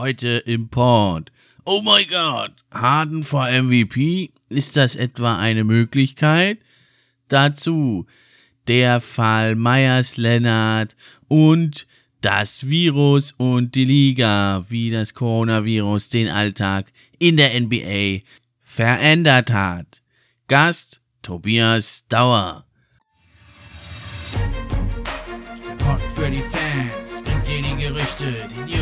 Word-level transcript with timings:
Heute 0.00 0.38
im 0.46 0.70
Port. 0.70 1.30
Oh 1.66 1.82
mein 1.82 2.06
Gott, 2.08 2.52
Harden 2.72 3.22
vor 3.22 3.50
MVP? 3.50 4.30
Ist 4.48 4.74
das 4.78 4.96
etwa 4.96 5.38
eine 5.38 5.62
Möglichkeit? 5.62 6.56
Dazu 7.28 8.06
der 8.66 9.02
Fall 9.02 9.56
Myers 9.56 10.16
Leonard 10.16 10.96
und 11.28 11.86
das 12.22 12.66
Virus 12.66 13.32
und 13.32 13.74
die 13.74 13.84
Liga, 13.84 14.64
wie 14.70 14.90
das 14.90 15.12
Coronavirus 15.12 16.08
den 16.08 16.28
Alltag 16.28 16.90
in 17.18 17.36
der 17.36 17.60
NBA 17.60 18.20
verändert 18.58 19.52
hat. 19.52 20.00
Gast 20.48 21.02
Tobias 21.20 22.06
Dauer. 22.08 22.64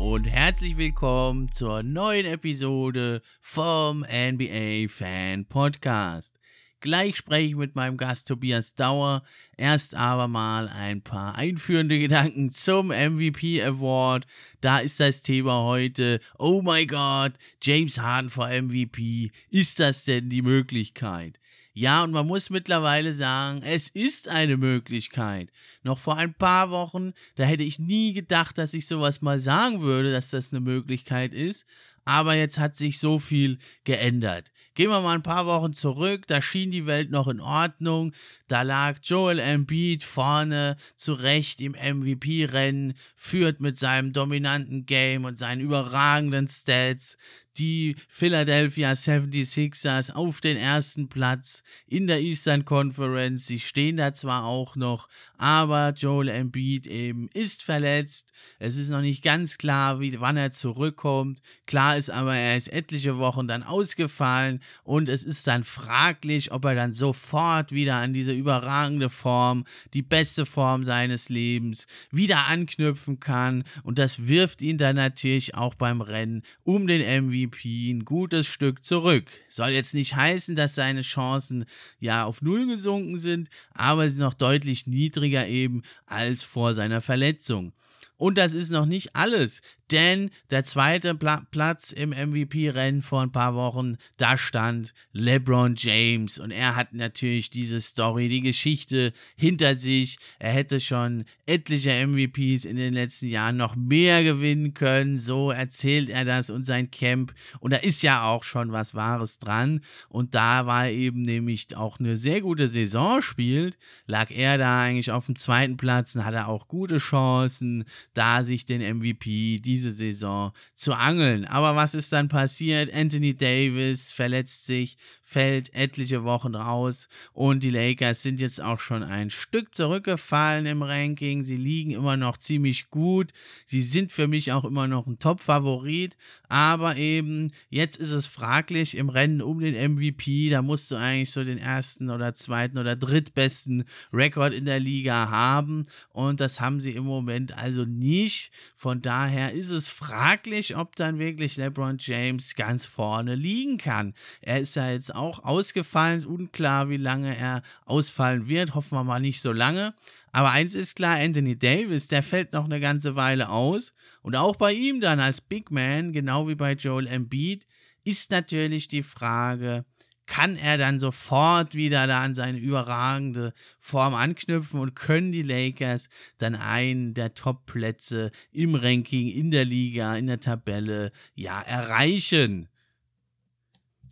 und 0.00 0.24
herzlich 0.24 0.78
willkommen 0.78 1.52
zur 1.52 1.82
neuen 1.82 2.24
Episode 2.24 3.20
vom 3.38 4.00
NBA 4.00 4.88
Fan 4.88 5.44
Podcast. 5.44 6.40
Gleich 6.80 7.16
spreche 7.16 7.48
ich 7.48 7.54
mit 7.54 7.76
meinem 7.76 7.98
Gast 7.98 8.26
Tobias 8.26 8.74
Dauer. 8.74 9.22
Erst 9.58 9.94
aber 9.94 10.26
mal 10.26 10.70
ein 10.70 11.02
paar 11.02 11.34
einführende 11.36 11.98
Gedanken 11.98 12.50
zum 12.50 12.86
MVP 12.88 13.62
Award. 13.62 14.26
Da 14.62 14.78
ist 14.78 15.00
das 15.00 15.20
Thema 15.20 15.64
heute. 15.64 16.20
Oh 16.38 16.62
mein 16.62 16.86
Gott, 16.86 17.32
James 17.62 18.00
Harden 18.00 18.30
vor 18.30 18.48
MVP. 18.48 19.30
Ist 19.50 19.80
das 19.80 20.06
denn 20.06 20.30
die 20.30 20.40
Möglichkeit? 20.40 21.38
Ja, 21.72 22.02
und 22.02 22.10
man 22.10 22.26
muss 22.26 22.50
mittlerweile 22.50 23.14
sagen, 23.14 23.62
es 23.62 23.88
ist 23.88 24.28
eine 24.28 24.56
Möglichkeit. 24.56 25.50
Noch 25.82 25.98
vor 25.98 26.16
ein 26.16 26.34
paar 26.34 26.70
Wochen, 26.70 27.12
da 27.36 27.44
hätte 27.44 27.62
ich 27.62 27.78
nie 27.78 28.12
gedacht, 28.12 28.58
dass 28.58 28.74
ich 28.74 28.86
sowas 28.86 29.22
mal 29.22 29.38
sagen 29.38 29.80
würde, 29.80 30.10
dass 30.10 30.30
das 30.30 30.52
eine 30.52 30.60
Möglichkeit 30.60 31.32
ist. 31.32 31.64
Aber 32.04 32.34
jetzt 32.34 32.58
hat 32.58 32.74
sich 32.74 32.98
so 32.98 33.18
viel 33.18 33.58
geändert. 33.84 34.50
Gehen 34.74 34.90
wir 34.90 35.00
mal 35.00 35.14
ein 35.14 35.22
paar 35.22 35.46
Wochen 35.46 35.74
zurück, 35.74 36.26
da 36.26 36.40
schien 36.40 36.70
die 36.70 36.86
Welt 36.86 37.10
noch 37.10 37.28
in 37.28 37.40
Ordnung. 37.40 38.12
Da 38.48 38.62
lag 38.62 38.98
Joel 39.02 39.38
Embiid 39.38 40.02
vorne 40.02 40.76
zurecht 40.96 41.60
im 41.60 41.72
MVP-Rennen, 41.72 42.94
führt 43.14 43.60
mit 43.60 43.76
seinem 43.76 44.12
dominanten 44.12 44.86
Game 44.86 45.24
und 45.24 45.38
seinen 45.38 45.60
überragenden 45.60 46.48
Stats 46.48 47.16
die 47.60 47.94
Philadelphia 48.08 48.92
76ers 48.92 50.12
auf 50.12 50.40
den 50.40 50.56
ersten 50.56 51.10
Platz 51.10 51.62
in 51.86 52.06
der 52.06 52.20
Eastern 52.20 52.64
Conference. 52.64 53.46
Sie 53.46 53.60
stehen 53.60 53.98
da 53.98 54.14
zwar 54.14 54.44
auch 54.44 54.76
noch, 54.76 55.08
aber 55.36 55.92
Joel 55.94 56.28
Embiid 56.28 56.86
eben 56.86 57.28
ist 57.34 57.62
verletzt. 57.62 58.32
Es 58.58 58.78
ist 58.78 58.88
noch 58.88 59.02
nicht 59.02 59.22
ganz 59.22 59.58
klar, 59.58 60.00
wie, 60.00 60.18
wann 60.20 60.38
er 60.38 60.52
zurückkommt. 60.52 61.42
Klar 61.66 61.98
ist 61.98 62.10
aber, 62.10 62.34
er 62.34 62.56
ist 62.56 62.72
etliche 62.72 63.18
Wochen 63.18 63.46
dann 63.46 63.62
ausgefallen 63.62 64.60
und 64.82 65.10
es 65.10 65.22
ist 65.22 65.46
dann 65.46 65.62
fraglich, 65.62 66.52
ob 66.52 66.64
er 66.64 66.74
dann 66.74 66.94
sofort 66.94 67.72
wieder 67.72 67.96
an 67.96 68.14
diese 68.14 68.32
überragende 68.32 69.10
Form, 69.10 69.64
die 69.92 70.02
beste 70.02 70.46
Form 70.46 70.86
seines 70.86 71.28
Lebens, 71.28 71.86
wieder 72.10 72.46
anknüpfen 72.46 73.20
kann. 73.20 73.64
Und 73.82 73.98
das 73.98 74.28
wirft 74.28 74.62
ihn 74.62 74.78
dann 74.78 74.96
natürlich 74.96 75.54
auch 75.54 75.74
beim 75.74 76.00
Rennen 76.00 76.42
um 76.64 76.86
den 76.86 77.26
MVP 77.26 77.49
ein 77.64 78.04
gutes 78.04 78.46
Stück 78.46 78.84
zurück. 78.84 79.24
Soll 79.48 79.70
jetzt 79.70 79.94
nicht 79.94 80.16
heißen, 80.16 80.56
dass 80.56 80.74
seine 80.74 81.02
Chancen 81.02 81.64
ja 81.98 82.24
auf 82.24 82.42
Null 82.42 82.66
gesunken 82.66 83.18
sind, 83.18 83.48
aber 83.72 84.04
sie 84.04 84.16
sind 84.16 84.24
noch 84.24 84.34
deutlich 84.34 84.86
niedriger 84.86 85.46
eben 85.46 85.82
als 86.06 86.42
vor 86.42 86.74
seiner 86.74 87.00
Verletzung. 87.00 87.72
Und 88.20 88.36
das 88.36 88.52
ist 88.52 88.70
noch 88.70 88.84
nicht 88.84 89.16
alles, 89.16 89.62
denn 89.90 90.30
der 90.50 90.64
zweite 90.64 91.14
Pla 91.14 91.42
Platz 91.50 91.90
im 91.90 92.10
MVP-Rennen 92.10 93.02
vor 93.02 93.22
ein 93.22 93.32
paar 93.32 93.54
Wochen, 93.54 93.96
da 94.18 94.36
stand 94.36 94.92
LeBron 95.12 95.74
James 95.76 96.38
und 96.38 96.50
er 96.50 96.76
hat 96.76 96.92
natürlich 96.92 97.50
diese 97.50 97.80
Story, 97.80 98.28
die 98.28 98.42
Geschichte 98.42 99.12
hinter 99.36 99.76
sich. 99.76 100.18
Er 100.38 100.52
hätte 100.52 100.80
schon 100.80 101.24
etliche 101.46 102.06
MVPs 102.06 102.66
in 102.66 102.76
den 102.76 102.92
letzten 102.92 103.28
Jahren 103.28 103.56
noch 103.56 103.74
mehr 103.74 104.22
gewinnen 104.22 104.74
können, 104.74 105.18
so 105.18 105.50
erzählt 105.50 106.08
er 106.10 106.24
das 106.24 106.50
und 106.50 106.64
sein 106.64 106.90
Camp. 106.90 107.34
Und 107.58 107.72
da 107.72 107.78
ist 107.78 108.02
ja 108.02 108.24
auch 108.24 108.44
schon 108.44 108.72
was 108.72 108.94
Wahres 108.94 109.38
dran. 109.38 109.80
Und 110.08 110.34
da 110.34 110.66
war 110.66 110.88
eben 110.88 111.22
nämlich 111.22 111.76
auch 111.76 111.98
eine 111.98 112.16
sehr 112.16 112.40
gute 112.42 112.68
Saison 112.68 113.22
spielt, 113.22 113.78
lag 114.06 114.30
er 114.30 114.58
da 114.58 114.82
eigentlich 114.82 115.10
auf 115.10 115.26
dem 115.26 115.36
zweiten 115.36 115.76
Platz 115.76 116.14
und 116.14 116.24
hatte 116.24 116.46
auch 116.46 116.68
gute 116.68 116.98
Chancen, 116.98 117.84
da 118.20 118.44
sich 118.44 118.66
den 118.66 118.82
MVP 118.82 119.60
diese 119.60 119.90
Saison 119.90 120.52
zu 120.76 120.92
angeln. 120.92 121.46
Aber 121.46 121.74
was 121.74 121.94
ist 121.94 122.12
dann 122.12 122.28
passiert? 122.28 122.92
Anthony 122.92 123.34
Davis 123.34 124.12
verletzt 124.12 124.66
sich, 124.66 124.98
fällt 125.30 125.72
etliche 125.74 126.24
Wochen 126.24 126.56
raus 126.56 127.08
und 127.32 127.62
die 127.62 127.70
Lakers 127.70 128.20
sind 128.20 128.40
jetzt 128.40 128.60
auch 128.60 128.80
schon 128.80 129.04
ein 129.04 129.30
Stück 129.30 129.72
zurückgefallen 129.76 130.66
im 130.66 130.82
Ranking. 130.82 131.44
Sie 131.44 131.56
liegen 131.56 131.92
immer 131.92 132.16
noch 132.16 132.36
ziemlich 132.36 132.90
gut. 132.90 133.32
Sie 133.64 133.80
sind 133.80 134.10
für 134.10 134.26
mich 134.26 134.50
auch 134.50 134.64
immer 134.64 134.88
noch 134.88 135.06
ein 135.06 135.20
Top-Favorit, 135.20 136.16
aber 136.48 136.96
eben 136.96 137.52
jetzt 137.68 137.96
ist 137.96 138.10
es 138.10 138.26
fraglich 138.26 138.96
im 138.96 139.08
Rennen 139.08 139.40
um 139.40 139.60
den 139.60 139.92
MVP. 139.92 140.50
Da 140.50 140.62
musst 140.62 140.90
du 140.90 140.96
eigentlich 140.96 141.30
so 141.30 141.44
den 141.44 141.58
ersten 141.58 142.10
oder 142.10 142.34
zweiten 142.34 142.78
oder 142.78 142.96
drittbesten 142.96 143.84
Rekord 144.12 144.52
in 144.52 144.64
der 144.64 144.80
Liga 144.80 145.30
haben 145.30 145.84
und 146.08 146.40
das 146.40 146.58
haben 146.58 146.80
sie 146.80 146.96
im 146.96 147.04
Moment 147.04 147.56
also 147.56 147.84
nicht. 147.84 148.50
Von 148.74 149.00
daher 149.00 149.52
ist 149.52 149.70
es 149.70 149.86
fraglich, 149.86 150.76
ob 150.76 150.96
dann 150.96 151.20
wirklich 151.20 151.56
LeBron 151.56 151.98
James 152.00 152.56
ganz 152.56 152.84
vorne 152.84 153.36
liegen 153.36 153.78
kann. 153.78 154.14
Er 154.40 154.58
ist 154.58 154.74
ja 154.74 154.90
jetzt 154.90 155.14
auch 155.14 155.19
ausgefallen. 155.20 156.18
Ist 156.18 156.26
unklar, 156.26 156.88
wie 156.88 156.96
lange 156.96 157.36
er 157.36 157.62
ausfallen 157.84 158.48
wird. 158.48 158.74
Hoffen 158.74 158.96
wir 158.96 159.04
mal 159.04 159.20
nicht 159.20 159.40
so 159.40 159.52
lange. 159.52 159.94
Aber 160.32 160.50
eins 160.50 160.74
ist 160.74 160.96
klar, 160.96 161.16
Anthony 161.18 161.58
Davis, 161.58 162.08
der 162.08 162.22
fällt 162.22 162.52
noch 162.52 162.64
eine 162.64 162.80
ganze 162.80 163.16
Weile 163.16 163.48
aus. 163.48 163.94
Und 164.22 164.36
auch 164.36 164.56
bei 164.56 164.72
ihm 164.72 165.00
dann 165.00 165.20
als 165.20 165.40
Big 165.40 165.70
Man, 165.70 166.12
genau 166.12 166.48
wie 166.48 166.54
bei 166.54 166.72
Joel 166.72 167.06
Embiid, 167.06 167.66
ist 168.04 168.30
natürlich 168.30 168.88
die 168.88 169.02
Frage, 169.02 169.84
kann 170.26 170.54
er 170.54 170.78
dann 170.78 171.00
sofort 171.00 171.74
wieder 171.74 172.06
da 172.06 172.22
an 172.22 172.36
seine 172.36 172.58
überragende 172.58 173.52
Form 173.80 174.14
anknüpfen 174.14 174.78
und 174.78 174.94
können 174.94 175.32
die 175.32 175.42
Lakers 175.42 176.08
dann 176.38 176.54
einen 176.54 177.14
der 177.14 177.34
Top-Plätze 177.34 178.30
im 178.52 178.76
Ranking, 178.76 179.28
in 179.28 179.50
der 179.50 179.64
Liga, 179.64 180.14
in 180.16 180.28
der 180.28 180.38
Tabelle, 180.38 181.10
ja, 181.34 181.60
erreichen 181.60 182.68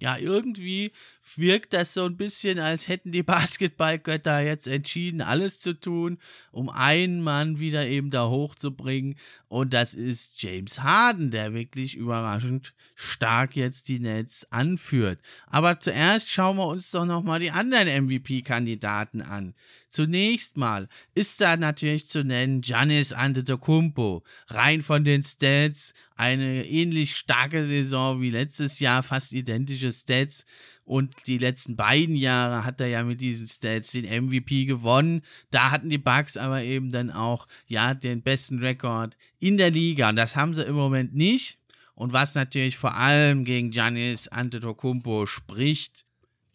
ja, 0.00 0.16
irgendwie 0.16 0.92
wirkt 1.36 1.72
das 1.72 1.94
so 1.94 2.04
ein 2.04 2.16
bisschen, 2.16 2.59
als 2.59 2.88
hätten 2.88 3.12
die 3.12 3.22
Basketballgötter 3.25 4.41
jetzt 4.41 4.66
entschieden, 4.66 5.20
alles 5.20 5.60
zu 5.60 5.78
tun, 5.78 6.19
um 6.50 6.69
einen 6.69 7.20
Mann 7.20 7.59
wieder 7.59 7.86
eben 7.86 8.10
da 8.10 8.28
hochzubringen. 8.28 9.16
Und 9.48 9.72
das 9.75 9.94
ist 9.94 10.42
James 10.42 10.82
Harden, 10.82 11.31
der 11.31 11.54
wirklich 11.54 11.97
überraschend 11.97 12.75
stark 12.94 13.56
jetzt 13.56 13.88
die 13.88 14.00
Nets 14.00 14.47
anführt. 14.50 15.20
Aber 15.47 15.81
zuerst 15.81 16.30
schauen 16.30 16.56
wir 16.56 16.66
uns 16.66 16.91
doch 16.91 17.04
nochmal 17.04 17.41
die 17.41 17.50
anderen 17.50 18.06
MVP-Kandidaten 18.06 19.22
an. 19.22 19.54
Zunächst 19.90 20.56
mal 20.56 20.88
ist 21.14 21.40
da 21.40 21.56
natürlich 21.56 22.06
zu 22.06 22.22
nennen 22.22 22.60
Giannis 22.60 23.12
Antetokounmpo. 23.12 24.22
Rein 24.48 24.82
von 24.82 25.04
den 25.04 25.22
Stats 25.22 25.94
eine 26.14 26.66
ähnlich 26.66 27.16
starke 27.16 27.64
Saison 27.64 28.20
wie 28.20 28.30
letztes 28.30 28.80
Jahr, 28.80 29.02
fast 29.02 29.32
identische 29.32 29.92
Stats. 29.92 30.44
Und 30.84 31.26
die 31.26 31.38
letzten 31.38 31.76
beiden 31.76 32.16
Jahre 32.16 32.64
hat 32.64 32.80
er 32.80 32.88
ja 32.88 33.02
mit 33.02 33.20
diesen 33.20 33.46
Stats 33.46 33.92
den 33.92 34.04
MVP 34.04 34.64
gewonnen. 34.64 35.22
Da 35.50 35.70
hatten 35.70 35.88
die 35.88 35.98
Bucks 35.98 36.36
aber 36.36 36.62
eben 36.62 36.90
dann 36.90 37.10
auch 37.10 37.46
ja 37.66 37.94
den 37.94 38.22
besten 38.22 38.58
Rekord 38.58 39.16
in 39.38 39.56
der 39.56 39.70
Liga. 39.70 40.10
Und 40.10 40.16
das 40.16 40.36
haben 40.36 40.54
sie 40.54 40.64
im 40.64 40.74
Moment 40.74 41.14
nicht. 41.14 41.58
Und 41.94 42.12
was 42.12 42.34
natürlich 42.34 42.76
vor 42.76 42.94
allem 42.94 43.44
gegen 43.44 43.70
Giannis 43.70 44.28
Antetokounmpo 44.28 45.26
spricht, 45.26 46.06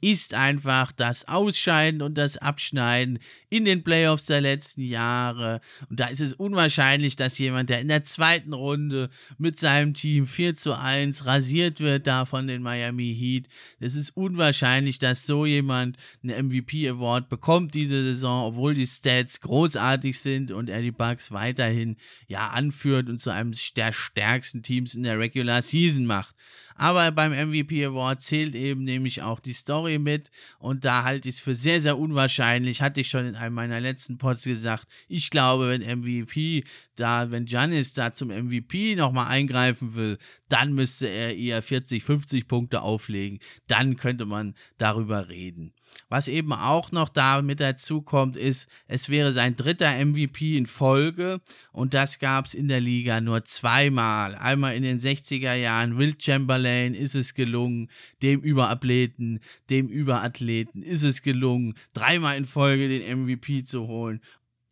ist 0.04 0.34
einfach 0.34 0.92
das 0.92 1.30
Ausscheiden 1.30 2.02
und 2.02 2.18
das 2.18 2.38
Abschneiden 2.38 3.20
in 3.50 3.64
den 3.64 3.86
Playoffs 3.86 4.26
der 4.26 4.42
letzten 4.42 4.82
Jahre. 4.82 5.62
Und 5.90 6.02
da 6.02 6.08
ist 6.08 6.20
es 6.20 6.34
unwahrscheinlich, 6.34 7.16
dass 7.16 7.38
jemand, 7.38 7.70
der 7.70 7.80
in 7.80 7.88
der 7.88 8.04
zweiten 8.04 8.52
Runde 8.52 9.10
mit 9.38 9.58
seinem 9.58 9.94
Team 9.94 10.28
4 10.28 10.56
zu 10.56 10.78
1 10.78 11.26
rasiert 11.26 11.80
wird, 11.80 12.06
da 12.06 12.26
von 12.26 12.48
den 12.48 12.62
Miami 12.62 13.16
Heat. 13.18 13.48
Es 13.80 13.96
ist 13.96 14.10
unwahrscheinlich, 14.18 15.00
dass 15.00 15.26
so 15.26 15.46
jemand 15.46 15.96
einen 16.22 16.48
MVP 16.48 16.90
Award 16.90 17.30
bekommt 17.30 17.74
diese 17.74 18.04
Saison, 18.04 18.48
obwohl 18.48 18.74
die 18.74 18.88
Stats 18.88 19.40
großartig 19.40 20.20
sind 20.20 20.52
und 20.52 20.70
er 20.70 20.82
die 20.82 20.92
Bucks 20.92 21.32
weiterhin 21.32 21.96
ja 22.28 22.48
anführt 22.48 23.08
und 23.08 23.20
zu 23.20 23.30
einem 23.30 23.54
der 23.78 23.94
stärksten 23.94 24.64
Teams 24.64 24.96
in 24.96 25.04
der 25.04 25.18
Regular 25.18 25.62
Season 25.62 26.06
macht. 26.06 26.36
Aber 26.76 27.12
beim 27.12 27.32
MVP 27.32 27.86
Award 27.86 28.22
zählt 28.22 28.56
eben 28.56 28.84
nämlich 28.84 29.22
auch 29.22 29.40
die 29.40 29.54
Story 29.54 30.00
mit. 30.00 30.32
Und 30.60 30.86
da 30.86 31.04
halte 31.04 31.30
ich 31.30 31.36
es 31.36 31.42
für 31.42 31.56
sehr, 31.56 31.82
sehr 31.82 31.98
unwahrscheinlich, 31.98 32.82
hatte 32.82 33.02
ich 33.02 33.10
schon 33.10 33.26
in 33.26 33.36
einem 33.36 33.56
meiner 33.56 33.80
letzten 33.80 34.18
Pods 34.18 34.44
gesagt, 34.44 34.88
ich 35.08 35.30
glaube, 35.30 35.70
wenn 35.70 36.00
MVP 36.00 36.64
da, 36.96 37.32
wenn 37.32 37.46
Giannis 37.46 37.94
da 37.94 38.14
zum 38.14 38.30
MVP 38.30 38.96
nochmal 38.96 39.28
eingreifen 39.28 39.96
will, 39.96 40.18
dann 40.50 40.74
müsste 40.74 41.08
er 41.08 41.36
eher 41.36 41.62
40, 41.62 42.04
50 42.04 42.48
Punkte 42.48 42.82
auflegen, 42.82 43.40
dann 43.68 43.96
könnte 43.96 44.26
man 44.26 44.56
darüber 44.78 45.30
reden. 45.30 45.74
Was 46.10 46.28
eben 46.28 46.54
auch 46.54 46.92
noch 46.92 47.10
da 47.10 47.42
mit 47.42 47.60
dazu 47.60 48.02
kommt, 48.02 48.38
ist, 48.38 48.68
es 48.88 49.10
wäre 49.10 49.34
sein 49.34 49.56
dritter 49.56 49.94
MVP 50.04 50.58
in 50.58 50.68
Folge 50.68 51.42
und 51.72 51.94
das 51.94 52.20
gab 52.20 52.46
es 52.46 52.54
in 52.54 52.68
der 52.68 52.82
Liga 52.82 53.22
nur 53.22 53.46
zweimal. 53.46 54.36
Einmal 54.36 54.76
in 54.76 54.84
den 54.84 55.00
60er 55.00 55.56
Jahren, 55.56 55.98
Will 55.98 56.16
Chamberlain 56.20 56.94
ist 56.94 57.16
es 57.16 57.34
gelungen, 57.34 57.90
dem 58.22 58.42
Überathleten, 58.42 59.40
dem 59.70 59.88
Überathleten 59.88 60.84
ist 60.84 61.04
es 61.04 61.22
gelungen, 61.22 61.76
dreimal 61.94 62.38
in 62.38 62.46
Folge 62.46 62.88
den 62.88 63.24
MVP 63.24 63.64
zu 63.64 63.88
holen 63.88 64.22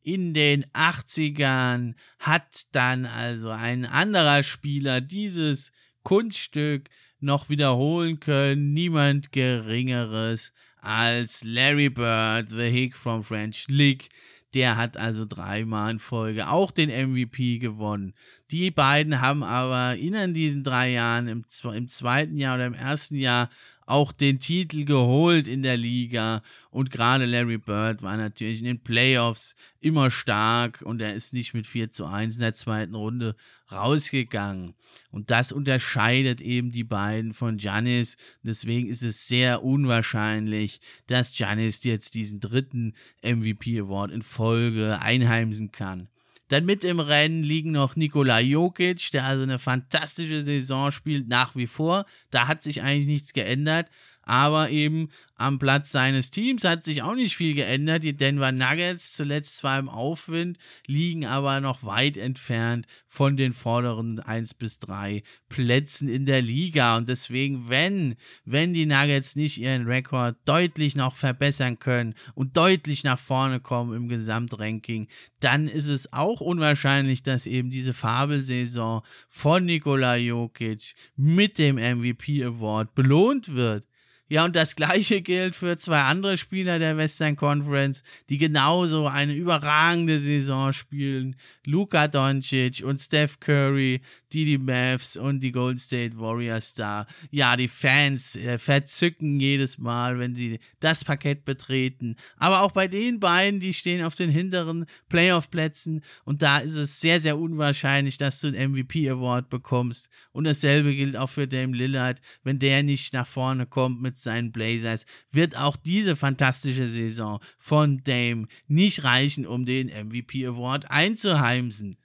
in 0.03 0.33
den 0.33 0.65
80ern 0.73 1.93
hat 2.19 2.63
dann 2.71 3.05
also 3.05 3.49
ein 3.49 3.85
anderer 3.85 4.43
Spieler 4.43 4.99
dieses 4.99 5.71
Kunststück 6.03 6.89
noch 7.19 7.49
wiederholen 7.49 8.19
können. 8.19 8.73
Niemand 8.73 9.31
Geringeres 9.31 10.53
als 10.81 11.43
Larry 11.43 11.89
Bird, 11.89 12.49
The 12.49 12.69
Hick 12.69 12.95
from 12.95 13.23
French 13.23 13.67
League. 13.69 14.09
Der 14.53 14.75
hat 14.75 14.97
also 14.97 15.25
dreimal 15.25 15.91
in 15.91 15.99
Folge 15.99 16.49
auch 16.49 16.71
den 16.71 16.89
MVP 16.89 17.59
gewonnen. 17.59 18.13
Die 18.51 18.69
beiden 18.69 19.21
haben 19.21 19.43
aber 19.43 19.95
in 19.95 20.33
diesen 20.33 20.63
drei 20.63 20.91
Jahren, 20.91 21.29
im, 21.29 21.45
im 21.73 21.87
zweiten 21.87 22.35
Jahr 22.35 22.55
oder 22.55 22.65
im 22.65 22.73
ersten 22.73 23.15
Jahr, 23.15 23.49
auch 23.91 24.11
den 24.11 24.39
Titel 24.39 24.85
geholt 24.85 25.47
in 25.47 25.63
der 25.63 25.77
Liga. 25.77 26.41
Und 26.69 26.91
gerade 26.91 27.25
Larry 27.25 27.57
Bird 27.57 28.01
war 28.01 28.17
natürlich 28.17 28.59
in 28.59 28.65
den 28.65 28.83
Playoffs 28.83 29.55
immer 29.79 30.09
stark 30.09 30.81
und 30.81 31.01
er 31.01 31.13
ist 31.13 31.33
nicht 31.33 31.53
mit 31.53 31.67
4 31.67 31.89
zu 31.89 32.05
1 32.05 32.35
in 32.35 32.41
der 32.41 32.53
zweiten 32.53 32.95
Runde 32.95 33.35
rausgegangen. 33.71 34.75
Und 35.11 35.31
das 35.31 35.51
unterscheidet 35.51 36.41
eben 36.41 36.71
die 36.71 36.83
beiden 36.83 37.33
von 37.33 37.57
Janis. 37.57 38.17
Deswegen 38.43 38.87
ist 38.87 39.03
es 39.03 39.27
sehr 39.27 39.63
unwahrscheinlich, 39.63 40.79
dass 41.07 41.37
Janis 41.37 41.83
jetzt 41.83 42.13
diesen 42.13 42.39
dritten 42.39 42.93
MVP 43.23 43.79
Award 43.79 44.11
in 44.11 44.21
Folge 44.21 44.99
einheimsen 45.01 45.71
kann. 45.71 46.07
Dann 46.51 46.65
mit 46.65 46.83
im 46.83 46.99
Rennen 46.99 47.43
liegen 47.43 47.71
noch 47.71 47.95
Nikola 47.95 48.41
Jokic, 48.41 49.11
der 49.11 49.23
also 49.23 49.43
eine 49.43 49.57
fantastische 49.57 50.41
Saison 50.41 50.91
spielt, 50.91 51.29
nach 51.29 51.55
wie 51.55 51.65
vor. 51.65 52.05
Da 52.29 52.49
hat 52.49 52.61
sich 52.61 52.81
eigentlich 52.81 53.07
nichts 53.07 53.31
geändert. 53.31 53.87
Aber 54.23 54.69
eben 54.69 55.09
am 55.41 55.57
Platz 55.57 55.91
seines 55.91 56.29
Teams 56.29 56.63
hat 56.63 56.83
sich 56.83 57.01
auch 57.01 57.15
nicht 57.15 57.35
viel 57.35 57.55
geändert. 57.55 58.03
Die 58.03 58.15
Denver 58.15 58.51
Nuggets, 58.51 59.13
zuletzt 59.13 59.57
zwar 59.57 59.79
im 59.79 59.89
Aufwind, 59.89 60.57
liegen 60.85 61.25
aber 61.25 61.59
noch 61.61 61.83
weit 61.83 62.17
entfernt 62.17 62.85
von 63.07 63.35
den 63.35 63.53
vorderen 63.53 64.19
1 64.19 64.53
bis 64.53 64.79
3 64.79 65.23
Plätzen 65.49 66.07
in 66.07 66.25
der 66.25 66.41
Liga. 66.41 66.97
Und 66.97 67.09
deswegen, 67.09 67.69
wenn, 67.69 68.15
wenn 68.45 68.73
die 68.73 68.85
Nuggets 68.85 69.35
nicht 69.35 69.57
ihren 69.57 69.87
Rekord 69.87 70.37
deutlich 70.45 70.95
noch 70.95 71.15
verbessern 71.15 71.79
können 71.79 72.13
und 72.35 72.55
deutlich 72.55 73.03
nach 73.03 73.19
vorne 73.19 73.59
kommen 73.59 73.95
im 73.95 74.07
Gesamtranking, 74.07 75.07
dann 75.39 75.67
ist 75.67 75.87
es 75.87 76.13
auch 76.13 76.39
unwahrscheinlich, 76.39 77.23
dass 77.23 77.47
eben 77.47 77.71
diese 77.71 77.93
Fabelsaison 77.93 79.01
von 79.27 79.65
Nikola 79.65 80.15
Jokic 80.15 80.93
mit 81.15 81.57
dem 81.57 81.77
MVP 81.77 82.43
Award 82.43 82.93
belohnt 82.93 83.55
wird. 83.55 83.85
Ja, 84.31 84.45
und 84.45 84.55
das 84.55 84.77
gleiche 84.77 85.21
gilt 85.21 85.57
für 85.57 85.75
zwei 85.77 86.03
andere 86.03 86.37
Spieler 86.37 86.79
der 86.79 86.95
Western 86.95 87.35
Conference, 87.35 88.01
die 88.29 88.37
genauso 88.37 89.07
eine 89.07 89.33
überragende 89.33 90.21
Saison 90.21 90.71
spielen. 90.71 91.35
Luka 91.65 92.07
Doncic 92.07 92.81
und 92.81 92.97
Steph 92.97 93.41
Curry, 93.41 93.99
die 94.33 94.45
die 94.45 94.57
Mavs 94.57 95.17
und 95.17 95.41
die 95.41 95.51
Golden 95.51 95.77
State 95.77 96.17
Warriors 96.17 96.73
da. 96.73 97.07
Ja, 97.29 97.55
die 97.55 97.67
Fans 97.67 98.35
äh, 98.35 98.57
verzücken 98.57 99.39
jedes 99.39 99.77
Mal, 99.77 100.19
wenn 100.19 100.35
sie 100.35 100.59
das 100.79 101.03
Parkett 101.03 101.45
betreten. 101.45 102.15
Aber 102.37 102.61
auch 102.61 102.71
bei 102.71 102.87
den 102.87 103.19
beiden, 103.19 103.59
die 103.59 103.73
stehen 103.73 104.03
auf 104.03 104.15
den 104.15 104.29
hinteren 104.29 104.85
Playoff-Plätzen 105.09 106.01
und 106.25 106.41
da 106.41 106.59
ist 106.59 106.75
es 106.75 106.99
sehr, 106.99 107.19
sehr 107.19 107.37
unwahrscheinlich, 107.37 108.17
dass 108.17 108.41
du 108.41 108.47
einen 108.47 108.71
MVP-Award 108.71 109.49
bekommst. 109.49 110.09
Und 110.31 110.45
dasselbe 110.45 110.95
gilt 110.95 111.17
auch 111.17 111.29
für 111.29 111.47
Dame 111.47 111.75
Lillard, 111.75 112.21
wenn 112.43 112.59
der 112.59 112.83
nicht 112.83 113.13
nach 113.13 113.27
vorne 113.27 113.65
kommt 113.65 114.01
mit 114.01 114.17
seinen 114.17 114.51
Blazers, 114.51 115.05
wird 115.31 115.57
auch 115.57 115.75
diese 115.75 116.15
fantastische 116.15 116.87
Saison 116.87 117.39
von 117.57 118.03
Dame 118.03 118.47
nicht 118.67 119.03
reichen, 119.03 119.45
um 119.45 119.65
den 119.65 119.87
MVP 119.87 120.45
Award 120.45 120.89
einzuheimsen. 120.89 121.97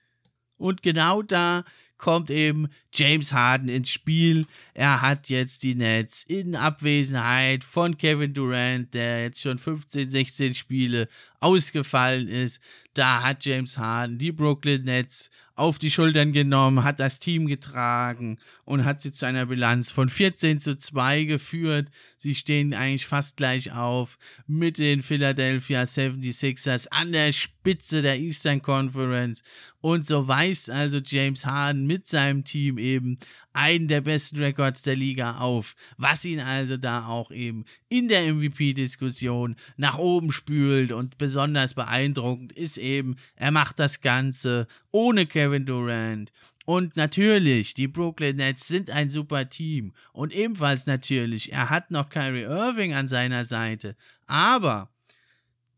Und 0.57 0.83
genau 0.83 1.23
da 1.23 1.65
kommt 1.99 2.31
eben 2.31 2.69
James 2.93 3.33
Harden 3.33 3.69
ins 3.69 3.91
Spiel. 3.91 4.47
Er 4.75 5.03
hat 5.03 5.29
jetzt 5.29 5.63
die 5.63 5.75
Nets 5.75 6.25
in 6.25 6.55
Abwesenheit 6.55 7.65
von 7.65 7.97
Kevin 7.97 8.35
Durant, 8.35 8.93
der 8.95 9.23
jetzt 9.23 9.41
schon 9.41 9.59
15, 9.59 10.11
16 10.11 10.55
Spiele 10.55 11.09
ausgefallen 11.41 12.29
ist. 12.29 12.61
Da 12.95 13.23
hat 13.23 13.45
James 13.45 13.79
Harden 13.79 14.19
die 14.19 14.33
Brooklyn 14.33 14.85
Nets 14.85 15.31
auf 15.57 15.79
die 15.79 15.91
Schultern 15.91 16.33
genommen, 16.33 16.85
hat 16.85 17.01
das 17.01 17.19
Team 17.19 17.47
getragen 17.47 18.39
und 18.67 18.85
hat 18.85 19.01
sie 19.01 19.11
zu 19.11 19.27
einer 19.27 19.47
Bilanz 19.47 19.91
von 19.91 20.11
14 20.11 20.61
zu 20.61 20.77
2 20.77 21.25
geführt. 21.25 21.89
Sie 22.19 22.35
stehen 22.35 22.75
eigentlich 22.75 23.07
fast 23.07 23.39
gleich 23.39 23.73
auf 23.73 24.19
mit 24.47 24.77
den 24.77 25.03
Philadelphia 25.03 25.83
76ers 25.83 26.89
an 26.91 27.13
der 27.13 27.33
Spitze 27.33 28.03
der 28.03 28.19
Eastern 28.19 28.61
Conference. 28.61 29.43
Und 29.81 30.05
so 30.05 30.29
weist 30.29 30.69
also 30.69 30.99
James 30.99 31.47
Harden 31.47 31.87
mit 31.87 32.07
seinem 32.07 32.45
Team 32.45 32.77
eben 32.77 33.17
einen 33.57 33.89
der 33.89 34.01
besten 34.01 34.39
Records 34.39 34.83
der 34.83 34.97
Liga 34.97 35.39
auf, 35.39 35.75
was 35.97 36.25
ihn 36.25 36.41
also 36.41 36.77
da 36.77 37.07
auch 37.07 37.31
eben 37.31 37.65
in 37.89 38.09
der 38.09 38.33
MVP-Diskussion 38.33 39.57
nach 39.77 39.99
oben 39.99 40.31
spült 40.31 40.93
und 40.93 41.19
besonders 41.19 41.75
beeindruckend 41.75 42.53
ist 42.53 42.77
eben, 42.77 43.17
er 43.35 43.51
macht 43.51 43.79
das 43.79 44.01
Ganze 44.01 44.67
ohne 44.91 45.27
Kevin 45.27 45.67
Durant. 45.67 46.33
Und 46.67 46.97
natürlich, 46.97 47.75
die 47.75 47.87
Brooklyn 47.87 48.37
Nets 48.37 48.67
sind 48.67 48.91
ein 48.91 49.09
super 49.09 49.49
Team. 49.49 49.93
Und 50.13 50.35
ebenfalls 50.35 50.87
natürlich, 50.87 51.53
er 51.53 51.71
hat 51.71 51.93
noch 51.93 52.09
Kyrie 52.09 52.43
Irving 52.43 52.93
an 52.93 53.07
seiner 53.07 53.45
Seite. 53.45 53.97
Aber 54.27 54.91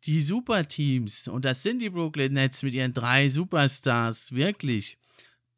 die 0.05 0.23
Superteams, 0.23 1.29
und 1.29 1.45
das 1.45 1.63
sind 1.63 1.81
die 1.81 1.91
Brooklyn 1.91 2.33
Nets 2.33 2.63
mit 2.63 2.73
ihren 2.73 2.95
drei 2.95 3.29
Superstars, 3.29 4.33
wirklich, 4.33 4.98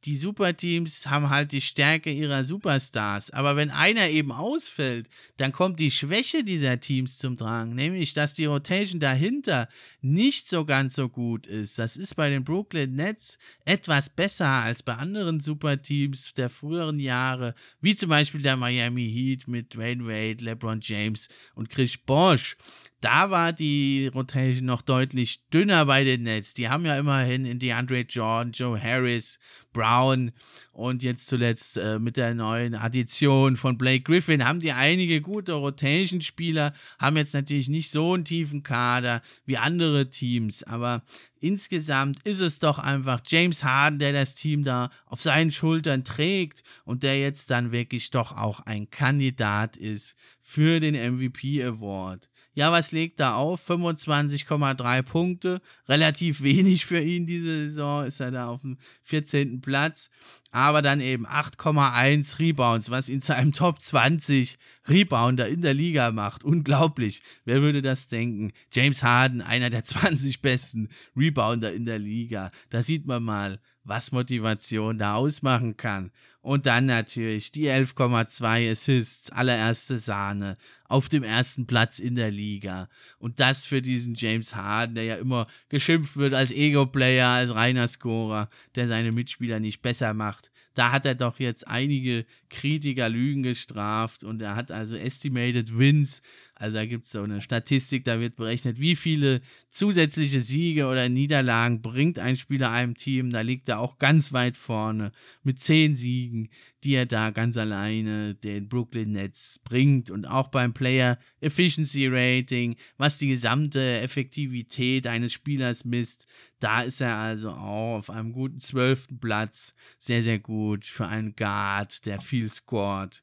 die 0.04 0.16
Superteams 0.16 1.08
haben 1.08 1.28
halt 1.28 1.52
die 1.52 1.60
Stärke 1.60 2.10
ihrer 2.10 2.44
Superstars. 2.44 3.30
Aber 3.30 3.56
wenn 3.56 3.70
einer 3.70 4.08
eben 4.08 4.32
ausfällt, 4.32 5.08
dann 5.36 5.52
kommt 5.52 5.78
die 5.78 5.90
Schwäche 5.90 6.42
dieser 6.42 6.80
Teams 6.80 7.18
zum 7.18 7.36
Tragen, 7.36 7.74
nämlich 7.74 8.14
dass 8.14 8.34
die 8.34 8.46
Rotation 8.46 9.00
dahinter 9.00 9.68
nicht 10.00 10.48
so 10.48 10.64
ganz 10.64 10.94
so 10.94 11.08
gut 11.08 11.46
ist. 11.46 11.78
Das 11.78 11.96
ist 11.96 12.16
bei 12.16 12.30
den 12.30 12.44
Brooklyn 12.44 12.94
Nets 12.94 13.38
etwas 13.64 14.08
besser 14.08 14.46
als 14.46 14.82
bei 14.82 14.94
anderen 14.94 15.40
Superteams 15.40 16.32
der 16.34 16.48
früheren 16.48 16.98
Jahre, 16.98 17.54
wie 17.80 17.94
zum 17.94 18.08
Beispiel 18.08 18.42
der 18.42 18.56
Miami 18.56 19.10
Heat 19.10 19.48
mit 19.48 19.76
Wayne 19.76 20.06
Wade, 20.06 20.44
LeBron 20.44 20.80
James 20.82 21.28
und 21.54 21.68
Chris 21.68 21.96
Bosch. 21.98 22.56
Da 23.00 23.30
war 23.30 23.52
die 23.52 24.10
Rotation 24.14 24.66
noch 24.66 24.82
deutlich 24.82 25.46
dünner 25.48 25.86
bei 25.86 26.04
den 26.04 26.22
Nets. 26.22 26.54
Die 26.54 26.68
haben 26.68 26.84
ja 26.84 26.98
immerhin 26.98 27.46
in 27.46 27.58
DeAndre 27.58 28.00
Jordan, 28.00 28.52
Joe 28.52 28.80
Harris, 28.80 29.38
Brown 29.72 30.32
und 30.72 31.02
jetzt 31.02 31.26
zuletzt 31.26 31.76
äh, 31.76 31.98
mit 31.98 32.16
der 32.16 32.34
neuen 32.34 32.74
Addition 32.74 33.56
von 33.56 33.78
Blake 33.78 34.02
Griffin 34.02 34.44
haben 34.44 34.60
die 34.60 34.72
einige 34.72 35.20
gute 35.20 35.52
Rotation-Spieler, 35.52 36.74
haben 36.98 37.16
jetzt 37.16 37.34
natürlich 37.34 37.68
nicht 37.68 37.90
so 37.90 38.14
einen 38.14 38.24
tiefen 38.24 38.62
Kader 38.62 39.22
wie 39.44 39.56
andere 39.56 40.08
Teams, 40.08 40.62
aber 40.62 41.04
insgesamt 41.38 42.18
ist 42.24 42.40
es 42.40 42.58
doch 42.58 42.78
einfach 42.78 43.20
James 43.26 43.62
Harden, 43.62 43.98
der 43.98 44.12
das 44.12 44.34
Team 44.34 44.64
da 44.64 44.90
auf 45.06 45.22
seinen 45.22 45.52
Schultern 45.52 46.04
trägt 46.04 46.62
und 46.84 47.02
der 47.02 47.18
jetzt 47.18 47.50
dann 47.50 47.72
wirklich 47.72 48.10
doch 48.10 48.36
auch 48.36 48.60
ein 48.60 48.90
Kandidat 48.90 49.76
ist 49.76 50.16
für 50.40 50.80
den 50.80 50.94
MVP 50.94 51.62
Award. 51.62 52.29
Ja, 52.54 52.72
was 52.72 52.90
legt 52.90 53.20
da 53.20 53.34
auf? 53.36 53.68
25,3 53.68 55.02
Punkte. 55.02 55.62
Relativ 55.88 56.42
wenig 56.42 56.84
für 56.84 57.00
ihn 57.00 57.26
diese 57.26 57.66
Saison. 57.66 58.04
Ist 58.04 58.20
er 58.20 58.30
da 58.32 58.48
auf 58.48 58.62
dem 58.62 58.78
14. 59.02 59.60
Platz. 59.60 60.10
Aber 60.50 60.82
dann 60.82 61.00
eben 61.00 61.26
8,1 61.26 62.40
Rebounds, 62.40 62.90
was 62.90 63.08
ihn 63.08 63.22
zu 63.22 63.34
einem 63.34 63.52
Top 63.52 63.80
20 63.80 64.58
Rebounder 64.88 65.48
in 65.48 65.62
der 65.62 65.74
Liga 65.74 66.10
macht. 66.10 66.42
Unglaublich. 66.42 67.22
Wer 67.44 67.62
würde 67.62 67.82
das 67.82 68.08
denken? 68.08 68.52
James 68.72 69.04
Harden, 69.04 69.42
einer 69.42 69.70
der 69.70 69.84
20 69.84 70.42
besten 70.42 70.88
Rebounder 71.16 71.72
in 71.72 71.84
der 71.84 72.00
Liga. 72.00 72.50
Da 72.70 72.82
sieht 72.82 73.06
man 73.06 73.22
mal, 73.22 73.60
was 73.84 74.10
Motivation 74.10 74.98
da 74.98 75.14
ausmachen 75.14 75.76
kann. 75.76 76.10
Und 76.42 76.64
dann 76.64 76.86
natürlich 76.86 77.52
die 77.52 77.68
11,2 77.68 78.70
Assists, 78.70 79.30
allererste 79.30 79.98
Sahne, 79.98 80.56
auf 80.84 81.08
dem 81.08 81.22
ersten 81.22 81.66
Platz 81.66 81.98
in 81.98 82.14
der 82.14 82.30
Liga. 82.30 82.88
Und 83.18 83.40
das 83.40 83.64
für 83.64 83.82
diesen 83.82 84.14
James 84.14 84.54
Harden, 84.54 84.94
der 84.94 85.04
ja 85.04 85.16
immer 85.16 85.46
geschimpft 85.68 86.16
wird 86.16 86.32
als 86.32 86.50
Ego-Player, 86.50 87.28
als 87.28 87.54
reiner 87.54 87.88
Scorer, 87.88 88.48
der 88.74 88.88
seine 88.88 89.12
Mitspieler 89.12 89.60
nicht 89.60 89.82
besser 89.82 90.14
macht. 90.14 90.50
Da 90.74 90.92
hat 90.92 91.04
er 91.04 91.14
doch 91.14 91.38
jetzt 91.38 91.68
einige 91.68 92.24
Kritiker 92.50 93.08
Lügen 93.08 93.42
gestraft 93.42 94.24
und 94.24 94.42
er 94.42 94.56
hat 94.56 94.70
also 94.70 94.96
Estimated 94.96 95.78
Wins 95.78 96.20
also 96.60 96.76
da 96.76 96.84
gibt 96.84 97.06
es 97.06 97.12
so 97.12 97.22
eine 97.22 97.40
Statistik, 97.40 98.04
da 98.04 98.20
wird 98.20 98.36
berechnet, 98.36 98.78
wie 98.78 98.94
viele 98.94 99.40
zusätzliche 99.70 100.42
Siege 100.42 100.88
oder 100.88 101.08
Niederlagen 101.08 101.80
bringt 101.80 102.18
ein 102.18 102.36
Spieler 102.36 102.70
einem 102.70 102.96
Team. 102.96 103.30
Da 103.30 103.40
liegt 103.40 103.70
er 103.70 103.80
auch 103.80 103.96
ganz 103.96 104.34
weit 104.34 104.58
vorne 104.58 105.10
mit 105.42 105.58
zehn 105.58 105.96
Siegen, 105.96 106.50
die 106.84 106.96
er 106.96 107.06
da 107.06 107.30
ganz 107.30 107.56
alleine 107.56 108.34
den 108.34 108.68
Brooklyn 108.68 109.12
Nets 109.12 109.58
bringt. 109.64 110.10
Und 110.10 110.26
auch 110.26 110.48
beim 110.48 110.74
Player 110.74 111.18
Efficiency 111.40 112.06
Rating, 112.08 112.76
was 112.98 113.16
die 113.16 113.28
gesamte 113.28 114.00
Effektivität 114.00 115.06
eines 115.06 115.32
Spielers 115.32 115.86
misst, 115.86 116.26
da 116.58 116.82
ist 116.82 117.00
er 117.00 117.16
also 117.16 117.52
auch 117.52 117.96
auf 117.96 118.10
einem 118.10 118.34
guten 118.34 118.60
zwölften 118.60 119.18
Platz. 119.18 119.72
Sehr, 119.98 120.22
sehr 120.22 120.38
gut 120.38 120.84
für 120.84 121.06
einen 121.06 121.34
Guard, 121.36 122.04
der 122.04 122.20
viel 122.20 122.39
scored. 122.48 123.22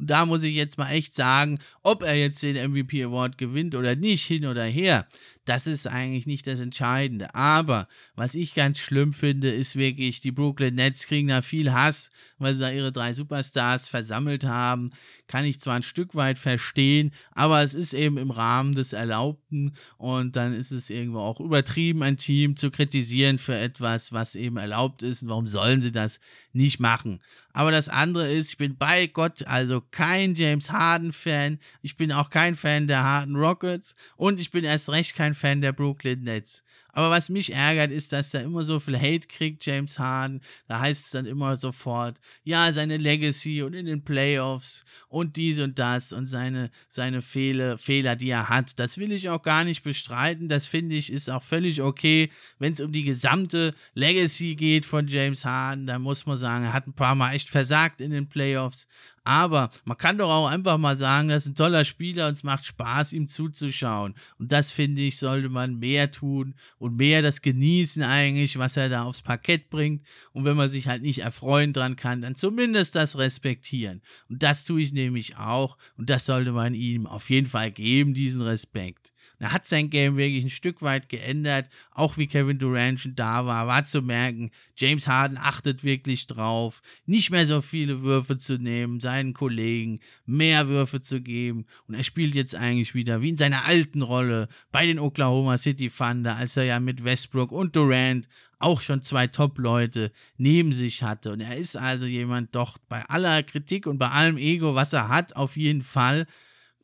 Und 0.00 0.08
da 0.08 0.24
muss 0.24 0.42
ich 0.42 0.54
jetzt 0.54 0.78
mal 0.78 0.90
echt 0.90 1.14
sagen, 1.14 1.58
ob 1.82 2.02
er 2.02 2.14
jetzt 2.14 2.42
den 2.42 2.56
MVP 2.70 3.04
Award 3.04 3.36
gewinnt 3.36 3.74
oder 3.74 3.96
nicht, 3.96 4.24
hin 4.24 4.46
oder 4.46 4.64
her, 4.64 5.06
das 5.44 5.66
ist 5.66 5.86
eigentlich 5.86 6.26
nicht 6.26 6.46
das 6.46 6.58
Entscheidende. 6.58 7.34
Aber 7.34 7.86
was 8.14 8.34
ich 8.34 8.54
ganz 8.54 8.78
schlimm 8.78 9.12
finde, 9.12 9.50
ist 9.50 9.76
wirklich, 9.76 10.22
die 10.22 10.32
Brooklyn 10.32 10.74
Nets 10.74 11.06
kriegen 11.06 11.28
da 11.28 11.42
viel 11.42 11.72
Hass, 11.72 12.10
weil 12.38 12.54
sie 12.54 12.62
da 12.62 12.70
ihre 12.70 12.92
drei 12.92 13.12
Superstars 13.12 13.90
versammelt 13.90 14.44
haben. 14.44 14.90
Kann 15.30 15.44
ich 15.44 15.60
zwar 15.60 15.76
ein 15.76 15.84
Stück 15.84 16.16
weit 16.16 16.40
verstehen, 16.40 17.12
aber 17.30 17.62
es 17.62 17.74
ist 17.74 17.94
eben 17.94 18.16
im 18.16 18.32
Rahmen 18.32 18.74
des 18.74 18.92
Erlaubten 18.92 19.74
und 19.96 20.34
dann 20.34 20.52
ist 20.52 20.72
es 20.72 20.90
irgendwo 20.90 21.20
auch 21.20 21.38
übertrieben, 21.38 22.02
ein 22.02 22.16
Team 22.16 22.56
zu 22.56 22.72
kritisieren 22.72 23.38
für 23.38 23.56
etwas, 23.56 24.12
was 24.12 24.34
eben 24.34 24.56
erlaubt 24.56 25.04
ist. 25.04 25.22
Und 25.22 25.28
warum 25.28 25.46
sollen 25.46 25.82
sie 25.82 25.92
das 25.92 26.18
nicht 26.52 26.80
machen? 26.80 27.20
Aber 27.52 27.70
das 27.70 27.88
andere 27.88 28.28
ist, 28.28 28.48
ich 28.50 28.56
bin 28.56 28.76
bei 28.76 29.06
Gott 29.06 29.46
also 29.46 29.80
kein 29.92 30.34
James 30.34 30.72
Harden-Fan. 30.72 31.60
Ich 31.80 31.96
bin 31.96 32.10
auch 32.10 32.28
kein 32.28 32.56
Fan 32.56 32.88
der 32.88 33.04
Harden 33.04 33.36
Rockets 33.36 33.94
und 34.16 34.40
ich 34.40 34.50
bin 34.50 34.64
erst 34.64 34.90
recht 34.90 35.14
kein 35.14 35.34
Fan 35.34 35.60
der 35.60 35.72
Brooklyn 35.72 36.24
Nets. 36.24 36.64
Aber 36.92 37.10
was 37.10 37.28
mich 37.28 37.52
ärgert, 37.52 37.90
ist, 37.90 38.12
dass 38.12 38.34
er 38.34 38.42
immer 38.42 38.64
so 38.64 38.80
viel 38.80 38.98
Hate 38.98 39.26
kriegt, 39.26 39.64
James 39.64 39.98
Harden. 39.98 40.40
Da 40.68 40.80
heißt 40.80 41.06
es 41.06 41.10
dann 41.10 41.26
immer 41.26 41.56
sofort, 41.56 42.20
ja, 42.44 42.72
seine 42.72 42.96
Legacy 42.96 43.62
und 43.62 43.74
in 43.74 43.86
den 43.86 44.02
Playoffs 44.02 44.84
und 45.08 45.36
dies 45.36 45.58
und 45.58 45.78
das 45.78 46.12
und 46.12 46.26
seine, 46.26 46.70
seine 46.88 47.22
Fehler, 47.22 47.78
Fehler, 47.78 48.16
die 48.16 48.30
er 48.30 48.48
hat. 48.48 48.78
Das 48.78 48.98
will 48.98 49.12
ich 49.12 49.28
auch 49.28 49.42
gar 49.42 49.64
nicht 49.64 49.82
bestreiten. 49.82 50.48
Das 50.48 50.66
finde 50.66 50.94
ich 50.96 51.12
ist 51.12 51.30
auch 51.30 51.42
völlig 51.42 51.82
okay, 51.82 52.30
wenn 52.58 52.72
es 52.72 52.80
um 52.80 52.92
die 52.92 53.04
gesamte 53.04 53.74
Legacy 53.94 54.54
geht 54.54 54.86
von 54.86 55.08
James 55.08 55.44
Harden. 55.44 55.86
Da 55.86 55.98
muss 55.98 56.26
man 56.26 56.36
sagen, 56.36 56.64
er 56.64 56.72
hat 56.72 56.86
ein 56.86 56.94
paar 56.94 57.14
Mal 57.14 57.34
echt 57.34 57.48
versagt 57.48 58.00
in 58.00 58.10
den 58.10 58.28
Playoffs. 58.28 58.86
Aber 59.30 59.70
man 59.84 59.96
kann 59.96 60.18
doch 60.18 60.28
auch 60.28 60.48
einfach 60.48 60.76
mal 60.76 60.96
sagen, 60.96 61.28
das 61.28 61.44
ist 61.44 61.50
ein 61.50 61.54
toller 61.54 61.84
Spieler 61.84 62.26
und 62.26 62.32
es 62.32 62.42
macht 62.42 62.64
Spaß, 62.64 63.12
ihm 63.12 63.28
zuzuschauen. 63.28 64.16
Und 64.40 64.50
das 64.50 64.72
finde 64.72 65.02
ich, 65.02 65.18
sollte 65.18 65.48
man 65.48 65.78
mehr 65.78 66.10
tun 66.10 66.56
und 66.78 66.96
mehr 66.96 67.22
das 67.22 67.40
genießen 67.40 68.02
eigentlich, 68.02 68.58
was 68.58 68.76
er 68.76 68.88
da 68.88 69.04
aufs 69.04 69.22
Parkett 69.22 69.70
bringt. 69.70 70.04
Und 70.32 70.46
wenn 70.46 70.56
man 70.56 70.68
sich 70.68 70.88
halt 70.88 71.02
nicht 71.02 71.20
erfreuen 71.20 71.72
dran 71.72 71.94
kann, 71.94 72.22
dann 72.22 72.34
zumindest 72.34 72.96
das 72.96 73.18
respektieren. 73.18 74.02
Und 74.28 74.42
das 74.42 74.64
tue 74.64 74.82
ich 74.82 74.92
nämlich 74.92 75.36
auch. 75.36 75.78
Und 75.96 76.10
das 76.10 76.26
sollte 76.26 76.50
man 76.50 76.74
ihm 76.74 77.06
auf 77.06 77.30
jeden 77.30 77.46
Fall 77.46 77.70
geben, 77.70 78.14
diesen 78.14 78.42
Respekt. 78.42 79.12
Er 79.40 79.52
hat 79.52 79.64
sein 79.64 79.88
Game 79.88 80.18
wirklich 80.18 80.44
ein 80.44 80.50
Stück 80.50 80.82
weit 80.82 81.08
geändert, 81.08 81.68
auch 81.90 82.18
wie 82.18 82.26
Kevin 82.26 82.58
Durant 82.58 83.00
schon 83.00 83.14
da 83.14 83.46
war, 83.46 83.66
war 83.66 83.84
zu 83.84 84.02
merken, 84.02 84.50
James 84.76 85.08
Harden 85.08 85.38
achtet 85.38 85.82
wirklich 85.82 86.26
drauf, 86.26 86.82
nicht 87.06 87.30
mehr 87.30 87.46
so 87.46 87.62
viele 87.62 88.02
Würfe 88.02 88.36
zu 88.36 88.58
nehmen, 88.58 89.00
seinen 89.00 89.32
Kollegen 89.32 90.00
mehr 90.26 90.68
Würfe 90.68 91.00
zu 91.00 91.22
geben 91.22 91.64
und 91.88 91.94
er 91.94 92.04
spielt 92.04 92.34
jetzt 92.34 92.54
eigentlich 92.54 92.94
wieder 92.94 93.22
wie 93.22 93.30
in 93.30 93.36
seiner 93.38 93.64
alten 93.64 94.02
Rolle 94.02 94.48
bei 94.72 94.84
den 94.84 94.98
Oklahoma 94.98 95.56
City 95.56 95.90
Thunder, 95.90 96.36
als 96.36 96.58
er 96.58 96.64
ja 96.64 96.78
mit 96.78 97.02
Westbrook 97.02 97.50
und 97.50 97.74
Durant 97.74 98.28
auch 98.58 98.82
schon 98.82 99.02
zwei 99.02 99.26
Top-Leute 99.26 100.12
neben 100.36 100.72
sich 100.72 101.02
hatte. 101.02 101.32
Und 101.32 101.40
er 101.40 101.56
ist 101.56 101.76
also 101.76 102.04
jemand 102.04 102.54
doch 102.54 102.76
bei 102.90 103.02
aller 103.06 103.42
Kritik 103.42 103.86
und 103.86 103.96
bei 103.98 104.08
allem 104.08 104.36
Ego, 104.36 104.74
was 104.74 104.92
er 104.92 105.08
hat, 105.08 105.34
auf 105.34 105.56
jeden 105.56 105.82
Fall 105.82 106.26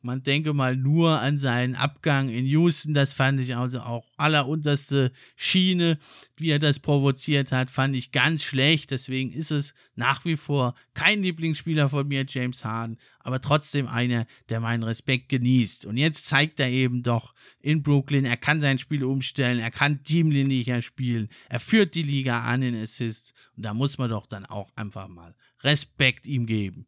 man 0.01 0.23
denke 0.23 0.53
mal 0.53 0.75
nur 0.75 1.19
an 1.19 1.37
seinen 1.37 1.75
Abgang 1.75 2.29
in 2.29 2.45
Houston, 2.45 2.93
das 2.93 3.13
fand 3.13 3.39
ich 3.39 3.55
also 3.55 3.81
auch 3.81 4.05
allerunterste 4.17 5.11
Schiene, 5.35 5.97
wie 6.37 6.49
er 6.49 6.59
das 6.59 6.79
provoziert 6.79 7.51
hat, 7.51 7.69
fand 7.69 7.95
ich 7.95 8.11
ganz 8.11 8.43
schlecht. 8.43 8.91
Deswegen 8.91 9.31
ist 9.31 9.51
es 9.51 9.73
nach 9.95 10.25
wie 10.25 10.37
vor 10.37 10.75
kein 10.93 11.21
Lieblingsspieler 11.21 11.89
von 11.89 12.07
mir, 12.07 12.25
James 12.27 12.63
Harden, 12.63 12.97
aber 13.19 13.41
trotzdem 13.41 13.87
einer, 13.87 14.25
der 14.49 14.59
meinen 14.59 14.83
Respekt 14.83 15.29
genießt. 15.29 15.85
Und 15.85 15.97
jetzt 15.97 16.27
zeigt 16.27 16.59
er 16.59 16.69
eben 16.69 17.03
doch 17.03 17.33
in 17.59 17.83
Brooklyn, 17.83 18.25
er 18.25 18.37
kann 18.37 18.61
sein 18.61 18.77
Spiel 18.77 19.03
umstellen, 19.03 19.59
er 19.59 19.71
kann 19.71 20.03
teamlinieher 20.03 20.81
spielen, 20.81 21.27
er 21.49 21.59
führt 21.59 21.95
die 21.95 22.03
Liga 22.03 22.43
an 22.43 22.61
in 22.61 22.75
Assists 22.75 23.33
und 23.55 23.63
da 23.63 23.73
muss 23.73 23.97
man 23.97 24.09
doch 24.09 24.25
dann 24.25 24.45
auch 24.45 24.69
einfach 24.75 25.07
mal 25.07 25.35
Respekt 25.61 26.27
ihm 26.27 26.45
geben. 26.45 26.86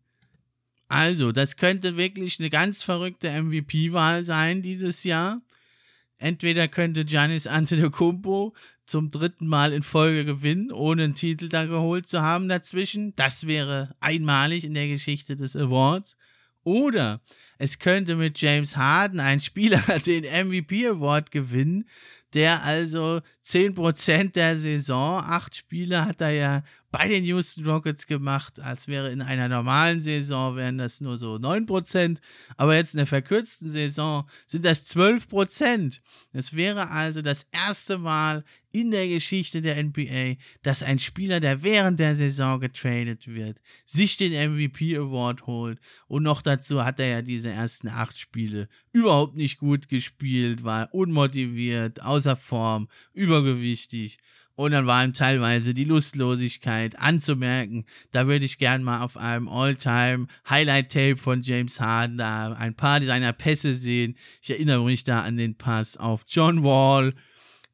Also, 0.90 1.32
das 1.32 1.56
könnte 1.56 1.98
wirklich 1.98 2.40
eine 2.40 2.50
ganz 2.50 2.82
verrückte 2.82 3.30
MVP-Wahl 3.30 4.26
sein 4.26 4.64
dieses 4.64 5.04
Jahr. 5.04 5.42
Entweder 6.18 6.68
könnte 6.68 7.06
Giannis 7.06 7.48
Antetokounmpo 7.48 8.54
zum 8.86 9.12
dritten 9.12 9.48
Mal 9.48 9.72
in 9.72 9.84
Folge 9.84 10.26
gewinnen, 10.26 10.72
ohne 10.72 11.04
einen 11.04 11.16
Titel 11.16 11.48
da 11.48 11.66
geholt 11.66 12.08
zu 12.08 12.24
haben 12.24 12.50
dazwischen. 12.50 13.16
Das 13.16 13.46
wäre 13.46 13.96
einmalig 14.00 14.66
in 14.66 14.74
der 14.74 14.88
Geschichte 14.88 15.36
des 15.36 15.56
Awards. 15.56 16.18
Oder 16.64 17.22
es 17.60 17.78
könnte 17.78 18.16
mit 18.16 18.42
James 18.42 18.76
Harden 18.76 19.20
ein 19.20 19.40
Spieler 19.40 19.82
den 20.06 20.24
MVP 20.24 20.88
Award 20.88 21.30
gewinnen, 21.30 21.88
der 22.34 22.64
also 22.64 23.22
10% 23.46 24.34
der 24.34 24.58
Saison, 24.58 25.22
acht 25.22 25.56
Spiele 25.56 26.06
hat 26.06 26.22
er 26.22 26.32
ja 26.32 26.64
bei 26.92 27.08
den 27.08 27.24
Houston 27.24 27.66
Rockets 27.66 28.08
gemacht, 28.08 28.60
als 28.60 28.88
wäre 28.88 29.12
in 29.12 29.22
einer 29.22 29.48
normalen 29.48 30.02
Saison 30.02 30.56
wären 30.56 30.78
das 30.78 31.02
nur 31.02 31.18
so 31.18 31.36
9%, 31.36 32.18
aber 32.58 32.76
jetzt 32.76 32.94
in 32.94 32.98
der 32.98 33.08
verkürzten 33.08 33.70
Saison 33.70 34.28
sind 34.48 34.66
das 34.66 34.88
12%. 34.96 36.00
Es 36.34 36.54
wäre 36.54 36.90
also 36.90 37.22
das 37.22 37.46
erste 37.52 38.00
Mal 38.00 38.44
in 38.72 38.92
der 38.92 39.08
Geschichte 39.08 39.62
der 39.62 39.84
NBA, 39.84 40.36
dass 40.62 40.84
ein 40.84 41.00
Spieler, 41.00 41.40
der 41.40 41.64
während 41.64 42.00
der 42.00 42.16
Saison 42.16 42.60
getradet 42.60 43.28
wird, 43.28 43.60
sich 43.86 44.18
den 44.18 44.34
MVP 44.34 44.98
Award 44.98 45.48
holt 45.48 45.80
und 46.08 46.24
noch 46.24 46.42
dazu 46.42 46.84
hat 46.84 47.00
er 47.00 47.08
ja 47.08 47.22
diese 47.22 47.50
ersten 47.52 47.88
acht 47.88 48.18
Spiele 48.18 48.68
überhaupt 48.92 49.36
nicht 49.36 49.60
gut 49.60 49.90
gespielt, 49.90 50.64
war 50.64 50.94
unmotiviert, 50.94 52.02
außer 52.02 52.36
Form, 52.36 52.88
übergewichtig 53.14 54.18
Und 54.60 54.74
dann 54.74 54.88
war 54.88 55.06
ihm 55.06 55.14
teilweise 55.14 55.74
die 55.74 55.86
Lustlosigkeit 55.86 57.00
anzumerken. 57.00 57.86
Da 58.12 58.28
würde 58.28 58.44
ich 58.44 58.58
gern 58.58 58.84
mal 58.84 59.04
auf 59.04 59.16
einem 59.16 59.48
All-Time 59.48 60.28
Highlight-Tape 60.50 61.16
von 61.16 61.42
James 61.42 61.80
Harden 61.80 62.18
da 62.18 62.52
ein 62.52 62.76
paar 62.76 63.02
seiner 63.02 63.32
Pässe 63.32 63.74
sehen. 63.74 64.18
Ich 64.42 64.50
erinnere 64.50 64.84
mich 64.84 65.06
da 65.06 65.22
an 65.22 65.38
den 65.38 65.56
Pass 65.56 65.96
auf 65.96 66.26
John 66.28 66.62
Wall, 66.66 67.14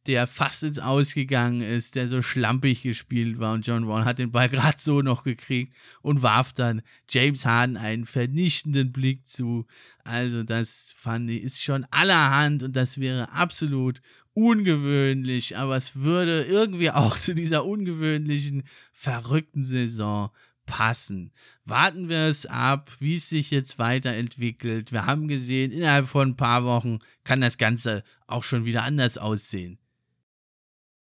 der 0.05 0.27
fast 0.27 0.61
ins 0.61 0.77
Ausgegangen 0.77 1.61
ist, 1.61 1.95
der 1.95 2.07
so 2.07 2.21
schlampig 2.21 2.83
gespielt 2.83 3.39
war. 3.39 3.55
Und 3.55 3.65
John 3.65 3.87
Wall 3.87 4.05
hat 4.05 4.19
den 4.19 4.31
Ball 4.31 4.47
gerade 4.47 4.77
so 4.77 5.01
noch 5.01 5.23
gekriegt 5.23 5.73
und 6.03 6.21
warf 6.21 6.53
dann 6.53 6.83
James 7.09 7.47
Harden 7.47 7.77
einen 7.77 8.05
vernichtenden 8.05 8.91
Blick 8.91 9.25
zu. 9.25 9.65
Also 10.03 10.43
das 10.43 10.93
fand 10.95 11.31
ich, 11.31 11.41
ist 11.41 11.63
schon 11.63 11.87
allerhand 11.89 12.61
und 12.61 12.75
das 12.75 12.99
wäre 12.99 13.31
absolut 13.31 14.01
ungewöhnlich, 14.35 15.57
aber 15.57 15.75
es 15.77 15.95
würde 15.95 16.43
irgendwie 16.43 16.91
auch 16.91 17.17
zu 17.19 17.33
dieser 17.33 17.65
ungewöhnlichen, 17.65 18.63
verrückten 18.93 19.63
Saison 19.63 20.29
passen. 20.65 21.31
Warten 21.63 22.09
wir 22.09 22.27
es 22.27 22.45
ab, 22.45 22.91
wie 22.99 23.15
es 23.15 23.29
sich 23.29 23.51
jetzt 23.51 23.79
weiterentwickelt. 23.79 24.91
Wir 24.91 25.05
haben 25.05 25.27
gesehen, 25.27 25.71
innerhalb 25.71 26.07
von 26.07 26.29
ein 26.29 26.35
paar 26.35 26.63
Wochen 26.65 26.99
kann 27.23 27.41
das 27.41 27.57
Ganze 27.57 28.03
auch 28.27 28.43
schon 28.43 28.65
wieder 28.65 28.83
anders 28.83 29.17
aussehen. 29.17 29.79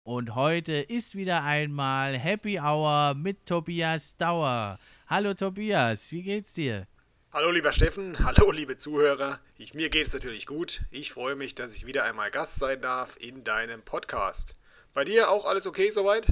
Und 0.03 0.35
heute 0.35 0.73
ist 0.73 1.15
wieder 1.15 1.43
einmal 1.43 2.17
Happy 2.17 2.59
Hour 2.59 3.15
mit 3.15 3.47
Tobias 3.47 4.17
Dauer. 4.17 4.77
Hallo 5.07 5.33
Tobias, 5.33 6.11
wie 6.11 6.21
geht's 6.21 6.53
dir? 6.53 6.87
Hallo 7.35 7.51
lieber 7.51 7.73
Steffen, 7.73 8.17
hallo 8.23 8.49
liebe 8.49 8.77
Zuhörer. 8.77 9.41
Ich, 9.57 9.73
mir 9.73 9.89
geht 9.89 10.07
es 10.07 10.13
natürlich 10.13 10.45
gut. 10.45 10.83
Ich 10.89 11.11
freue 11.11 11.35
mich, 11.35 11.53
dass 11.53 11.75
ich 11.75 11.85
wieder 11.85 12.05
einmal 12.05 12.31
Gast 12.31 12.59
sein 12.59 12.81
darf 12.81 13.17
in 13.19 13.43
deinem 13.43 13.81
Podcast. 13.81 14.55
Bei 14.93 15.03
dir 15.03 15.29
auch 15.29 15.43
alles 15.43 15.67
okay 15.67 15.89
soweit? 15.89 16.27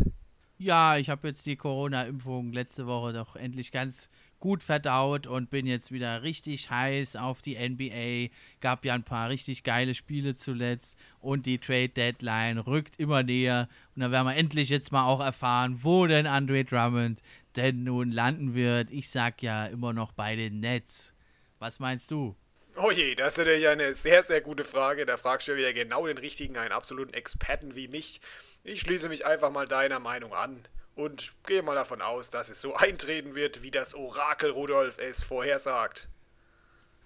Ja, 0.57 0.95
ich 0.95 1.09
habe 1.09 1.27
jetzt 1.27 1.45
die 1.45 1.57
Corona-Impfung 1.57 2.53
letzte 2.53 2.87
Woche 2.87 3.11
doch 3.11 3.35
endlich 3.35 3.73
ganz 3.73 4.09
gut 4.43 4.61
verdaut 4.61 5.25
und 5.25 5.49
bin 5.49 5.65
jetzt 5.65 5.93
wieder 5.93 6.21
richtig 6.21 6.69
heiß 6.69 7.15
auf 7.15 7.41
die 7.41 7.55
NBA. 7.55 8.27
Gab 8.59 8.83
ja 8.83 8.93
ein 8.93 9.05
paar 9.05 9.29
richtig 9.29 9.63
geile 9.63 9.95
Spiele 9.95 10.35
zuletzt 10.35 10.97
und 11.21 11.45
die 11.45 11.59
Trade 11.59 11.87
Deadline 11.87 12.57
rückt 12.57 12.99
immer 12.99 13.23
näher. 13.23 13.69
Und 13.95 14.01
da 14.01 14.11
werden 14.11 14.27
wir 14.27 14.35
endlich 14.35 14.67
jetzt 14.67 14.91
mal 14.91 15.05
auch 15.05 15.21
erfahren, 15.21 15.77
wo 15.85 16.07
denn 16.07 16.27
Andre 16.27 16.65
Drummond 16.65 17.21
denn 17.55 17.85
nun 17.85 18.11
landen 18.11 18.53
wird. 18.53 18.91
Ich 18.91 19.09
sag 19.09 19.41
ja 19.41 19.67
immer 19.67 19.93
noch 19.93 20.11
bei 20.11 20.35
den 20.35 20.59
Nets. 20.59 21.13
Was 21.59 21.79
meinst 21.79 22.11
du? 22.11 22.35
Oh 22.75 22.91
je, 22.91 23.15
das 23.15 23.35
ist 23.35 23.37
natürlich 23.37 23.69
eine 23.69 23.93
sehr, 23.93 24.23
sehr 24.23 24.41
gute 24.41 24.65
Frage. 24.65 25.05
Da 25.05 25.15
fragst 25.15 25.47
du 25.47 25.53
ja 25.53 25.57
wieder 25.57 25.71
genau 25.71 26.05
den 26.05 26.17
richtigen, 26.17 26.57
einen 26.57 26.73
absoluten 26.73 27.13
Experten 27.13 27.75
wie 27.75 27.87
mich. 27.87 28.19
Ich 28.65 28.81
schließe 28.81 29.07
mich 29.07 29.25
einfach 29.25 29.51
mal 29.51 29.69
deiner 29.69 30.01
Meinung 30.01 30.33
an 30.33 30.67
und 30.95 31.33
gehe 31.45 31.63
mal 31.63 31.75
davon 31.75 32.01
aus, 32.01 32.29
dass 32.29 32.49
es 32.49 32.61
so 32.61 32.75
eintreten 32.75 33.35
wird, 33.35 33.61
wie 33.61 33.71
das 33.71 33.95
Orakel 33.95 34.51
Rudolf 34.51 34.97
es 34.97 35.23
vorhersagt. 35.23 36.07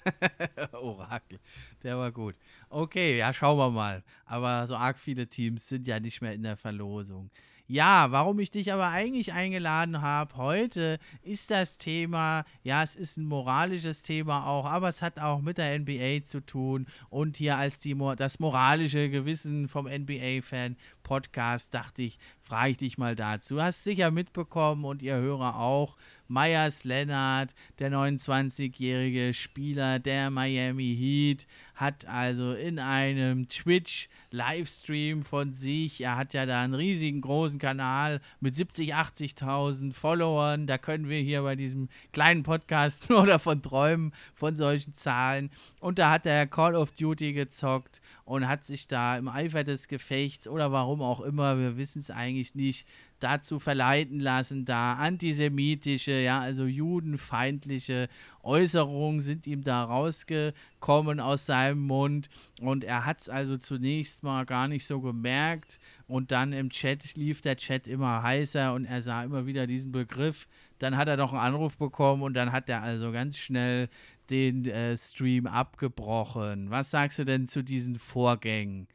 Orakel, 0.72 1.39
der 1.84 1.98
war 1.98 2.12
gut. 2.12 2.36
Okay, 2.70 3.17
ja, 3.17 3.34
schauen 3.34 3.58
wir 3.58 3.72
mal. 3.72 4.03
Aber 4.25 4.65
so 4.67 4.75
arg 4.75 4.98
viele 4.98 5.27
Teams 5.27 5.67
sind 5.67 5.86
ja 5.88 6.00
nicht 6.00 6.22
mehr 6.22 6.34
in 6.34 6.44
der 6.44 6.56
Verlosung. 6.56 7.29
Ja, 7.69 8.13
warum 8.13 8.39
ich 8.39 8.50
dich 8.50 8.71
aber 8.71 8.88
eigentlich 8.88 9.33
eingeladen 9.33 10.01
habe 10.01 10.38
heute, 10.38 11.00
ist 11.21 11.51
das 11.51 11.77
Thema, 11.77 12.45
ja, 12.63 12.81
es 12.81 12.95
ist 12.95 13.17
ein 13.17 13.25
moralisches 13.25 14.03
Thema 14.03 14.47
auch, 14.47 14.65
aber 14.65 14.88
es 14.88 15.01
hat 15.01 15.19
auch 15.19 15.41
mit 15.41 15.57
der 15.57 15.77
NBA 15.77 16.24
zu 16.24 16.39
tun 16.39 16.88
und 17.09 17.36
hier 17.36 17.57
als 17.57 17.81
die, 17.81 17.93
das 18.15 18.39
moralische 18.39 19.09
Gewissen 19.09 19.67
vom 19.67 19.86
NBA-Fan 19.86 20.77
Podcast 21.03 21.74
dachte 21.74 22.03
ich, 22.03 22.19
frage 22.39 22.71
ich 22.71 22.77
dich 22.77 22.97
mal 22.97 23.17
dazu. 23.17 23.55
Du 23.55 23.62
hast 23.62 23.83
sicher 23.83 24.12
mitbekommen 24.12 24.86
und 24.86 25.03
ihr 25.03 25.15
Hörer 25.17 25.59
auch, 25.59 25.97
Myers 26.27 26.84
Leonard, 26.84 27.53
der 27.79 27.91
29-jährige 27.91 29.34
Spieler 29.34 30.00
der 30.00 30.29
Miami 30.29 30.96
Heat, 30.96 31.48
hat 31.75 32.05
also 32.07 32.53
in 32.53 32.79
einem 32.79 33.48
Twitch-Livestream 33.48 35.24
von 35.24 35.51
sich, 35.51 36.01
er 36.01 36.17
hat 36.17 36.34
ja 36.34 36.46
da 36.46 36.63
einen 36.63 36.74
riesigen 36.74 37.22
großen 37.22 37.60
Kanal 37.60 38.19
mit 38.39 38.55
70, 38.55 38.96
80.000 38.96 39.93
Followern, 39.93 40.67
da 40.67 40.77
können 40.77 41.07
wir 41.07 41.19
hier 41.19 41.43
bei 41.43 41.55
diesem 41.55 41.89
kleinen 42.12 42.43
Podcast 42.43 43.10
nur 43.10 43.25
davon 43.25 43.62
träumen, 43.62 44.12
von 44.34 44.55
solchen 44.55 44.93
Zahlen. 44.93 45.50
Und 45.79 46.00
da 46.00 46.12
hat 46.12 46.25
er 46.25 46.48
Call 46.48 46.75
of 46.75 46.91
Duty 46.91 47.34
gezockt 47.34 48.01
und 48.25 48.48
hat 48.48 48.65
sich 48.65 48.88
da 48.88 49.17
im 49.17 49.27
Eifer 49.27 49.63
des 49.63 49.88
Gefechts 49.88 50.48
oder 50.48 50.72
warum 50.72 51.01
auch 51.01 51.22
immer, 51.22 51.57
wir 51.57 51.77
wissen 51.77 52.00
es 52.00 52.12
eigentlich 52.12 52.55
nicht, 52.55 52.88
dazu 53.19 53.59
verleiten 53.59 54.19
lassen, 54.19 54.65
da 54.65 54.93
antisemitische, 54.93 56.12
ja, 56.12 56.39
also 56.41 56.65
judenfeindliche 56.65 58.07
Äußerungen 58.43 59.21
sind 59.21 59.47
ihm 59.47 59.63
da 59.63 59.83
rausgekommen 59.83 61.19
aus 61.19 61.45
seinem 61.45 61.81
Mund 61.81 62.29
und 62.62 62.83
er 62.83 63.05
hat 63.05 63.21
es 63.21 63.29
also 63.29 63.57
zunächst 63.57 64.24
mal 64.24 64.45
gar 64.45 64.67
nicht 64.67 64.86
so 64.86 65.01
gemerkt 65.01 65.79
und 66.07 66.31
dann 66.31 66.53
im 66.53 66.69
Chat 66.69 67.15
lief 67.15 67.41
der 67.41 67.57
Chat 67.57 67.88
immer 67.88 68.24
heißer 68.24 68.74
und 68.74 68.86
er 68.86 69.01
sah 69.01 69.24
immer 69.24 69.45
wieder 69.45 69.67
diesen 69.67 69.91
Begriff. 69.91 70.47
Dann 70.79 70.95
hat 70.95 71.07
er 71.07 71.17
noch 71.17 71.33
einen 71.33 71.55
Anruf 71.55 71.77
bekommen 71.77 72.21
und 72.21 72.36
dann 72.36 72.51
hat 72.51 72.69
er 72.69 72.83
also 72.83 73.12
ganz 73.12 73.38
schnell 73.38 73.89
den 74.29 74.65
äh, 74.65 74.97
Stream 74.97 75.47
abgebrochen. 75.47 76.69
Was 76.69 76.91
sagst 76.91 77.19
du 77.19 77.25
denn 77.25 77.47
zu 77.47 77.63
diesen 77.63 77.95
Vorgängen? 77.95 78.88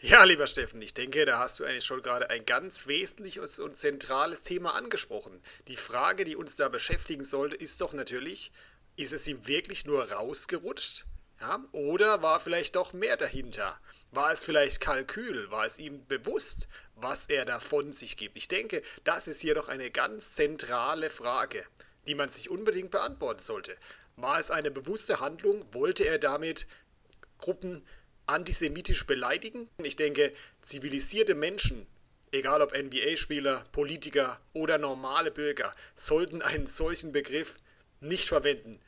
Ja, 0.00 0.22
lieber 0.22 0.46
Steffen, 0.46 0.80
ich 0.80 0.94
denke, 0.94 1.26
da 1.26 1.40
hast 1.40 1.58
du 1.58 1.64
eigentlich 1.64 1.84
schon 1.84 2.02
gerade 2.02 2.30
ein 2.30 2.46
ganz 2.46 2.86
wesentliches 2.86 3.58
und 3.58 3.76
zentrales 3.76 4.42
Thema 4.42 4.76
angesprochen. 4.76 5.42
Die 5.66 5.76
Frage, 5.76 6.22
die 6.22 6.36
uns 6.36 6.54
da 6.54 6.68
beschäftigen 6.68 7.24
sollte, 7.24 7.56
ist 7.56 7.80
doch 7.80 7.92
natürlich, 7.92 8.52
ist 8.94 9.12
es 9.12 9.26
ihm 9.26 9.48
wirklich 9.48 9.86
nur 9.86 10.12
rausgerutscht? 10.12 11.04
Ja? 11.40 11.64
Oder 11.72 12.22
war 12.22 12.38
vielleicht 12.38 12.76
doch 12.76 12.92
mehr 12.92 13.16
dahinter? 13.16 13.76
War 14.12 14.30
es 14.30 14.44
vielleicht 14.44 14.80
Kalkül? 14.80 15.50
War 15.50 15.64
es 15.64 15.80
ihm 15.80 16.06
bewusst, 16.06 16.68
was 16.94 17.26
er 17.26 17.44
da 17.44 17.58
von 17.58 17.92
sich 17.92 18.16
gibt? 18.16 18.36
Ich 18.36 18.46
denke, 18.46 18.82
das 19.02 19.26
ist 19.26 19.40
hier 19.40 19.56
doch 19.56 19.66
eine 19.66 19.90
ganz 19.90 20.30
zentrale 20.30 21.10
Frage, 21.10 21.64
die 22.06 22.14
man 22.14 22.30
sich 22.30 22.50
unbedingt 22.50 22.92
beantworten 22.92 23.42
sollte. 23.42 23.76
War 24.14 24.38
es 24.38 24.52
eine 24.52 24.70
bewusste 24.70 25.18
Handlung? 25.18 25.66
Wollte 25.74 26.04
er 26.04 26.20
damit 26.20 26.68
Gruppen 27.38 27.84
antisemitisch 28.28 29.06
beleidigen. 29.06 29.68
Ich 29.82 29.96
denke, 29.96 30.32
zivilisierte 30.60 31.34
Menschen, 31.34 31.86
egal 32.30 32.62
ob 32.62 32.76
NBA-Spieler, 32.76 33.64
Politiker 33.72 34.40
oder 34.52 34.78
normale 34.78 35.30
Bürger, 35.30 35.74
sollten 35.96 36.42
einen 36.42 36.66
solchen 36.66 37.12
Begriff 37.12 37.56
nicht 38.00 38.28
verwenden. 38.28 38.80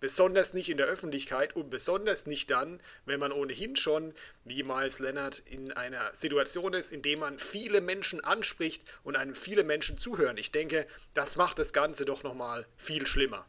Besonders 0.00 0.52
nicht 0.52 0.68
in 0.68 0.76
der 0.76 0.86
Öffentlichkeit 0.86 1.56
und 1.56 1.70
besonders 1.70 2.26
nicht 2.26 2.50
dann, 2.50 2.80
wenn 3.06 3.20
man 3.20 3.32
ohnehin 3.32 3.74
schon, 3.74 4.12
wie 4.44 4.62
Miles 4.62 4.98
Leonard, 4.98 5.38
in 5.46 5.72
einer 5.72 6.12
Situation 6.12 6.74
ist, 6.74 6.92
in 6.92 7.00
der 7.00 7.16
man 7.16 7.38
viele 7.38 7.80
Menschen 7.80 8.22
anspricht 8.22 8.84
und 9.02 9.16
einem 9.16 9.34
viele 9.34 9.64
Menschen 9.64 9.96
zuhören. 9.96 10.36
Ich 10.36 10.52
denke, 10.52 10.86
das 11.14 11.36
macht 11.36 11.58
das 11.58 11.72
Ganze 11.72 12.04
doch 12.04 12.22
nochmal 12.22 12.66
viel 12.76 13.06
schlimmer. 13.06 13.46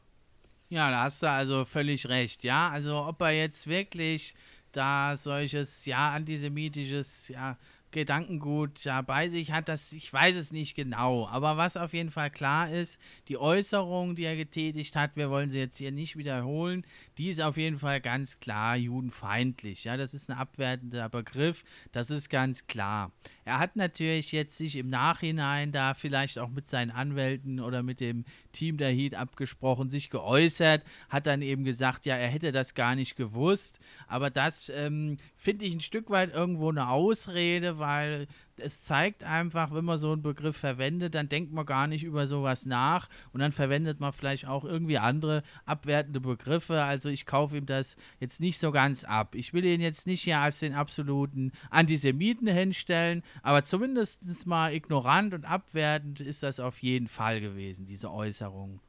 Ja, 0.70 0.90
da 0.90 1.04
hast 1.04 1.22
du 1.22 1.30
also 1.30 1.66
völlig 1.66 2.08
recht. 2.08 2.44
Ja, 2.44 2.70
also 2.70 3.00
ob 3.00 3.22
er 3.22 3.32
jetzt 3.32 3.68
wirklich 3.68 4.34
da 4.76 5.18
solches, 5.18 5.86
ja, 5.86 6.12
antisemitisches, 6.12 7.28
ja, 7.30 7.58
Gedankengut 7.96 8.84
ja, 8.84 9.02
bei 9.02 9.30
sich 9.30 9.54
hat, 9.54 9.70
das, 9.70 9.94
ich 9.94 10.12
weiß 10.12 10.36
es 10.36 10.52
nicht 10.52 10.76
genau. 10.76 11.30
Aber 11.30 11.56
was 11.56 11.78
auf 11.78 11.94
jeden 11.94 12.12
Fall 12.12 12.30
klar 12.30 12.70
ist, 12.70 13.00
die 13.30 13.38
Äußerung, 13.38 14.16
die 14.16 14.26
er 14.26 14.36
getätigt 14.36 14.98
hat, 14.98 15.16
wir 15.16 15.30
wollen 15.30 15.50
sie 15.50 15.60
jetzt 15.60 15.78
hier 15.78 15.94
nicht 15.94 16.18
wiederholen, 16.18 16.86
die 17.18 17.30
ist 17.30 17.42
auf 17.42 17.56
jeden 17.56 17.80
Fall 17.80 18.02
ganz 18.02 18.42
klar 18.42 18.76
judenfeindlich. 18.76 19.86
Ja, 19.86 19.96
das 19.96 20.14
ist 20.14 20.30
ein 20.30 20.38
abwertender 20.38 21.08
Begriff, 21.08 21.64
das 21.94 22.10
ist 22.10 22.30
ganz 22.30 22.68
klar. 22.68 23.14
Er 23.48 23.60
hat 23.60 23.76
natürlich 23.76 24.32
jetzt 24.32 24.58
sich 24.58 24.76
im 24.76 24.90
Nachhinein 24.90 25.72
da 25.72 25.94
vielleicht 25.94 26.40
auch 26.40 26.50
mit 26.50 26.68
seinen 26.68 26.90
Anwälten 26.90 27.60
oder 27.60 27.84
mit 27.84 28.00
dem 28.00 28.26
Team 28.52 28.78
der 28.78 28.90
Heat 28.90 29.14
abgesprochen, 29.14 29.92
sich 29.92 30.10
geäußert, 30.10 30.84
hat 31.10 31.28
dann 31.28 31.44
eben 31.44 31.64
gesagt, 31.64 32.08
ja, 32.08 32.16
er 32.16 32.28
hätte 32.28 32.52
das 32.52 32.74
gar 32.74 32.96
nicht 32.96 33.16
gewusst. 33.16 33.80
Aber 34.08 34.32
das 34.32 34.70
ähm, 34.70 35.18
finde 35.38 35.66
ich 35.66 35.76
ein 35.76 35.82
Stück 35.82 36.10
weit 36.10 36.34
irgendwo 36.34 36.70
eine 36.70 36.90
Ausrede, 36.90 37.78
weil 37.78 38.26
es 38.58 38.82
zeigt 38.82 39.24
einfach, 39.24 39.74
wenn 39.74 39.86
man 39.86 39.98
so 39.98 40.12
einen 40.12 40.22
Begriff 40.22 40.58
verwendet, 40.58 41.16
dann 41.16 41.30
denkt 41.30 41.52
man 41.54 41.66
gar 41.66 41.88
nicht 41.88 42.04
über 42.04 42.28
sowas 42.28 42.66
nach 42.66 43.10
und 43.34 43.40
dann 43.40 43.52
verwendet 43.52 44.00
man 44.00 44.14
vielleicht 44.14 44.48
auch 44.48 44.64
irgendwie 44.64 44.98
andere 44.98 45.44
abwertende 45.66 46.20
Begriffe. 46.20 46.84
Also 46.84 47.10
ich 47.10 47.26
kaufe 47.26 47.58
ihm 47.58 47.66
das 47.66 47.96
jetzt 48.20 48.40
nicht 48.40 48.60
so 48.60 48.72
ganz 48.72 49.04
ab. 49.04 49.36
Ich 49.36 49.54
will 49.54 49.66
ihn 49.66 49.82
jetzt 49.82 50.08
nicht 50.08 50.22
hier 50.22 50.40
als 50.40 50.60
den 50.60 50.74
absoluten 50.74 51.52
Antisemiten 51.70 52.48
hinstellen, 52.48 53.24
aber 53.42 53.64
zumindest 53.64 54.46
mal 54.48 54.74
ignorant 54.74 55.34
und 55.34 55.46
abwertend 55.46 56.22
ist 56.22 56.44
das 56.44 56.60
auf 56.60 56.82
jeden 56.82 57.08
Fall 57.08 57.42
gewesen, 57.42 57.86
diese 57.86 58.12
Äußerung. 58.12 58.80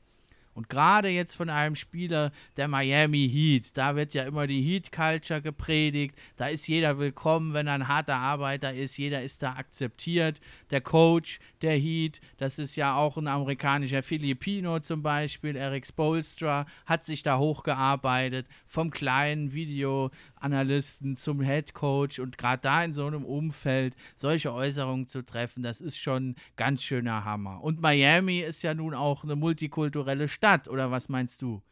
Und 0.56 0.70
gerade 0.70 1.10
jetzt 1.10 1.34
von 1.36 1.50
einem 1.50 1.76
Spieler 1.76 2.32
der 2.56 2.66
Miami 2.66 3.28
Heat, 3.30 3.76
da 3.76 3.94
wird 3.94 4.14
ja 4.14 4.22
immer 4.22 4.46
die 4.46 4.62
Heat-Culture 4.62 5.42
gepredigt, 5.42 6.18
da 6.38 6.46
ist 6.46 6.66
jeder 6.66 6.98
willkommen, 6.98 7.52
wenn 7.52 7.66
er 7.66 7.74
ein 7.74 7.88
harter 7.88 8.16
Arbeiter 8.16 8.72
ist, 8.72 8.96
jeder 8.96 9.22
ist 9.22 9.42
da 9.42 9.52
akzeptiert. 9.52 10.40
Der 10.70 10.80
Coach 10.80 11.40
der 11.60 11.76
Heat, 11.76 12.22
das 12.38 12.58
ist 12.58 12.74
ja 12.74 12.96
auch 12.96 13.18
ein 13.18 13.28
amerikanischer 13.28 14.02
Filipino 14.02 14.80
zum 14.80 15.02
Beispiel, 15.02 15.56
Eric 15.56 15.86
Spolstra, 15.86 16.64
hat 16.86 17.04
sich 17.04 17.22
da 17.22 17.36
hochgearbeitet, 17.36 18.46
vom 18.66 18.90
kleinen 18.90 19.52
Videoanalysten 20.36 21.16
zum 21.16 21.40
Head 21.40 21.74
Coach 21.74 22.18
und 22.18 22.38
gerade 22.38 22.62
da 22.62 22.84
in 22.84 22.94
so 22.94 23.06
einem 23.06 23.24
Umfeld 23.24 23.96
solche 24.14 24.52
Äußerungen 24.52 25.06
zu 25.06 25.22
treffen, 25.24 25.62
das 25.62 25.80
ist 25.80 25.98
schon 25.98 26.34
ganz 26.56 26.82
schöner 26.82 27.24
Hammer. 27.24 27.62
Und 27.62 27.80
Miami 27.80 28.40
ist 28.40 28.62
ja 28.62 28.74
nun 28.74 28.94
auch 28.94 29.24
eine 29.24 29.36
multikulturelle 29.36 30.28
Stadt, 30.28 30.68
oder 30.68 30.90
was 30.90 31.08
meinst 31.08 31.42
du? 31.42 31.62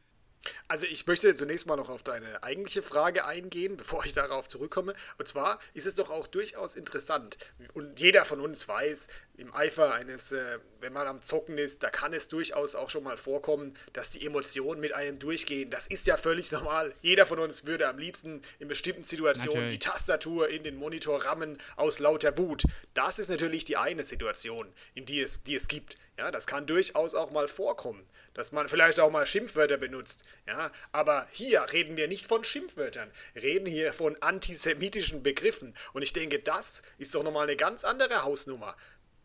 Also 0.68 0.86
ich 0.86 1.06
möchte 1.06 1.34
zunächst 1.34 1.66
mal 1.66 1.76
noch 1.76 1.90
auf 1.90 2.02
deine 2.02 2.42
eigentliche 2.42 2.82
Frage 2.82 3.24
eingehen, 3.24 3.76
bevor 3.76 4.04
ich 4.04 4.12
darauf 4.12 4.48
zurückkomme. 4.48 4.94
Und 5.18 5.28
zwar 5.28 5.58
ist 5.74 5.86
es 5.86 5.94
doch 5.94 6.10
auch 6.10 6.26
durchaus 6.26 6.76
interessant. 6.76 7.38
Und 7.74 8.00
jeder 8.00 8.24
von 8.24 8.40
uns 8.40 8.66
weiß, 8.68 9.08
im 9.36 9.52
Eifer 9.54 9.92
eines, 9.92 10.32
äh, 10.32 10.58
wenn 10.80 10.92
man 10.92 11.08
am 11.08 11.22
Zocken 11.22 11.58
ist, 11.58 11.82
da 11.82 11.90
kann 11.90 12.12
es 12.12 12.28
durchaus 12.28 12.74
auch 12.74 12.88
schon 12.88 13.02
mal 13.02 13.16
vorkommen, 13.16 13.76
dass 13.92 14.10
die 14.10 14.24
Emotionen 14.24 14.80
mit 14.80 14.92
einem 14.94 15.18
durchgehen. 15.18 15.70
Das 15.70 15.86
ist 15.86 16.06
ja 16.06 16.16
völlig 16.16 16.52
normal. 16.52 16.94
Jeder 17.02 17.26
von 17.26 17.38
uns 17.40 17.66
würde 17.66 17.88
am 17.88 17.98
liebsten 17.98 18.42
in 18.58 18.68
bestimmten 18.68 19.02
Situationen 19.04 19.64
natürlich. 19.64 19.80
die 19.80 19.88
Tastatur 19.88 20.48
in 20.48 20.62
den 20.62 20.76
Monitor 20.76 21.24
rammen 21.24 21.58
aus 21.76 21.98
lauter 21.98 22.36
Wut. 22.38 22.62
Das 22.94 23.18
ist 23.18 23.28
natürlich 23.28 23.64
die 23.64 23.76
eine 23.76 24.04
Situation, 24.04 24.72
in 24.94 25.04
die 25.04 25.20
es, 25.20 25.42
die 25.42 25.56
es 25.56 25.68
gibt. 25.68 25.96
Ja, 26.16 26.30
das 26.30 26.46
kann 26.46 26.66
durchaus 26.66 27.14
auch 27.14 27.32
mal 27.32 27.48
vorkommen 27.48 28.06
dass 28.34 28.52
man 28.52 28.68
vielleicht 28.68 29.00
auch 29.00 29.10
mal 29.10 29.26
Schimpfwörter 29.26 29.78
benutzt. 29.78 30.24
Ja, 30.46 30.70
aber 30.92 31.26
hier 31.30 31.64
reden 31.72 31.96
wir 31.96 32.08
nicht 32.08 32.26
von 32.26 32.44
Schimpfwörtern, 32.44 33.10
reden 33.34 33.66
hier 33.66 33.92
von 33.92 34.20
antisemitischen 34.20 35.22
Begriffen. 35.22 35.74
Und 35.92 36.02
ich 36.02 36.12
denke, 36.12 36.38
das 36.40 36.82
ist 36.98 37.14
doch 37.14 37.22
nochmal 37.22 37.44
eine 37.44 37.56
ganz 37.56 37.84
andere 37.84 38.24
Hausnummer. 38.24 38.76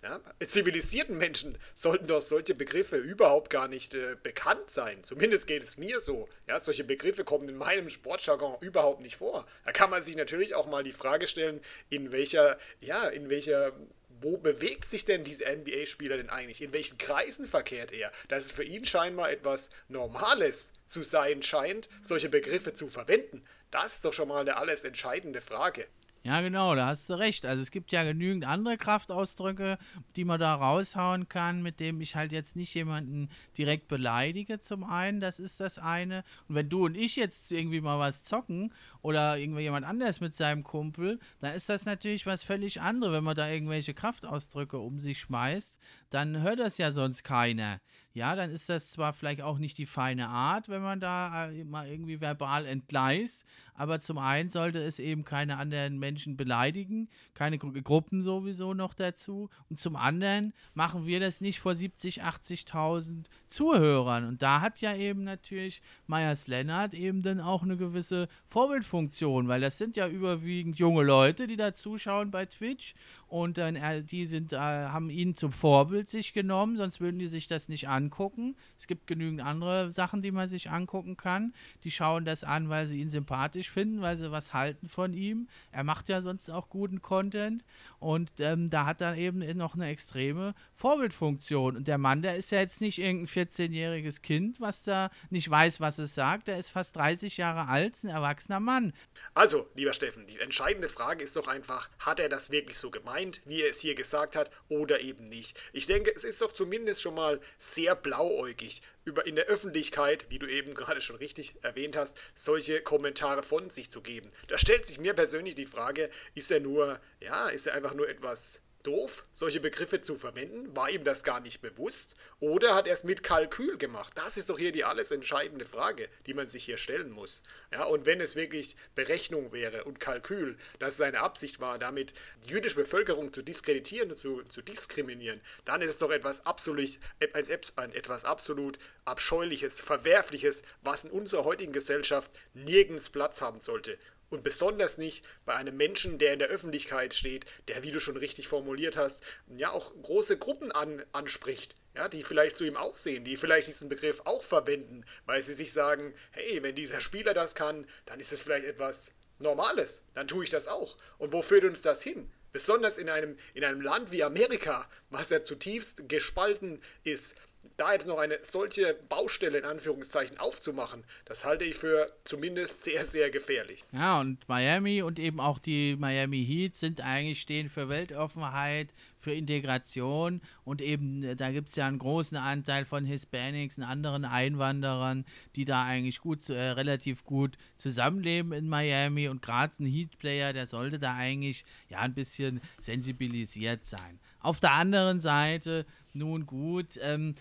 Ja, 0.02 0.22
zivilisierten 0.45 1.17
Menschen 1.17 1.58
sollten 1.74 2.08
doch 2.08 2.22
solche 2.22 2.56
Begriffe 2.56 2.95
überhaupt 2.95 3.50
gar 3.50 3.67
nicht 3.67 3.95
äh, 3.95 4.15
bekannt 4.24 4.72
sein. 4.72 5.04
Zumindest 5.04 5.45
geht 5.45 5.62
es 5.62 5.76
mir 5.76 6.00
so. 6.00 6.30
Ja, 6.48 6.58
solche 6.58 6.86
Begriffe 6.86 7.26
kommen 7.26 7.50
in 7.50 7.58
meinem 7.58 7.89
Sportjargon 7.89 8.56
überhaupt 8.62 9.02
nicht 9.02 9.17
vor. 9.17 9.45
Da 9.65 9.74
kann 9.74 9.89
man 9.89 10.02
sich 10.02 10.15
natürlich 10.15 10.56
auch 10.56 10.67
mal 10.67 10.84
die 10.84 10.93
Frage 10.93 11.28
stellen, 11.28 11.60
in 11.89 12.13
welcher, 12.13 12.58
ja, 12.80 13.10
in 13.10 13.30
welcher 13.30 13.74
wo 14.21 14.38
bewegt 14.38 14.89
sich 14.89 15.05
denn 15.05 15.23
dieser 15.23 15.55
NBA-Spieler 15.55 16.17
denn 16.17 16.29
eigentlich? 16.29 16.62
In 16.62 16.73
welchen 16.73 16.97
Kreisen 16.97 17.47
verkehrt 17.47 17.91
er? 17.91 18.12
Dass 18.27 18.45
es 18.45 18.51
für 18.51 18.63
ihn 18.63 18.86
scheinbar 18.86 19.32
etwas 19.32 19.69
Normales 19.88 20.73
zu 20.88 21.03
sein 21.03 21.43
scheint, 21.43 21.89
solche 22.01 22.29
Begriffe 22.29 22.73
zu 22.73 22.89
verwenden. 22.89 23.43
Das 23.71 23.95
ist 23.95 24.05
doch 24.05 24.13
schon 24.13 24.27
mal 24.27 24.41
eine 24.41 24.58
alles 24.58 24.84
entscheidende 24.84 25.41
Frage. 25.41 25.88
Ja, 26.21 26.41
genau, 26.41 26.75
da 26.75 26.88
hast 26.88 27.10
du 27.10 27.13
recht. 27.13 27.45
Also 27.45 27.63
es 27.63 27.71
gibt 27.71 27.93
ja 27.93 28.03
genügend 28.03 28.45
andere 28.45 28.77
Kraftausdrücke, 28.77 29.77
die 30.17 30.25
man 30.25 30.38
da 30.38 30.53
raushauen 30.53 31.29
kann, 31.29 31.62
mit 31.63 31.79
dem 31.79 32.01
ich 32.01 32.17
halt 32.17 32.34
jetzt 32.34 32.58
nicht 32.58 32.73
jemanden 32.73 33.29
direkt 33.58 33.88
beleidige 33.88 34.60
zum 34.60 34.84
einen, 34.84 35.21
das 35.21 35.39
ist 35.39 35.62
das 35.62 35.77
eine. 35.79 36.25
Und 36.49 36.55
wenn 36.55 36.67
du 36.67 36.86
und 36.86 36.97
ich 36.97 37.15
jetzt 37.15 37.53
irgendwie 37.53 37.79
mal 37.79 37.99
was 37.99 38.25
zocken 38.25 38.73
oder 39.01 39.38
irgendwie 39.38 39.62
jemand 39.62 39.86
anders 39.86 40.19
mit 40.19 40.36
seinem 40.36 40.63
Kumpel, 40.63 41.19
dann 41.39 41.55
ist 41.55 41.69
das 41.69 41.86
natürlich 41.86 42.25
was 42.25 42.43
völlig 42.43 42.82
anderes. 42.82 43.13
Wenn 43.13 43.23
man 43.23 43.38
da 43.38 43.49
irgendwelche 43.49 43.93
Kraftausdrücke 43.93 44.77
um 44.77 44.99
sich 44.99 45.19
schmeißt, 45.21 45.79
dann 46.10 46.41
hört 46.41 46.60
das 46.60 46.78
ja 46.78 46.91
sonst 46.91 47.24
keiner. 47.24 47.80
Ja, 48.13 48.36
dann 48.36 48.50
ist 48.50 48.69
das 48.69 48.91
zwar 48.91 49.13
vielleicht 49.13 49.41
auch 49.41 49.60
nicht 49.60 49.78
die 49.78 49.86
feine 49.86 50.30
Art, 50.30 50.67
wenn 50.67 50.82
man 50.82 51.00
da 51.00 51.52
äh, 51.52 51.63
mal 51.63 51.88
irgendwie 51.88 52.19
verbal 52.19 52.65
entgleist, 52.65 53.45
aber 53.76 54.00
zum 54.02 54.17
einen 54.17 54.50
sollte 54.50 54.80
es 54.80 55.00
eben 55.00 55.24
keine 55.24 55.58
anderen 55.58 56.00
Menschen 56.00 56.36
beleidigen, 56.36 57.08
keine 57.34 57.58
Gru 57.58 57.72
Gruppen 57.82 58.22
sowieso 58.24 58.74
noch 58.74 58.93
dazu. 58.93 59.50
Und 59.69 59.80
zum 59.80 59.95
anderen 59.95 60.54
machen 60.74 61.06
wir 61.06 61.22
das 61.22 61.39
nicht 61.39 61.62
vor 61.62 61.76
70, 61.76 62.24
80.000 62.24 63.28
Zuhörern. 63.48 64.26
Und 64.26 64.41
da 64.41 64.60
hat 64.60 64.82
ja 64.82 64.95
eben 64.95 65.24
natürlich 65.24 65.82
Meyers 66.08 66.48
Lennart 66.48 66.93
eben 66.93 67.22
dann 67.22 67.39
auch 67.39 67.63
eine 67.63 67.78
gewisse 67.78 68.28
Vorbildfunktion, 68.48 69.48
weil 69.48 69.62
das 69.62 69.78
sind 69.78 69.95
ja 69.95 70.10
überwiegend 70.10 70.78
junge 70.78 71.04
Leute, 71.04 71.48
die 71.48 71.56
da 71.56 71.74
zuschauen 71.74 72.32
bei 72.32 72.48
Twitch 72.48 72.95
und 73.30 73.60
dann 73.60 73.76
äh, 73.76 74.04
die 74.04 74.26
sind, 74.26 74.54
äh, 74.54 74.58
haben 74.58 75.12
ihn 75.12 75.36
zum 75.36 75.52
Vorbild 75.52 76.10
sich 76.10 76.34
genommen, 76.34 76.78
sonst 76.78 77.00
würden 77.00 77.20
die 77.20 77.28
sich 77.28 77.48
das 77.48 77.70
nicht 77.70 77.88
angucken. 77.88 78.56
Es 78.78 78.88
gibt 78.88 79.06
genügend 79.06 79.42
andere 79.42 79.92
Sachen, 79.92 80.24
die 80.24 80.32
man 80.32 80.50
sich 80.50 80.72
angucken 80.72 81.15
kann. 81.15 81.54
Die 81.84 81.92
schauen 81.92 82.26
das 82.26 82.44
an, 82.44 82.70
weil 82.70 82.88
sie 82.88 83.00
ihn 83.00 83.10
sympathisch 83.10 83.70
finden, 83.70 84.02
weil 84.02 84.18
sie 84.18 84.32
was 84.32 84.54
halten 84.54 84.89
von 84.89 85.13
ihm. 85.13 85.48
Er 85.72 85.84
macht 85.84 86.10
ja 86.10 86.24
sonst 86.24 86.50
auch 86.50 86.70
guten 86.70 87.04
Content 87.04 87.63
und 88.00 88.32
ähm, 88.39 88.68
da 88.68 88.88
hat 88.88 89.00
er 89.02 89.15
eben 89.15 89.39
noch 89.56 89.76
eine 89.76 89.89
extreme 89.89 90.56
Vorbildfunktion. 90.74 91.78
Und 91.78 91.88
der 91.88 92.00
Mann, 92.00 92.24
der 92.24 92.36
ist 92.36 92.50
ja 92.50 92.60
jetzt 92.60 92.82
nicht 92.82 92.98
irgendein 92.98 93.28
14-jähriges 93.28 94.24
Kind, 94.24 94.60
was 94.60 94.86
da 94.86 95.12
nicht 95.30 95.50
weiß, 95.50 95.82
was 95.82 96.00
es 96.00 96.15
sagt. 96.15 96.48
Der 96.48 96.58
ist 96.58 96.72
fast 96.72 96.96
30 96.96 97.38
Jahre 97.38 97.68
alt, 97.68 98.04
ein 98.04 98.10
erwachsener 98.10 98.60
Mann. 98.60 98.94
Also, 99.36 99.70
lieber 99.76 99.94
Steffen, 99.94 100.26
die 100.26 100.39
entscheidende 100.39 100.89
Frage 100.89 101.24
ist 101.24 101.36
doch 101.36 101.48
einfach, 101.48 101.89
hat 102.00 102.20
er 102.20 102.30
das 102.30 102.50
wirklich 102.50 102.78
so 102.78 102.89
gemeint? 102.89 103.18
Meint, 103.19 103.41
wie 103.45 103.62
er 103.62 103.69
es 103.69 103.82
hier 103.82 103.95
gesagt 103.95 104.36
hat, 104.36 104.49
oder 104.69 105.01
eben 105.01 105.27
nicht. 105.27 105.60
Ich 105.73 105.86
denke, 105.88 106.12
es 106.15 106.23
ist 106.23 106.41
doch 106.41 106.51
zumindest 106.51 107.01
schon 107.01 107.15
mal 107.15 107.39
sehr 107.58 107.95
blauäugig, 107.95 108.82
über 109.05 109.25
in 109.25 109.36
der 109.36 109.45
Öffentlichkeit, 109.45 110.27
wie 110.29 110.39
du 110.39 110.47
eben 110.47 110.73
gerade 110.73 111.01
schon 111.01 111.17
richtig 111.17 111.55
erwähnt 111.62 111.97
hast, 111.97 112.17
solche 112.36 112.82
Kommentare 112.82 113.43
von 113.43 113.69
sich 113.69 113.91
zu 113.91 114.01
geben. 114.01 114.29
Da 114.47 114.58
stellt 114.58 114.86
sich 114.86 114.99
mir 114.99 115.13
persönlich 115.13 115.55
die 115.55 115.65
Frage, 115.65 116.10
ist 116.36 116.51
er 116.51 116.60
nur, 116.60 116.99
ja, 117.19 117.49
ist 117.49 117.67
er 117.67 117.73
einfach 117.73 117.93
nur 117.93 118.08
etwas 118.08 118.62
doof, 118.89 119.23
solche 119.32 119.60
Begriffe 119.60 120.02
zu 120.02 120.15
verwenden? 120.15 120.75
War 120.75 120.89
ihm 120.89 121.04
das 121.04 121.23
gar 121.23 121.39
nicht 121.39 121.62
bewusst? 121.62 122.15
Oder 122.39 122.73
hat 122.73 122.88
er 122.88 122.93
es 122.93 123.04
mit 123.04 123.21
Kalkül 123.21 123.78
gemacht? 123.78 124.13
Das 124.15 124.36
ist 124.36 124.49
doch 124.49 124.58
hier 124.58 124.71
die 124.71 124.84
alles 124.84 125.12
entscheidende 125.12 125.65
Frage, 125.65 126.10
die 126.25 126.34
man 126.34 126.47
sich 126.47 126.65
hier 126.65 126.78
stellen 126.78 127.12
muss. 127.12 127.43
Ja, 127.71 127.84
und 127.84 128.06
wenn 128.06 128.19
es 128.19 128.36
wirklich 128.36 128.75
Berechnung 128.95 129.52
wäre 129.52 129.84
und 129.84 129.99
Kalkül, 129.99 130.58
dass 130.80 130.97
seine 130.97 131.19
Absicht 131.19 131.60
war, 131.60 131.78
damit 131.78 132.13
die 132.43 132.49
jüdische 132.49 132.75
Bevölkerung 132.75 133.32
zu 133.32 133.43
diskreditieren 133.43 134.12
und 134.12 134.17
zu, 134.17 134.43
zu 134.43 134.62
diskriminieren, 134.62 135.41
dann 135.65 135.82
ist 135.82 135.91
es 135.91 135.97
doch 135.99 136.12
etwas 136.12 136.45
absolut, 136.45 136.97
etwas 137.19 138.25
absolut 138.25 138.80
Abscheuliches, 139.06 139.82
Verwerfliches, 139.82 140.63
was 140.82 141.04
in 141.04 141.12
unserer 141.12 141.43
heutigen 141.43 141.73
Gesellschaft 141.73 142.32
nirgends 142.54 143.10
Platz 143.10 143.41
haben 143.41 143.62
sollte. 143.62 143.99
Und 144.30 144.44
besonders 144.44 144.98
nicht 144.98 145.26
bei 145.46 145.56
einem 145.56 145.76
Menschen, 145.76 146.20
der 146.20 146.34
in 146.34 146.39
der 146.39 146.50
Öffentlichkeit 146.50 147.13
steht, 147.13 147.46
der, 147.68 147.84
wie 147.84 147.92
du 147.92 148.00
schon 148.00 148.18
richtig 148.18 148.48
formuliert 148.48 148.96
hast, 148.96 149.24
ja 149.58 149.72
auch 149.72 149.92
große 150.02 150.38
Gruppen 150.38 150.72
an, 150.72 151.04
anspricht, 151.12 151.76
ja, 151.96 152.08
die 152.08 152.24
vielleicht 152.24 152.58
zu 152.58 152.63
ihm 152.63 152.78
aufsehen, 152.78 153.26
die 153.26 153.38
vielleicht 153.38 153.68
diesen 153.68 153.89
Begriff 153.89 154.22
auch 154.26 154.44
verwenden, 154.44 155.04
weil 155.26 155.42
sie 155.42 155.54
sich 155.54 155.74
sagen, 155.74 156.13
hey, 156.32 156.62
wenn 156.62 156.76
dieser 156.76 157.02
Spieler 157.02 157.34
das 157.34 157.56
kann, 157.56 157.88
dann 158.06 158.20
ist 158.20 158.32
es 158.32 158.42
vielleicht 158.42 158.65
etwas 158.65 159.12
Normales, 159.39 160.02
dann 160.13 160.28
tue 160.28 160.44
ich 160.44 160.50
das 160.50 160.68
auch. 160.68 160.98
Und 161.18 161.32
wo 161.32 161.42
führt 161.42 161.63
uns 161.63 161.82
das 161.82 162.04
hin? 162.04 162.32
Besonders 162.52 162.98
in 162.98 163.10
einem, 163.10 163.38
in 163.54 163.63
einem 163.63 163.82
Land 163.82 164.12
wie 164.12 164.24
Amerika, 164.24 164.89
was 165.10 165.30
ja 165.30 165.44
zutiefst 165.44 166.10
gespalten 166.10 166.82
ist, 167.04 167.36
da 167.80 167.93
jetzt 167.93 168.08
noch 168.08 168.17
eine 168.17 168.39
solche 168.41 168.93
Baustelle 169.08 169.58
in 169.58 169.65
Anführungszeichen 169.65 170.38
aufzumachen, 170.38 171.06
das 171.26 171.45
halte 171.45 171.63
ich 171.63 171.76
für 171.76 172.12
zumindest 172.26 172.84
sehr, 172.84 173.06
sehr 173.06 173.30
gefährlich. 173.30 173.84
Ja, 173.91 174.19
und 174.19 174.48
Miami 174.50 175.02
und 175.02 175.17
eben 175.17 175.39
auch 175.39 175.60
die 175.60 175.95
Miami 175.98 176.45
Heat 176.45 176.76
sind 176.76 177.02
eigentlich 177.02 177.41
stehen 177.41 177.69
für 177.69 177.88
Weltoffenheit, 177.88 178.89
für 179.17 179.34
Integration 179.34 180.41
und 180.63 180.82
eben 180.82 181.38
da 181.38 181.52
gibt 181.52 181.69
es 181.69 181.76
ja 181.76 181.88
einen 181.88 182.00
großen 182.00 182.38
Anteil 182.38 182.86
von 182.86 183.06
Hispanics 183.06 183.78
und 183.78 183.84
anderen 183.84 184.26
Einwanderern, 184.26 185.26
die 185.56 185.65
da 185.65 185.84
eigentlich 185.84 186.19
gut, 186.19 186.50
äh, 186.50 186.60
relativ 186.72 187.24
gut 187.24 187.58
zusammenleben 187.78 188.52
in 188.54 188.67
Miami 188.67 189.28
und 189.30 189.41
gerade 189.41 189.74
ein 189.80 189.86
Heat-Player, 189.86 190.54
der 190.54 190.67
sollte 190.67 191.00
da 191.00 191.15
eigentlich 191.15 191.65
ja 191.89 192.00
ein 192.00 192.13
bisschen 192.13 192.62
sensibilisiert 192.82 193.86
sein. 193.86 194.19
Auf 194.39 194.60
der 194.60 194.73
anderen 194.73 195.19
Seite 195.19 195.86
nun 196.13 196.45
gut, 196.45 196.99
ähm, 197.02 197.36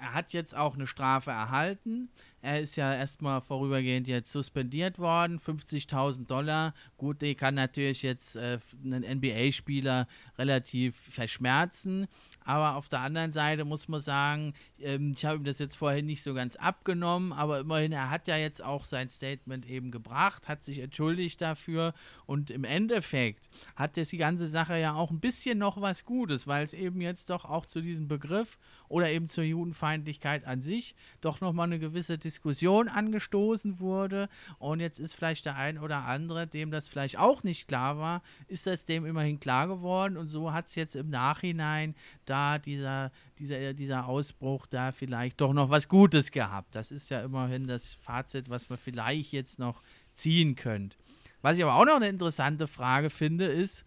er 0.00 0.14
hat 0.14 0.32
jetzt 0.32 0.56
auch 0.56 0.74
eine 0.74 0.86
Strafe 0.86 1.30
erhalten. 1.30 2.08
Er 2.42 2.60
ist 2.60 2.76
ja 2.76 2.94
erstmal 2.94 3.40
vorübergehend 3.40 4.08
jetzt 4.08 4.32
suspendiert 4.32 4.98
worden, 4.98 5.38
50.000 5.38 6.26
Dollar. 6.26 6.72
Gut, 6.96 7.20
die 7.20 7.34
kann 7.34 7.54
natürlich 7.54 8.02
jetzt 8.02 8.36
äh, 8.36 8.58
einen 8.82 9.04
NBA-Spieler 9.18 10.06
relativ 10.38 10.96
verschmerzen. 10.96 12.06
Aber 12.50 12.74
auf 12.74 12.88
der 12.88 12.98
anderen 12.98 13.30
Seite 13.30 13.64
muss 13.64 13.86
man 13.86 14.00
sagen, 14.00 14.54
ähm, 14.80 15.12
ich 15.16 15.24
habe 15.24 15.36
ihm 15.36 15.44
das 15.44 15.60
jetzt 15.60 15.76
vorhin 15.76 16.06
nicht 16.06 16.20
so 16.20 16.34
ganz 16.34 16.56
abgenommen, 16.56 17.32
aber 17.32 17.60
immerhin, 17.60 17.92
er 17.92 18.10
hat 18.10 18.26
ja 18.26 18.36
jetzt 18.36 18.60
auch 18.60 18.84
sein 18.84 19.08
Statement 19.08 19.70
eben 19.70 19.92
gebracht, 19.92 20.48
hat 20.48 20.64
sich 20.64 20.80
entschuldigt 20.80 21.40
dafür 21.40 21.94
und 22.26 22.50
im 22.50 22.64
Endeffekt 22.64 23.48
hat 23.76 23.96
das 23.96 24.08
die 24.08 24.16
ganze 24.16 24.48
Sache 24.48 24.76
ja 24.80 24.94
auch 24.94 25.12
ein 25.12 25.20
bisschen 25.20 25.58
noch 25.58 25.80
was 25.80 26.04
Gutes, 26.04 26.48
weil 26.48 26.64
es 26.64 26.74
eben 26.74 27.00
jetzt 27.00 27.30
doch 27.30 27.44
auch 27.44 27.66
zu 27.66 27.80
diesem 27.82 28.08
Begriff 28.08 28.58
oder 28.88 29.08
eben 29.08 29.28
zur 29.28 29.44
Judenfeindlichkeit 29.44 30.44
an 30.44 30.60
sich 30.60 30.96
doch 31.20 31.40
nochmal 31.40 31.66
eine 31.66 31.78
gewisse 31.78 32.18
Diskussion 32.18 32.88
angestoßen 32.88 33.78
wurde. 33.78 34.28
Und 34.58 34.80
jetzt 34.80 34.98
ist 34.98 35.14
vielleicht 35.14 35.44
der 35.44 35.56
ein 35.56 35.78
oder 35.78 36.06
andere, 36.06 36.48
dem 36.48 36.72
das 36.72 36.88
vielleicht 36.88 37.16
auch 37.16 37.44
nicht 37.44 37.68
klar 37.68 37.98
war, 37.98 38.22
ist 38.48 38.66
das 38.66 38.86
dem 38.86 39.06
immerhin 39.06 39.38
klar 39.38 39.68
geworden. 39.68 40.16
Und 40.16 40.26
so 40.26 40.52
hat 40.52 40.66
es 40.66 40.74
jetzt 40.74 40.96
im 40.96 41.10
Nachhinein 41.10 41.94
da 42.24 42.39
dieser, 42.58 43.10
dieser, 43.38 43.74
dieser 43.74 44.06
Ausbruch 44.06 44.66
da 44.66 44.92
vielleicht 44.92 45.40
doch 45.40 45.52
noch 45.52 45.70
was 45.70 45.88
Gutes 45.88 46.30
gehabt. 46.30 46.74
Das 46.74 46.90
ist 46.90 47.10
ja 47.10 47.20
immerhin 47.20 47.66
das 47.66 47.94
Fazit, 47.94 48.50
was 48.50 48.68
man 48.68 48.78
vielleicht 48.78 49.32
jetzt 49.32 49.58
noch 49.58 49.82
ziehen 50.12 50.54
könnte. 50.54 50.96
Was 51.42 51.56
ich 51.56 51.64
aber 51.64 51.74
auch 51.74 51.86
noch 51.86 51.96
eine 51.96 52.08
interessante 52.08 52.66
Frage 52.66 53.08
finde, 53.10 53.46
ist, 53.46 53.84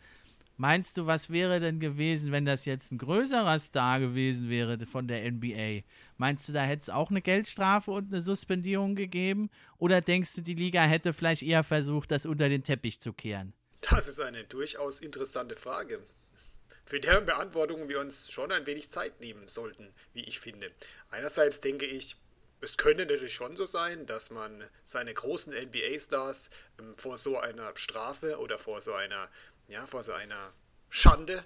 meinst 0.57 0.97
du, 0.97 1.05
was 1.05 1.29
wäre 1.29 1.59
denn 1.59 1.79
gewesen, 1.79 2.31
wenn 2.31 2.45
das 2.45 2.65
jetzt 2.65 2.91
ein 2.91 2.97
größerer 2.97 3.59
Star 3.59 3.99
gewesen 3.99 4.49
wäre 4.49 4.77
von 4.85 5.07
der 5.07 5.31
NBA? 5.31 5.81
Meinst 6.17 6.47
du, 6.49 6.53
da 6.53 6.63
hätte 6.63 6.81
es 6.81 6.89
auch 6.89 7.09
eine 7.09 7.21
Geldstrafe 7.21 7.91
und 7.91 8.11
eine 8.11 8.21
Suspendierung 8.21 8.95
gegeben? 8.95 9.49
Oder 9.77 10.01
denkst 10.01 10.33
du, 10.35 10.41
die 10.41 10.55
Liga 10.55 10.81
hätte 10.83 11.13
vielleicht 11.13 11.43
eher 11.43 11.63
versucht, 11.63 12.11
das 12.11 12.25
unter 12.25 12.49
den 12.49 12.63
Teppich 12.63 12.99
zu 12.99 13.13
kehren? 13.13 13.53
Das 13.81 14.07
ist 14.07 14.19
eine 14.19 14.45
durchaus 14.45 14.99
interessante 14.99 15.55
Frage 15.55 15.99
für 16.85 16.99
deren 16.99 17.25
Beantwortung 17.25 17.89
wir 17.89 17.99
uns 17.99 18.31
schon 18.31 18.51
ein 18.51 18.65
wenig 18.65 18.89
Zeit 18.89 19.19
nehmen 19.19 19.47
sollten, 19.47 19.93
wie 20.13 20.23
ich 20.23 20.39
finde. 20.39 20.71
Einerseits 21.09 21.59
denke 21.59 21.85
ich, 21.85 22.17
es 22.61 22.77
könnte 22.77 23.05
natürlich 23.05 23.33
schon 23.33 23.55
so 23.55 23.65
sein, 23.65 24.05
dass 24.05 24.29
man 24.29 24.63
seine 24.83 25.13
großen 25.13 25.53
NBA-Stars 25.53 26.49
ähm, 26.79 26.97
vor 26.97 27.17
so 27.17 27.37
einer 27.37 27.75
Strafe 27.75 28.37
oder 28.37 28.57
vor 28.57 28.81
so 28.81 28.93
einer, 28.93 29.29
ja, 29.67 29.85
vor 29.85 30.03
so 30.03 30.13
einer 30.13 30.53
Schande 30.89 31.43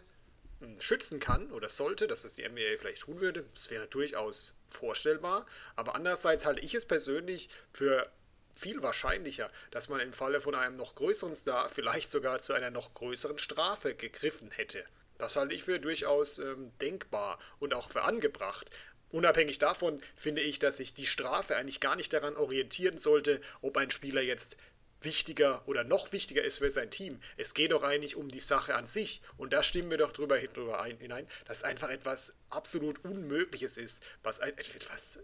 ähm, 0.61 0.79
schützen 0.79 1.19
kann 1.19 1.51
oder 1.51 1.69
sollte, 1.69 2.07
dass 2.07 2.23
es 2.23 2.35
die 2.35 2.47
NBA 2.47 2.77
vielleicht 2.77 3.03
tun 3.03 3.19
würde. 3.19 3.45
Das 3.53 3.71
wäre 3.71 3.87
durchaus 3.87 4.53
vorstellbar. 4.69 5.45
Aber 5.75 5.95
andererseits 5.95 6.45
halte 6.45 6.61
ich 6.61 6.75
es 6.75 6.85
persönlich 6.85 7.49
für 7.73 8.11
viel 8.53 8.81
wahrscheinlicher, 8.81 9.51
dass 9.71 9.89
man 9.89 9.99
im 9.99 10.13
Falle 10.13 10.41
von 10.41 10.55
einem 10.55 10.77
noch 10.77 10.95
größeren 10.95 11.35
Star 11.35 11.69
vielleicht 11.69 12.11
sogar 12.11 12.39
zu 12.41 12.53
einer 12.53 12.71
noch 12.71 12.93
größeren 12.93 13.37
Strafe 13.39 13.95
gegriffen 13.95 14.51
hätte. 14.51 14.83
Das 15.17 15.35
halte 15.35 15.55
ich 15.55 15.63
für 15.63 15.79
durchaus 15.79 16.39
ähm, 16.39 16.71
denkbar 16.79 17.39
und 17.59 17.73
auch 17.73 17.89
für 17.89 18.03
angebracht. 18.03 18.69
Unabhängig 19.09 19.57
davon 19.59 20.01
finde 20.15 20.41
ich, 20.41 20.59
dass 20.59 20.77
sich 20.77 20.93
die 20.93 21.07
Strafe 21.07 21.55
eigentlich 21.55 21.79
gar 21.79 21.95
nicht 21.95 22.11
daran 22.11 22.35
orientieren 22.35 22.97
sollte, 22.97 23.41
ob 23.61 23.77
ein 23.77 23.89
Spieler 23.89 24.21
jetzt 24.21 24.57
wichtiger 25.01 25.61
oder 25.67 25.83
noch 25.83 26.11
wichtiger 26.11 26.43
ist 26.43 26.57
für 26.57 26.69
sein 26.69 26.89
Team. 26.89 27.19
Es 27.37 27.53
geht 27.53 27.71
doch 27.71 27.83
eigentlich 27.83 28.15
um 28.15 28.29
die 28.29 28.39
Sache 28.39 28.75
an 28.75 28.87
sich. 28.87 29.21
Und 29.37 29.53
da 29.53 29.63
stimmen 29.63 29.91
wir 29.91 29.97
doch 29.97 30.11
drüber, 30.11 30.39
drüber 30.39 30.81
ein, 30.81 30.97
hinein, 30.97 31.27
dass 31.45 31.63
einfach 31.63 31.89
etwas 31.89 32.33
absolut 32.49 33.03
Unmögliches 33.05 33.77
ist, 33.77 34.03
was 34.23 34.39
ein, 34.39 34.57
etwas, 34.57 35.19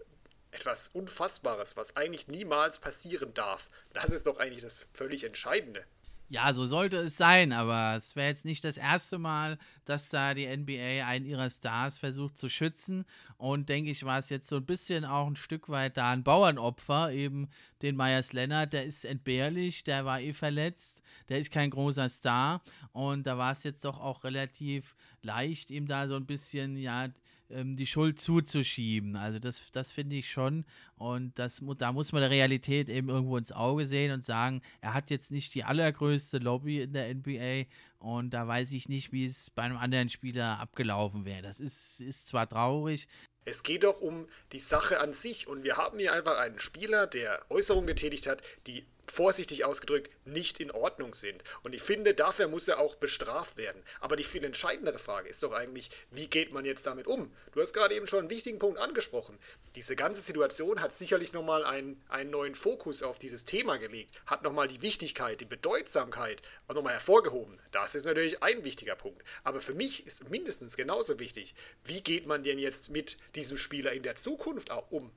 etwas 0.52 0.88
Unfassbares, 0.88 1.76
was 1.76 1.96
eigentlich 1.96 2.28
niemals 2.28 2.78
passieren 2.78 3.34
darf. 3.34 3.68
Das 3.92 4.10
ist 4.10 4.26
doch 4.26 4.38
eigentlich 4.38 4.62
das 4.62 4.86
völlig 4.92 5.24
Entscheidende. 5.24 5.84
Ja, 6.34 6.52
so 6.52 6.66
sollte 6.66 6.96
es 6.96 7.16
sein, 7.16 7.52
aber 7.52 7.94
es 7.96 8.16
wäre 8.16 8.26
jetzt 8.26 8.44
nicht 8.44 8.64
das 8.64 8.76
erste 8.76 9.18
Mal, 9.18 9.56
dass 9.84 10.08
da 10.08 10.34
die 10.34 10.48
NBA 10.48 11.06
einen 11.06 11.26
ihrer 11.26 11.48
Stars 11.48 11.98
versucht 11.98 12.36
zu 12.36 12.48
schützen. 12.48 13.04
Und 13.36 13.68
denke 13.68 13.92
ich, 13.92 14.04
war 14.04 14.18
es 14.18 14.30
jetzt 14.30 14.48
so 14.48 14.56
ein 14.56 14.66
bisschen 14.66 15.04
auch 15.04 15.28
ein 15.28 15.36
Stück 15.36 15.68
weit 15.68 15.96
da 15.96 16.10
ein 16.10 16.24
Bauernopfer, 16.24 17.12
eben 17.12 17.48
den 17.82 17.94
Myers 17.94 18.32
Leonard, 18.32 18.72
der 18.72 18.84
ist 18.84 19.04
entbehrlich, 19.04 19.84
der 19.84 20.06
war 20.06 20.20
eh 20.20 20.32
verletzt, 20.32 21.02
der 21.28 21.38
ist 21.38 21.52
kein 21.52 21.70
großer 21.70 22.08
Star. 22.08 22.64
Und 22.90 23.28
da 23.28 23.38
war 23.38 23.52
es 23.52 23.62
jetzt 23.62 23.84
doch 23.84 24.00
auch 24.00 24.24
relativ 24.24 24.96
leicht, 25.22 25.70
ihm 25.70 25.86
da 25.86 26.08
so 26.08 26.16
ein 26.16 26.26
bisschen, 26.26 26.76
ja, 26.76 27.10
ähm, 27.50 27.76
die 27.76 27.86
Schuld 27.86 28.20
zuzuschieben. 28.20 29.16
Also 29.16 29.38
das, 29.38 29.70
das 29.72 29.90
finde 29.90 30.16
ich 30.16 30.30
schon. 30.30 30.64
Und 30.96 31.38
das, 31.38 31.62
da 31.78 31.92
muss 31.92 32.12
man 32.12 32.22
der 32.22 32.30
Realität 32.30 32.88
eben 32.88 33.08
irgendwo 33.08 33.36
ins 33.36 33.52
Auge 33.52 33.86
sehen 33.86 34.12
und 34.12 34.24
sagen, 34.24 34.62
er 34.80 34.94
hat 34.94 35.10
jetzt 35.10 35.30
nicht 35.30 35.54
die 35.54 35.64
allergrößte 35.64 36.38
Lobby 36.38 36.82
in 36.82 36.92
der 36.92 37.14
NBA 37.14 37.68
und 37.98 38.30
da 38.30 38.46
weiß 38.46 38.72
ich 38.72 38.88
nicht, 38.88 39.12
wie 39.12 39.26
es 39.26 39.50
bei 39.50 39.62
einem 39.62 39.76
anderen 39.76 40.08
Spieler 40.08 40.60
abgelaufen 40.60 41.24
wäre. 41.24 41.42
Das 41.42 41.60
ist, 41.60 42.00
ist 42.00 42.26
zwar 42.26 42.48
traurig, 42.48 43.08
es 43.46 43.62
geht 43.62 43.84
doch 43.84 44.00
um 44.00 44.26
die 44.52 44.58
Sache 44.58 45.00
an 45.00 45.12
sich 45.12 45.48
und 45.48 45.64
wir 45.64 45.76
haben 45.76 45.98
hier 45.98 46.12
einfach 46.14 46.38
einen 46.38 46.58
Spieler, 46.58 47.06
der 47.06 47.44
Äußerungen 47.50 47.86
getätigt 47.86 48.26
hat, 48.26 48.42
die 48.66 48.86
vorsichtig 49.10 49.64
ausgedrückt, 49.64 50.10
nicht 50.24 50.60
in 50.60 50.70
Ordnung 50.70 51.14
sind. 51.14 51.42
Und 51.62 51.74
ich 51.74 51.82
finde, 51.82 52.14
dafür 52.14 52.48
muss 52.48 52.68
er 52.68 52.78
auch 52.78 52.96
bestraft 52.96 53.56
werden. 53.56 53.82
Aber 54.00 54.16
die 54.16 54.24
viel 54.24 54.44
entscheidendere 54.44 54.98
Frage 54.98 55.28
ist 55.28 55.42
doch 55.42 55.52
eigentlich, 55.52 55.90
wie 56.10 56.28
geht 56.28 56.52
man 56.52 56.64
jetzt 56.64 56.86
damit 56.86 57.06
um? 57.06 57.32
Du 57.52 57.60
hast 57.60 57.72
gerade 57.72 57.94
eben 57.94 58.06
schon 58.06 58.20
einen 58.20 58.30
wichtigen 58.30 58.58
Punkt 58.58 58.78
angesprochen. 58.78 59.38
Diese 59.76 59.96
ganze 59.96 60.20
Situation 60.20 60.80
hat 60.80 60.94
sicherlich 60.94 61.32
nochmal 61.32 61.64
einen, 61.64 62.02
einen 62.08 62.30
neuen 62.30 62.54
Fokus 62.54 63.02
auf 63.02 63.18
dieses 63.18 63.44
Thema 63.44 63.76
gelegt, 63.76 64.14
hat 64.26 64.42
nochmal 64.42 64.68
die 64.68 64.82
Wichtigkeit, 64.82 65.40
die 65.40 65.44
Bedeutsamkeit 65.44 66.42
auch 66.68 66.74
nochmal 66.74 66.94
hervorgehoben. 66.94 67.58
Das 67.72 67.94
ist 67.94 68.06
natürlich 68.06 68.42
ein 68.42 68.64
wichtiger 68.64 68.96
Punkt. 68.96 69.22
Aber 69.42 69.60
für 69.60 69.74
mich 69.74 70.06
ist 70.06 70.28
mindestens 70.30 70.76
genauso 70.76 71.18
wichtig, 71.18 71.54
wie 71.84 72.00
geht 72.00 72.26
man 72.26 72.42
denn 72.42 72.58
jetzt 72.58 72.90
mit 72.90 73.18
diesem 73.34 73.56
Spieler 73.56 73.92
in 73.92 74.02
der 74.02 74.16
Zukunft 74.16 74.70
auch 74.70 74.90
um? 74.90 75.10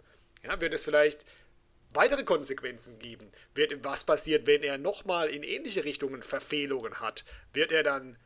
Ja, 0.44 0.62
wird 0.62 0.74
es 0.74 0.86
vielleicht 0.86 1.26
weitere 1.94 2.24
Konsequenzen 2.24 3.00
geben? 3.00 3.32
Wird, 3.56 3.84
was 3.84 4.04
passiert, 4.04 4.48
wenn 4.48 4.64
er 4.64 4.78
nochmal 4.78 5.30
in 5.30 5.44
ähnliche 5.44 5.84
Richtungen 5.84 6.24
Verfehlungen 6.24 7.00
hat? 7.00 7.26
Wird 7.54 7.72
er 7.72 7.84
dann 7.84 8.18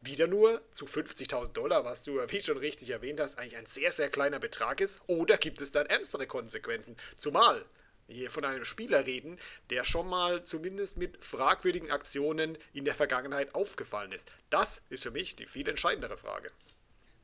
wieder 0.00 0.26
nur 0.26 0.62
zu 0.72 0.84
50.000 0.84 1.52
Dollar, 1.52 1.84
was 1.84 2.02
du, 2.02 2.20
wie 2.28 2.42
schon 2.42 2.58
richtig 2.58 2.90
erwähnt 2.90 3.20
hast, 3.20 3.38
eigentlich 3.38 3.56
ein 3.56 3.66
sehr, 3.66 3.90
sehr 3.90 4.10
kleiner 4.10 4.38
Betrag 4.38 4.80
ist? 4.80 5.00
Oder 5.06 5.38
gibt 5.38 5.60
es 5.60 5.72
dann 5.72 5.86
ernstere 5.86 6.26
Konsequenzen? 6.26 6.96
Zumal 7.16 7.64
wir 8.06 8.16
hier 8.16 8.30
von 8.30 8.44
einem 8.44 8.64
Spieler 8.64 9.06
reden, 9.06 9.38
der 9.70 9.84
schon 9.84 10.08
mal 10.08 10.44
zumindest 10.44 10.98
mit 10.98 11.24
fragwürdigen 11.24 11.90
Aktionen 11.90 12.58
in 12.72 12.84
der 12.84 12.94
Vergangenheit 12.94 13.54
aufgefallen 13.54 14.12
ist. 14.12 14.30
Das 14.50 14.82
ist 14.90 15.04
für 15.04 15.10
mich 15.10 15.36
die 15.36 15.46
viel 15.46 15.68
entscheidendere 15.68 16.18
Frage. 16.18 16.50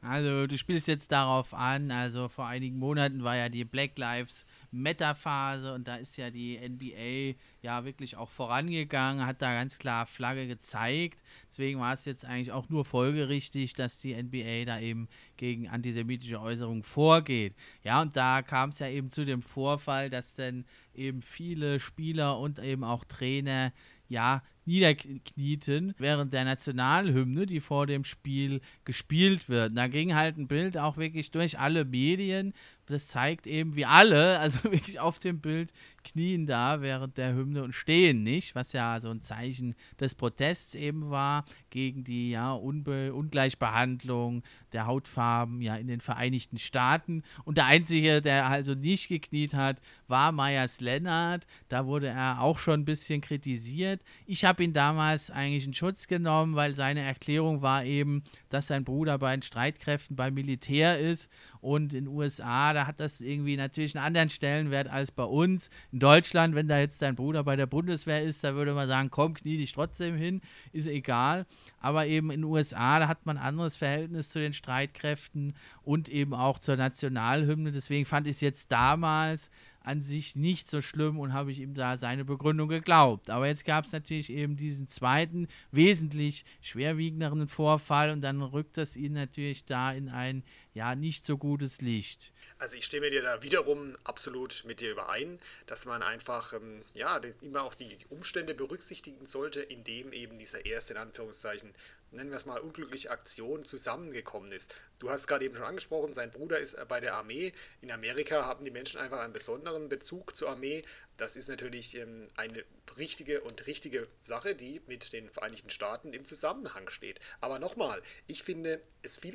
Also 0.03 0.47
du 0.47 0.57
spielst 0.57 0.89
jetzt 0.89 1.13
darauf 1.13 1.53
an, 1.53 1.91
also 1.91 2.29
vor 2.29 2.47
einigen 2.47 2.79
Monaten 2.79 3.23
war 3.23 3.37
ja 3.37 3.51
die 3.51 3.67
Black 3.67 3.99
Lives 3.99 4.47
Meta-Phase 4.71 5.75
und 5.75 5.87
da 5.89 5.97
ist 5.97 6.17
ja 6.17 6.31
die 6.31 6.59
NBA 6.59 7.39
ja 7.61 7.85
wirklich 7.85 8.17
auch 8.17 8.31
vorangegangen, 8.31 9.27
hat 9.27 9.43
da 9.43 9.53
ganz 9.53 9.79
klar 9.79 10.07
Flagge 10.07 10.47
gezeigt. 10.47 11.23
Deswegen 11.51 11.81
war 11.81 11.93
es 11.93 12.07
jetzt 12.07 12.25
eigentlich 12.25 12.53
auch 12.53 12.71
nur 12.71 12.87
folgerichtig, 12.87 13.75
dass 13.75 13.99
die 13.99 14.15
NBA 14.15 14.65
da 14.65 14.81
eben 14.81 15.09
gegen 15.37 15.69
antisemitische 15.69 16.41
Äußerungen 16.41 16.83
vorgeht. 16.83 17.55
Ja, 17.85 18.01
und 18.01 18.17
da 18.17 18.41
kam 18.41 18.71
es 18.71 18.79
ja 18.79 18.89
eben 18.89 19.11
zu 19.11 19.27
dem 19.27 19.43
Vorfall, 19.43 20.09
dass 20.09 20.33
dann 20.35 20.65
eben 20.95 21.21
viele 21.21 21.79
Spieler 21.79 22.39
und 22.39 22.59
eben 22.59 22.85
auch 22.85 23.05
Trainer 23.05 23.73
ja 24.09 24.43
niederknieten 24.64 25.94
während 25.99 26.33
der 26.33 26.44
Nationalhymne, 26.44 27.46
die 27.46 27.61
vor 27.61 27.87
dem 27.87 28.05
Spiel 28.05 28.61
gespielt 28.85 29.49
wird. 29.49 29.77
Da 29.77 29.88
ging 29.88 30.14
halt 30.14 30.37
ein 30.37 30.49
Bild 30.49 30.77
auch 30.79 30.96
wirklich 30.96 31.31
durch 31.31 31.59
alle 31.59 31.85
Medien, 31.85 32.53
das 32.90 33.07
zeigt 33.09 33.46
eben, 33.46 33.77
wie 33.77 33.87
alle, 33.87 34.38
also 34.38 34.64
wirklich 34.73 34.99
auf 35.01 35.18
dem 35.18 35.40
Bild, 35.40 35.73
knien 36.03 36.46
da 36.46 36.81
während 36.81 37.18
der 37.18 37.35
Hymne 37.35 37.62
und 37.62 37.75
stehen 37.75 38.23
nicht, 38.23 38.55
was 38.55 38.73
ja 38.73 39.01
so 39.01 39.11
ein 39.11 39.23
Zeichen 39.23 39.75
des 39.99 40.14
Protests 40.14 40.75
eben 40.75 41.11
war 41.11 41.44
gegen 41.68 42.05
die 42.05 42.31
ja, 42.31 42.53
Unbe 42.53 43.12
Ungleichbehandlung 43.12 44.42
der 44.73 44.87
Hautfarben 44.87 45.61
ja 45.61 45.77
in 45.77 45.88
den 45.88 46.01
Vereinigten 46.01 46.59
Staaten. 46.59 47.23
Und 47.44 47.59
der 47.59 47.66
Einzige, 47.66 48.23
der 48.23 48.46
also 48.46 48.75
nicht 48.75 49.09
gekniet 49.09 49.55
hat, 49.55 49.81
war 50.09 50.33
Myers 50.33 50.81
Leonard. 50.81 51.46
Da 51.68 51.87
wurde 51.87 52.09
er 52.09 52.40
auch 52.40 52.59
schon 52.59 52.81
ein 52.81 52.85
bisschen 52.87 53.20
kritisiert. 53.20 54.03
Ich 54.27 54.44
habe 54.44 54.50
ihn 54.59 54.73
damals 54.73 55.31
eigentlich 55.31 55.67
in 55.67 55.75
Schutz 55.75 56.09
genommen, 56.09 56.57
weil 56.57 56.75
seine 56.75 57.03
Erklärung 57.03 57.63
war 57.63 57.85
eben, 57.85 58.25
dass 58.49 58.67
sein 58.67 58.83
Bruder 58.85 59.19
bei 59.19 59.37
den 59.37 59.43
Streitkräften 59.43 60.17
beim 60.17 60.35
Militär 60.35 60.99
ist 60.99 61.29
und 61.61 61.93
in 61.93 62.07
den 62.07 62.09
USA, 62.09 62.73
da 62.73 62.87
hat 62.87 63.01
das 63.01 63.21
irgendwie 63.21 63.57
natürlich 63.57 63.95
einen 63.95 64.05
anderen 64.05 64.31
Stellenwert 64.31 64.89
als 64.89 65.11
bei 65.11 65.25
uns. 65.25 65.71
In 65.93 65.99
Deutschland, 66.01 66.55
wenn 66.55 66.69
da 66.69 66.79
jetzt 66.79 67.03
dein 67.03 67.15
Bruder 67.15 67.45
bei 67.45 67.55
der 67.55 67.67
Bundeswehr 67.67 68.23
ist, 68.23 68.43
da 68.43 68.55
würde 68.55 68.73
man 68.73 68.89
sagen, 68.89 69.11
komm, 69.11 69.35
knie 69.35 69.59
dich 69.59 69.73
trotzdem 69.73 70.17
hin, 70.17 70.41
ist 70.73 70.87
egal. 70.87 71.47
Aber 71.79 72.07
eben 72.07 72.31
in 72.31 72.41
den 72.41 72.51
USA, 72.51 72.99
da 72.99 73.09
hat 73.09 73.27
man 73.27 73.37
ein 73.37 73.45
anderes 73.45 73.77
Verhältnis 73.77 74.31
zu 74.31 74.41
den 74.41 74.55
Streitkräften 74.55 75.55
und 75.83 76.09
eben 76.09 76.35
auch 76.35 76.59
zur 76.59 76.77
Nationalhymne. 76.77 77.73
Deswegen 77.73 78.07
fand 78.07 78.27
ich 78.27 78.37
es 78.37 78.41
jetzt 78.41 78.73
damals 78.73 79.51
an 79.83 80.03
sich 80.03 80.37
nicht 80.37 80.69
so 80.69 80.81
schlimm 80.81 81.19
und 81.19 81.33
habe 81.33 81.51
ich 81.53 81.61
ihm 81.61 81.75
da 81.75 81.97
seine 81.97 82.25
Begründung 82.25 82.69
geglaubt. 82.69 83.31
Aber 83.31 83.47
jetzt 83.47 83.64
gab 83.64 83.85
es 83.85 83.93
natürlich 83.93 84.31
eben 84.31 84.57
diesen 84.57 84.88
zweiten, 84.88 85.49
wesentlich 85.71 86.45
schwerwiegenderen 86.61 87.49
Vorfall 87.49 88.11
und 88.11 88.21
dann 88.21 88.43
rückt 88.43 88.77
das 88.77 88.97
ihn 88.97 89.14
natürlich 89.14 89.64
da 89.64 89.93
in 89.93 90.09
ein 90.09 90.43
ja 90.75 90.95
nicht 90.95 91.25
so 91.25 91.37
gutes 91.37 91.81
Licht. 91.81 92.33
Also 92.59 92.77
ich 92.77 92.85
stimme 92.85 93.11
dir 93.11 93.23
da 93.23 93.43
wiederum 93.43 93.97
absolut 94.05 94.64
mit 94.66 94.81
dir 94.81 94.93
überein, 94.93 95.38
dass 95.66 95.87
man 95.87 96.03
einfach 96.03 96.53
ähm, 96.53 96.83
ja 96.95 97.19
immer 97.40 97.62
auch 97.62 97.75
die 97.75 97.97
Umstände 98.11 98.55
berücksichtigen 98.55 99.27
sollte, 99.27 99.61
in 99.61 99.83
dem 99.83 100.12
eben 100.12 100.38
dieser 100.38 100.66
erste 100.66 100.93
in 100.93 100.99
Anführungszeichen 100.99 101.73
nennen 102.12 102.31
wir 102.31 102.37
es 102.37 102.46
mal, 102.46 102.61
unglückliche 102.61 103.11
Aktion 103.11 103.64
zusammengekommen 103.64 104.53
ist. 104.53 104.75
Du 104.99 105.11
hast 105.11 105.27
gerade 105.27 105.44
eben 105.44 105.57
schon 105.57 105.64
angesprochen, 105.64 106.12
sein 106.12 106.31
Bruder 106.31 106.59
ist 106.59 106.75
äh, 106.75 106.85
bei 106.87 107.01
der 107.01 107.14
Armee. 107.14 107.53
In 107.81 107.90
Amerika 107.90 108.44
haben 108.44 108.64
die 108.64 108.70
Menschen 108.70 109.01
einfach 109.01 109.20
einen 109.20 109.33
besonderen 109.33 109.88
Bezug 109.88 110.37
zur 110.37 110.51
Armee. 110.51 110.83
Das 111.16 111.37
ist 111.37 111.49
natürlich 111.49 111.96
ähm, 111.96 112.29
eine 112.37 112.64
richtige 112.96 113.42
und 113.42 113.66
richtige 113.66 114.09
Sache, 114.23 114.55
die 114.55 114.81
mit 114.87 115.12
den 115.12 115.31
Vereinigten 115.31 115.70
Staaten 115.70 116.12
im 116.12 116.25
Zusammenhang 116.25 116.88
steht. 116.90 117.20
Aber 117.40 117.59
nochmal, 117.59 118.03
ich 118.27 118.42
finde, 118.42 118.81
es 119.03 119.16
viel 119.16 119.31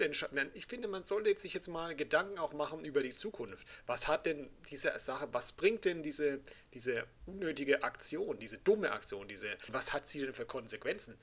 ich 0.54 0.66
finde, 0.68 0.88
man 0.88 1.06
sollte 1.06 1.40
sich 1.40 1.54
jetzt 1.54 1.68
mal 1.68 1.96
Gedanken 1.96 2.38
auch 2.38 2.54
machen 2.54 2.84
über 2.84 3.02
die 3.02 3.14
Zukunft. 3.14 3.68
Was 3.86 4.08
hat 4.08 4.26
denn 4.26 4.50
diese 4.70 4.98
Sache, 5.00 5.30
was 5.32 5.54
bringt 5.54 5.86
denn 5.86 6.04
diese, 6.04 6.42
diese 6.74 7.06
unnötige 7.26 7.84
Aktion, 7.84 8.38
diese 8.40 8.58
dumme 8.58 8.92
Aktion, 8.92 9.28
diese, 9.28 9.58
was 9.70 9.94
hat 9.94 10.08
sie 10.08 10.22
denn 10.22 10.34
für 10.34 10.46
Konsequenzen? 10.46 11.18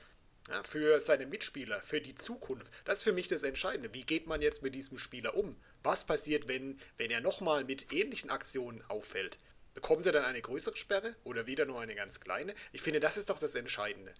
Ja, 0.48 0.62
für 0.64 0.98
seine 0.98 1.26
Mitspieler, 1.26 1.82
für 1.82 2.00
die 2.00 2.16
Zukunft. 2.16 2.72
Das 2.84 2.98
ist 2.98 3.04
für 3.04 3.12
mich 3.12 3.28
das 3.28 3.44
Entscheidende. 3.44 3.94
Wie 3.94 4.02
geht 4.02 4.26
man 4.26 4.42
jetzt 4.42 4.62
mit 4.62 4.74
diesem 4.74 4.98
Spieler 4.98 5.36
um? 5.36 5.56
Was 5.82 6.04
passiert, 6.04 6.48
wenn, 6.48 6.80
wenn 6.96 7.10
er 7.10 7.20
nochmal 7.20 7.64
mit 7.64 7.92
ähnlichen 7.92 8.30
Aktionen 8.30 8.82
auffällt? 8.88 9.38
Bekommt 9.74 10.04
er 10.04 10.12
dann 10.12 10.24
eine 10.24 10.42
größere 10.42 10.76
Sperre 10.76 11.14
oder 11.24 11.46
wieder 11.46 11.64
nur 11.64 11.80
eine 11.80 11.94
ganz 11.94 12.20
kleine? 12.20 12.54
Ich 12.72 12.82
finde, 12.82 13.00
das 13.00 13.16
ist 13.16 13.30
doch 13.30 13.38
das 13.38 13.54
Entscheidende. 13.54 14.12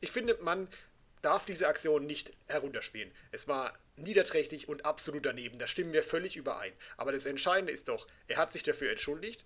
Ich 0.00 0.10
finde, 0.10 0.36
man 0.42 0.68
darf 1.22 1.46
diese 1.46 1.68
Aktion 1.68 2.06
nicht 2.06 2.32
herunterspielen. 2.46 3.10
Es 3.30 3.48
war 3.48 3.78
niederträchtig 3.96 4.68
und 4.68 4.84
absolut 4.84 5.24
daneben. 5.24 5.58
Da 5.58 5.66
stimmen 5.66 5.92
wir 5.92 6.02
völlig 6.02 6.36
überein. 6.36 6.72
Aber 6.96 7.12
das 7.12 7.26
Entscheidende 7.26 7.72
ist 7.72 7.88
doch, 7.88 8.06
er 8.26 8.36
hat 8.36 8.52
sich 8.52 8.62
dafür 8.62 8.90
entschuldigt. 8.90 9.44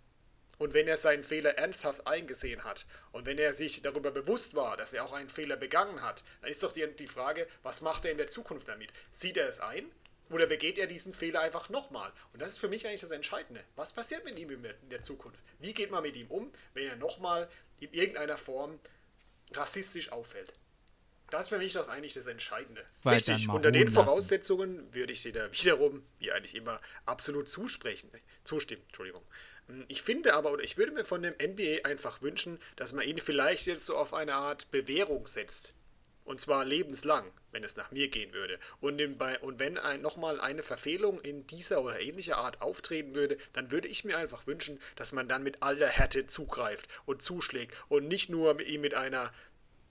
Und 0.63 0.75
wenn 0.75 0.87
er 0.87 0.97
seinen 0.97 1.25
Fehler 1.25 1.59
ernsthaft 1.59 2.07
eingesehen 2.07 2.63
hat 2.63 2.87
und 3.11 3.27
wenn 3.27 3.37
er 3.37 3.53
sich 3.53 3.83
darüber 3.83 4.13
bewusst 4.13 4.55
war, 4.55 4.77
dass 4.77 4.93
er 4.93 5.05
auch 5.05 5.13
einen 5.13 5.29
Fehler 5.29 5.57
begangen 5.57 6.03
hat, 6.03 6.23
dann 6.41 6.53
ist 6.53 6.63
doch 6.63 6.71
die, 6.71 6.87
die 6.87 7.09
Frage, 7.09 7.49
was 7.65 7.81
macht 7.81 8.05
er 8.05 8.13
in 8.13 8.19
der 8.19 8.29
Zukunft 8.29 8.69
damit? 8.69 8.93
Sieht 9.11 9.37
er 9.37 9.49
es 9.49 9.59
ein 9.59 9.91
oder 10.31 10.47
begeht 10.47 10.79
er 10.79 10.87
diesen 10.87 11.15
Fehler 11.15 11.41
einfach 11.41 11.69
nochmal? 11.69 12.13
Und 12.33 12.41
das 12.41 12.51
ist 12.51 12.59
für 12.61 12.69
mich 12.69 12.87
eigentlich 12.87 13.01
das 13.01 13.11
Entscheidende. 13.11 13.65
Was 13.75 13.93
passiert 13.93 14.25
mit 14.25 14.39
ihm 14.39 14.51
in 14.51 14.89
der 14.89 15.03
Zukunft? 15.03 15.41
Wie 15.59 15.75
geht 15.75 15.91
man 15.91 16.05
mit 16.05 16.15
ihm 16.15 16.29
um, 16.29 16.53
wenn 16.75 16.87
er 16.87 16.95
nochmal 16.95 17.49
in 17.81 17.93
irgendeiner 17.93 18.39
Form 18.39 18.79
rassistisch 19.55 20.13
auffällt? 20.13 20.55
Das 21.31 21.47
ist 21.47 21.49
für 21.49 21.59
mich 21.59 21.73
doch 21.73 21.89
eigentlich 21.89 22.15
das 22.15 22.29
Entscheidende. 22.29 22.85
Weil 23.03 23.15
Richtig, 23.15 23.49
unter 23.49 23.73
den 23.73 23.89
Voraussetzungen 23.89 24.95
würde 24.95 25.13
ich 25.13 25.23
dir 25.23 25.33
da 25.33 25.53
wiederum, 25.53 26.05
wie 26.19 26.31
eigentlich 26.31 26.55
immer, 26.55 26.81
absolut 27.05 27.49
zusprechen, 27.49 28.11
zustimmen. 28.45 28.83
Entschuldigung. 28.87 29.23
Ich 29.89 30.03
finde 30.03 30.35
aber, 30.35 30.53
oder 30.53 30.63
ich 30.63 30.77
würde 30.77 30.93
mir 30.93 31.05
von 31.05 31.23
dem 31.23 31.35
NBA 31.35 31.85
einfach 31.85 32.23
wünschen, 32.23 32.59
dass 32.77 32.93
man 32.93 33.05
ihn 33.05 33.19
vielleicht 33.19 33.67
jetzt 33.67 33.87
so 33.87 33.97
auf 33.97 34.15
eine 34.15 34.35
Art 34.35 34.71
Bewährung 34.71 35.27
setzt. 35.27 35.75
Und 36.25 36.41
zwar 36.41 36.65
lebenslang, 36.65 37.33
wenn 37.51 37.65
es 37.65 37.77
nach 37.77 37.91
mir 37.91 38.09
gehen 38.09 38.33
würde. 38.33 38.59
Und, 38.81 39.01
in, 39.01 39.19
bei, 39.19 39.39
und 39.41 39.59
wenn 39.59 39.77
ein, 39.77 40.01
nochmal 40.01 40.41
eine 40.41 40.63
Verfehlung 40.63 41.21
in 41.21 41.47
dieser 41.49 41.83
oder 41.83 42.01
ähnlicher 42.01 42.39
Art 42.39 42.61
auftreten 42.61 43.15
würde, 43.15 43.39
dann 43.53 43.73
würde 43.73 43.89
ich 43.89 44.05
mir 44.05 44.19
einfach 44.19 44.47
wünschen, 44.47 44.81
dass 44.95 45.13
man 45.13 45.29
dann 45.29 45.43
mit 45.43 45.63
aller 45.63 45.89
Härte 45.89 46.27
zugreift 46.29 46.87
und 47.07 47.23
zuschlägt 47.23 47.75
und 47.89 48.07
nicht 48.07 48.31
nur 48.31 48.61
ihm 48.61 48.83
mit 48.83 48.95
einer, 48.95 49.33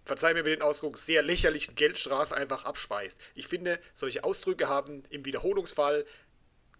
verzeih 0.06 0.34
mir 0.34 0.44
den 0.44 0.62
Ausdruck, 0.62 0.98
sehr 0.98 1.22
lächerlichen 1.22 1.76
Geldstrafe 1.76 2.36
einfach 2.36 2.64
abspeist. 2.64 3.20
Ich 3.36 3.48
finde, 3.48 3.78
solche 3.94 4.24
Ausdrücke 4.24 4.70
haben 4.70 5.04
im 5.10 5.26
Wiederholungsfall 5.26 6.06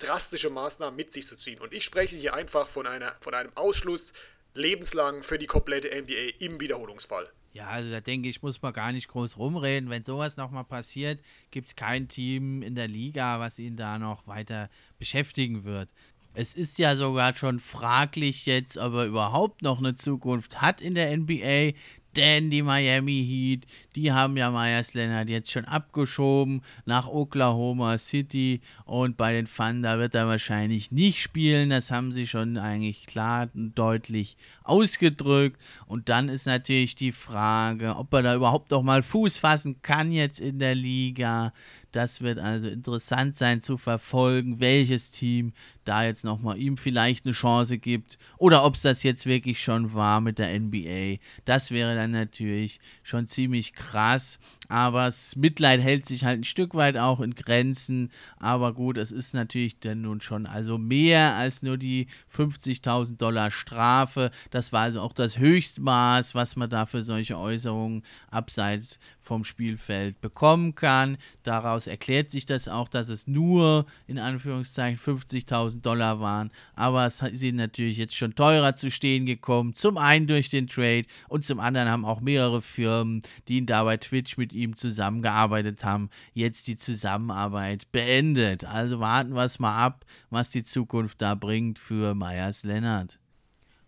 drastische 0.02 0.50
Maßnahmen 0.50 0.96
mit 0.96 1.14
sich 1.14 1.26
zu 1.26 1.36
ziehen. 1.36 1.60
Und 1.60 1.74
ich 1.74 1.84
spreche 1.84 2.16
hier 2.16 2.34
einfach 2.34 2.68
von, 2.68 2.88
einer, 2.88 3.16
von 3.20 3.34
einem 3.34 3.52
Ausschluss 3.56 4.14
lebenslang 4.54 5.24
für 5.24 5.38
die 5.38 5.48
komplette 5.48 5.90
NBA 5.90 6.36
im 6.40 6.60
Wiederholungsfall. 6.60 7.30
Ja, 7.54 7.68
also 7.68 7.92
da 7.92 8.00
denke 8.00 8.30
ich, 8.30 8.42
muss 8.42 8.62
man 8.62 8.72
gar 8.72 8.92
nicht 8.92 9.10
groß 9.10 9.38
rumreden. 9.38 9.90
Wenn 9.90 10.06
sowas 10.06 10.38
nochmal 10.38 10.64
passiert, 10.64 11.20
gibt 11.52 11.68
es 11.68 11.76
kein 11.76 12.08
Team 12.08 12.62
in 12.62 12.76
der 12.76 12.88
Liga, 12.88 13.40
was 13.40 13.60
ihn 13.60 13.76
da 13.76 14.00
noch 14.00 14.26
weiter 14.26 14.70
beschäftigen 15.00 15.66
wird. 15.66 15.90
Es 16.34 16.54
ist 16.54 16.78
ja 16.78 16.96
sogar 16.96 17.36
schon 17.36 17.60
fraglich 17.60 18.46
jetzt, 18.46 18.78
ob 18.78 18.94
er 18.94 19.06
überhaupt 19.06 19.64
noch 19.64 19.80
eine 19.80 19.96
Zukunft 19.96 20.62
hat 20.62 20.80
in 20.80 20.96
der 20.96 21.16
NBA. 21.18 21.74
Denn 22.16 22.50
die 22.50 22.62
Miami 22.62 23.26
Heat, 23.26 23.66
die 23.96 24.12
haben 24.12 24.36
ja 24.36 24.52
Myers 24.52 24.94
Leonard 24.94 25.30
jetzt 25.30 25.52
schon 25.52 25.64
abgeschoben 25.64 26.62
nach 26.86 27.08
Oklahoma 27.08 27.98
City 27.98 28.62
und 28.86 29.16
bei 29.16 29.32
den 29.32 29.48
Thunder 29.48 29.98
wird 29.98 30.16
er 30.16 30.28
wahrscheinlich 30.28 30.92
nicht 30.92 31.22
spielen. 31.22 31.70
Das 31.70 31.90
haben 31.90 32.12
sie 32.12 32.28
schon 32.28 32.58
eigentlich 32.58 33.06
klar 33.06 33.50
und 33.54 33.78
deutlich 33.78 34.36
ausgedrückt. 34.64 35.62
Und 35.86 36.10
dann 36.10 36.30
ist 36.30 36.48
natürlich 36.48 36.96
die 36.96 37.12
Frage, 37.12 37.96
ob 37.96 38.14
er 38.14 38.24
da 38.24 38.36
überhaupt 38.36 38.72
noch 38.72 38.84
mal 38.84 39.04
Fuß 39.04 39.38
fassen 39.38 39.82
kann 39.82 40.12
jetzt 40.12 40.40
in 40.40 40.60
der 40.60 40.76
Liga. 40.76 41.54
Das 41.92 42.22
wird 42.22 42.40
also 42.40 42.68
interessant 42.68 43.36
sein 43.36 43.62
zu 43.62 43.78
verfolgen, 43.78 44.60
welches 44.60 45.12
Team 45.12 45.54
da 45.84 46.04
jetzt 46.04 46.24
nochmal 46.24 46.58
ihm 46.58 46.78
vielleicht 46.78 47.26
eine 47.26 47.34
Chance 47.34 47.78
gibt 47.78 48.18
oder 48.38 48.64
ob 48.64 48.76
es 48.76 48.82
das 48.82 49.04
jetzt 49.04 49.26
wirklich 49.26 49.62
schon 49.62 49.94
war 49.94 50.22
mit 50.22 50.40
der 50.40 50.58
NBA. 50.60 51.18
Das 51.46 51.72
wäre 51.72 51.96
dann 51.96 52.12
natürlich 52.12 52.80
schon 53.04 53.28
ziemlich 53.28 53.74
krass. 53.74 54.40
Aber 54.68 55.06
das 55.06 55.36
Mitleid 55.36 55.82
hält 55.82 56.06
sich 56.06 56.24
halt 56.24 56.40
ein 56.40 56.44
Stück 56.46 56.76
weit 56.76 56.96
auch 56.96 57.20
in 57.20 57.36
Grenzen. 57.36 58.10
Aber 58.38 58.74
gut, 58.74 58.98
es 58.98 59.12
ist 59.12 59.34
natürlich 59.34 59.80
dann 59.80 60.02
nun 60.02 60.22
schon 60.22 60.46
also 60.46 60.78
mehr 60.78 61.36
als 61.36 61.62
nur 61.62 61.78
die 61.78 62.08
50.000 62.34 63.18
Dollar 63.18 63.52
Strafe. 63.52 64.32
Das 64.50 64.72
war 64.72 64.84
also 64.84 65.02
auch 65.02 65.14
das 65.14 65.38
Höchstmaß, 65.38 66.36
was 66.36 66.56
man 66.56 66.70
da 66.70 66.86
für 66.86 67.02
solche 67.02 67.38
Äußerungen 67.38 68.04
abseits 68.30 68.98
vom 69.20 69.44
Spielfeld 69.44 70.22
bekommen 70.22 70.74
kann. 70.74 71.18
Daraus 71.44 71.88
erklärt 71.88 72.32
sich 72.32 72.46
das 72.46 72.68
auch, 72.68 72.88
dass 72.88 73.10
es 73.10 73.28
nur 73.28 73.86
in 74.08 74.20
Anführungszeichen 74.20 74.98
50.000 74.98 75.82
Dollar 75.82 76.22
waren. 76.22 76.50
Aber 76.76 77.06
es 77.06 77.18
sind 77.18 77.58
natürlich 77.58 77.98
jetzt 77.98 78.16
schon 78.16 78.36
teurer 78.36 78.76
zu 78.76 78.90
stehen 78.90 79.26
gekommen. 79.26 79.74
Zum 79.74 79.98
einen 79.98 80.28
durch 80.28 80.50
den 80.50 80.68
Trade 80.68 81.04
und 81.28 81.44
zum 81.44 81.60
anderen 81.60 81.90
haben 81.90 82.06
auch 82.06 82.22
mehrere 82.22 82.62
Firmen, 82.62 83.22
die 83.48 83.58
ihn 83.58 83.66
da 83.66 83.84
bei 83.84 83.98
Twitch 83.98 84.38
mit 84.38 84.54
ihm 84.54 84.61
zusammengearbeitet 84.70 85.84
haben, 85.86 86.10
jetzt 86.34 86.68
die 86.68 86.76
Zusammenarbeit 86.76 87.92
beendet. 87.92 88.66
Also 88.66 89.00
warten 89.00 89.34
wir 89.34 89.44
es 89.44 89.60
mal 89.60 89.86
ab, 89.86 90.06
was 90.30 90.52
die 90.52 90.64
Zukunft 90.64 91.22
da 91.22 91.36
bringt 91.36 91.80
für 91.80 92.16
Meyers 92.16 92.64
Lennart. 92.64 93.21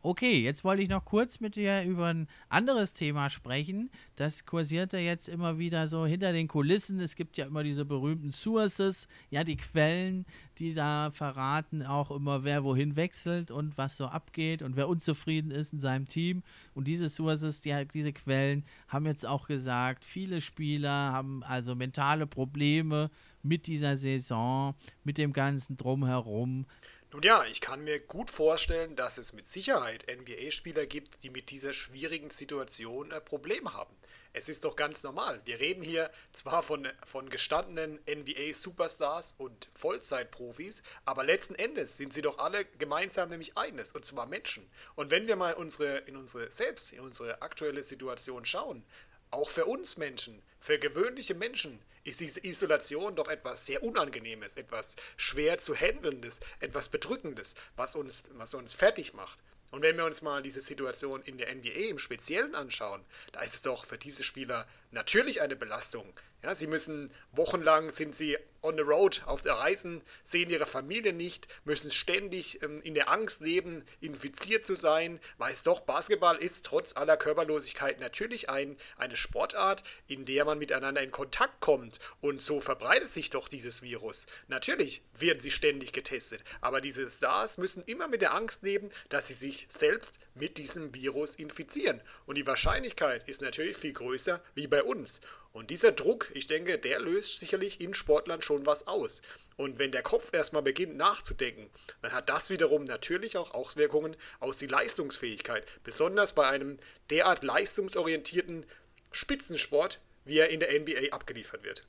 Okay, 0.06 0.42
jetzt 0.42 0.66
wollte 0.66 0.84
ich 0.84 0.90
noch 0.90 1.06
kurz 1.06 1.40
mit 1.40 1.56
dir 1.56 1.82
über 1.84 2.08
ein 2.08 2.28
anderes 2.50 2.92
Thema 2.92 3.30
sprechen. 3.30 3.90
Das 4.18 4.46
kursiert 4.46 4.92
ja 4.92 5.00
jetzt 5.00 5.30
immer 5.30 5.60
wieder 5.60 5.88
so 5.88 6.06
hinter 6.06 6.34
den 6.34 6.50
Kulissen. 6.50 7.00
Es 7.00 7.16
gibt 7.16 7.38
ja 7.38 7.46
immer 7.46 7.64
diese 7.64 7.86
berühmten 7.86 8.34
Sources, 8.34 9.08
ja, 9.30 9.46
die 9.46 9.56
Quellen, 9.56 10.26
die 10.58 10.74
da 10.74 11.10
verraten 11.12 11.84
auch 11.84 12.12
immer, 12.12 12.44
wer 12.44 12.66
wohin 12.66 12.98
wechselt 12.98 13.50
und 13.50 13.78
was 13.78 13.96
so 13.96 14.08
abgeht 14.08 14.62
und 14.62 14.76
wer 14.76 14.90
unzufrieden 14.90 15.52
ist 15.52 15.72
in 15.72 15.80
seinem 15.80 16.06
Team. 16.06 16.44
Und 16.74 16.90
diese 16.90 17.10
Sources, 17.10 17.62
die, 17.62 17.74
diese 17.94 18.12
Quellen 18.12 18.66
haben 18.90 19.06
jetzt 19.06 19.26
auch 19.26 19.48
gesagt, 19.48 20.04
viele 20.04 20.42
Spieler 20.42 21.14
haben 21.14 21.44
also 21.44 21.76
mentale 21.76 22.28
Probleme 22.28 23.10
mit 23.42 23.68
dieser 23.68 23.98
Saison, 23.98 24.76
mit 25.06 25.18
dem 25.18 25.32
ganzen 25.32 25.78
Drumherum. 25.78 26.66
Nun 27.14 27.22
ja, 27.22 27.46
ich 27.46 27.62
kann 27.62 27.84
mir 27.84 28.00
gut 28.00 28.32
vorstellen, 28.32 28.96
dass 28.96 29.20
es 29.20 29.34
mit 29.34 29.48
Sicherheit 29.48 30.08
NBA-Spieler 30.08 30.88
gibt, 30.88 31.22
die 31.22 31.30
mit 31.30 31.52
dieser 31.52 31.72
schwierigen 31.72 32.32
Situation 32.32 33.12
äh, 33.12 33.22
Probleme 33.22 33.72
haben. 33.72 33.96
Es 34.34 34.50
ist 34.50 34.66
doch 34.66 34.76
ganz 34.76 35.04
normal. 35.04 35.40
Wir 35.46 35.60
reden 35.60 35.84
hier 35.84 36.10
zwar 36.34 36.64
von, 36.64 36.88
von 37.06 37.30
gestandenen 37.30 38.00
NBA-Superstars 38.10 39.36
und 39.38 39.70
Vollzeitprofis, 39.76 40.82
aber 41.06 41.24
letzten 41.24 41.54
Endes 41.54 41.98
sind 41.98 42.16
sie 42.16 42.24
doch 42.24 42.40
alle 42.40 42.66
gemeinsam 42.80 43.30
nämlich 43.30 43.60
eines, 43.60 43.92
und 43.92 44.04
zwar 44.06 44.26
Menschen. 44.26 44.68
Und 44.96 45.12
wenn 45.12 45.28
wir 45.28 45.36
mal 45.36 45.54
unsere, 45.54 46.00
in 46.00 46.18
unsere 46.18 46.50
selbst, 46.50 46.94
in 46.94 47.02
unsere 47.02 47.44
aktuelle 47.44 47.84
Situation 47.84 48.44
schauen, 48.44 48.84
auch 49.30 49.52
für 49.52 49.66
uns 49.66 49.98
Menschen, 49.98 50.42
für 50.60 50.80
gewöhnliche 50.80 51.36
Menschen, 51.36 51.80
ist 52.04 52.20
diese 52.20 52.46
Isolation 52.46 53.16
doch 53.16 53.28
etwas 53.28 53.66
sehr 53.66 53.84
Unangenehmes, 53.84 54.58
etwas 54.58 54.96
schwer 55.18 55.58
zu 55.58 55.76
handelndes, 55.76 56.40
etwas 56.60 56.90
Bedrückendes, 56.90 57.56
was 57.76 57.96
uns, 57.96 58.26
was 58.34 58.54
uns 58.54 58.74
fertig 58.74 59.14
macht. 59.14 59.40
Und 59.72 59.82
wenn 59.82 59.98
wir 59.98 60.06
uns 60.06 60.22
mal 60.22 60.44
diese 60.44 60.62
Situation 60.62 61.24
in 61.24 61.40
der 61.40 61.54
NBA 61.54 61.90
im 61.90 61.98
Speziellen 61.98 62.54
anschauen, 62.54 63.04
da 63.32 63.42
ist 63.42 63.56
es 63.56 63.62
doch 63.64 63.86
für 63.86 63.98
diese 63.98 64.24
Spieler 64.24 64.68
natürlich 64.92 65.42
eine 65.42 65.56
Belastung. 65.56 66.14
Ja, 66.44 66.54
sie 66.54 66.68
müssen 66.68 67.10
wochenlang 67.32 67.94
sind 67.94 68.16
sie 68.16 68.38
on 68.64 68.76
the 68.78 68.82
road 68.82 69.22
auf 69.26 69.42
der 69.42 69.54
Reisen, 69.56 70.02
sehen 70.24 70.50
ihre 70.50 70.66
Familie 70.66 71.14
nicht, 71.14 71.48
müssen 71.66 71.92
ständig 71.92 72.62
ähm, 72.64 72.82
in 72.82 72.94
der 72.94 73.10
Angst 73.10 73.42
leben, 73.42 73.84
infiziert 74.00 74.66
zu 74.66 74.76
sein, 74.76 75.20
weiß 75.38 75.64
doch, 75.64 75.82
Basketball 75.82 76.38
ist 76.38 76.66
trotz 76.66 76.96
aller 76.96 77.18
Körperlosigkeit 77.18 78.00
natürlich 78.00 78.50
ein, 78.50 78.78
eine 78.98 79.18
Sportart, 79.18 79.84
in 80.08 80.26
der 80.26 80.46
man 80.46 80.58
miteinander 80.58 81.02
in 81.02 81.12
Kontakt 81.12 81.60
kommt 81.60 82.00
und 82.22 82.42
so 82.42 82.62
verbreitet 82.62 83.12
sich 83.12 83.30
doch 83.30 83.48
dieses 83.48 83.82
Virus. 83.82 84.26
Natürlich 84.48 85.02
werden 85.18 85.42
sie 85.42 85.52
ständig 85.52 85.92
getestet, 85.92 86.44
aber 86.62 86.80
diese 86.82 87.10
Stars 87.10 87.58
müssen 87.58 87.84
immer 87.84 88.08
mit 88.08 88.22
der 88.22 88.34
Angst 88.34 88.64
leben, 88.64 88.90
dass 89.10 89.28
sie 89.28 89.34
sich 89.34 89.66
selbst 89.70 90.20
mit 90.36 90.58
diesem 90.58 90.96
Virus 90.96 91.36
infizieren. 91.36 92.02
Und 92.26 92.36
die 92.36 92.48
Wahrscheinlichkeit 92.48 93.28
ist 93.28 93.42
natürlich 93.42 93.78
viel 93.78 93.94
größer 93.94 94.42
wie 94.56 94.68
bei 94.68 94.84
uns. 94.84 95.22
Und 95.54 95.70
dieser 95.70 95.92
Druck, 95.92 96.32
ich 96.34 96.48
denke, 96.48 96.80
der 96.80 97.00
löst 97.00 97.40
sicherlich 97.40 97.80
in 97.80 97.94
Sportlern 97.94 98.42
schon 98.42 98.66
was 98.66 98.88
aus. 98.88 99.22
Und 99.56 99.78
wenn 99.78 99.92
der 99.92 100.02
Kopf 100.02 100.34
erstmal 100.34 100.64
beginnt 100.64 100.98
nachzudenken, 100.98 101.70
dann 102.02 102.12
hat 102.12 102.28
das 102.28 102.50
wiederum 102.50 102.86
natürlich 102.86 103.38
auch 103.38 103.54
Auswirkungen 103.54 104.16
auf 104.40 104.58
die 104.58 104.66
Leistungsfähigkeit. 104.66 105.64
Besonders 105.84 106.34
bei 106.34 106.48
einem 106.48 106.80
derart 107.12 107.44
leistungsorientierten 107.44 108.66
Spitzensport, 109.12 110.02
wie 110.26 110.40
er 110.40 110.50
in 110.50 110.60
der 110.60 110.72
NBA 110.80 111.12
abgeliefert 111.14 111.64
wird. 111.64 111.86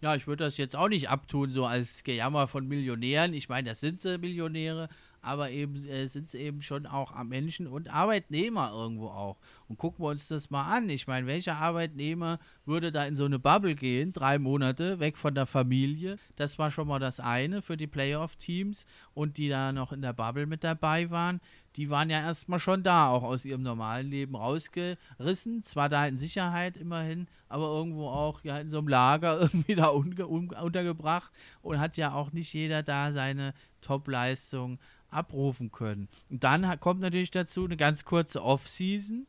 Ja, 0.00 0.14
ich 0.14 0.26
würde 0.26 0.44
das 0.44 0.56
jetzt 0.56 0.74
auch 0.74 0.88
nicht 0.88 1.10
abtun, 1.10 1.52
so 1.52 1.66
als 1.66 2.04
Gejammer 2.04 2.48
von 2.48 2.66
Millionären. 2.66 3.34
Ich 3.34 3.50
meine, 3.50 3.68
das 3.68 3.80
sind 3.80 4.00
sie 4.00 4.16
Millionäre, 4.16 4.88
aber 5.22 5.50
eben 5.50 5.76
äh, 5.86 6.08
sind 6.08 6.28
es 6.28 6.34
eben 6.34 6.62
schon 6.62 6.86
auch 6.86 7.12
Menschen 7.22 7.68
und 7.68 7.92
Arbeitnehmer 7.92 8.72
irgendwo 8.74 9.06
auch. 9.06 9.38
Und 9.68 9.78
gucken 9.78 10.04
wir 10.04 10.10
uns 10.10 10.28
das 10.28 10.50
mal 10.50 10.64
an. 10.64 10.88
Ich 10.88 11.06
meine, 11.06 11.26
welcher 11.26 11.56
Arbeitnehmer 11.56 12.40
würde 12.66 12.90
da 12.90 13.04
in 13.06 13.14
so 13.14 13.24
eine 13.24 13.38
Bubble 13.38 13.76
gehen, 13.76 14.12
drei 14.12 14.38
Monate 14.38 14.98
weg 14.98 15.16
von 15.16 15.34
der 15.34 15.46
Familie? 15.46 16.18
Das 16.36 16.58
war 16.58 16.70
schon 16.72 16.88
mal 16.88 16.98
das 16.98 17.20
eine 17.20 17.62
für 17.62 17.76
die 17.76 17.86
Playoff-Teams 17.86 18.84
und 19.14 19.38
die 19.38 19.48
da 19.48 19.72
noch 19.72 19.92
in 19.92 20.02
der 20.02 20.12
Bubble 20.12 20.46
mit 20.46 20.64
dabei 20.64 21.10
waren. 21.10 21.40
Die 21.76 21.88
waren 21.88 22.10
ja 22.10 22.20
erstmal 22.20 22.58
schon 22.58 22.82
da, 22.82 23.08
auch 23.08 23.22
aus 23.22 23.44
ihrem 23.44 23.62
normalen 23.62 24.10
Leben 24.10 24.36
rausgerissen. 24.36 25.62
Zwar 25.62 25.88
da 25.88 26.06
in 26.06 26.18
Sicherheit 26.18 26.76
immerhin, 26.76 27.28
aber 27.48 27.64
irgendwo 27.64 28.08
auch 28.08 28.44
ja 28.44 28.58
in 28.58 28.68
so 28.68 28.78
einem 28.78 28.88
Lager 28.88 29.40
irgendwie 29.40 29.74
da 29.74 29.86
untergebracht 29.88 31.32
und 31.62 31.78
hat 31.78 31.96
ja 31.96 32.12
auch 32.12 32.32
nicht 32.32 32.52
jeder 32.52 32.82
da 32.82 33.12
seine 33.12 33.54
Top-Leistung 33.80 34.78
abrufen 35.12 35.70
können. 35.70 36.08
Und 36.30 36.44
dann 36.44 36.78
kommt 36.80 37.00
natürlich 37.00 37.30
dazu 37.30 37.64
eine 37.64 37.76
ganz 37.76 38.04
kurze 38.04 38.42
Off-Season. 38.42 39.26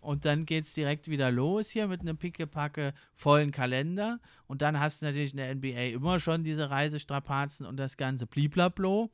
Und 0.00 0.24
dann 0.24 0.46
geht 0.46 0.66
es 0.66 0.74
direkt 0.74 1.08
wieder 1.08 1.32
los 1.32 1.70
hier 1.70 1.88
mit 1.88 2.00
einem 2.00 2.16
pickepacke 2.16 2.94
vollen 3.12 3.50
Kalender. 3.50 4.20
Und 4.46 4.62
dann 4.62 4.78
hast 4.78 5.02
du 5.02 5.06
natürlich 5.06 5.32
in 5.32 5.38
der 5.38 5.52
NBA 5.54 5.96
immer 5.96 6.20
schon 6.20 6.44
diese 6.44 6.70
Reisestrapazen 6.70 7.66
und 7.66 7.76
das 7.76 7.96
ganze 7.96 8.26
Bliblablo. 8.26 9.10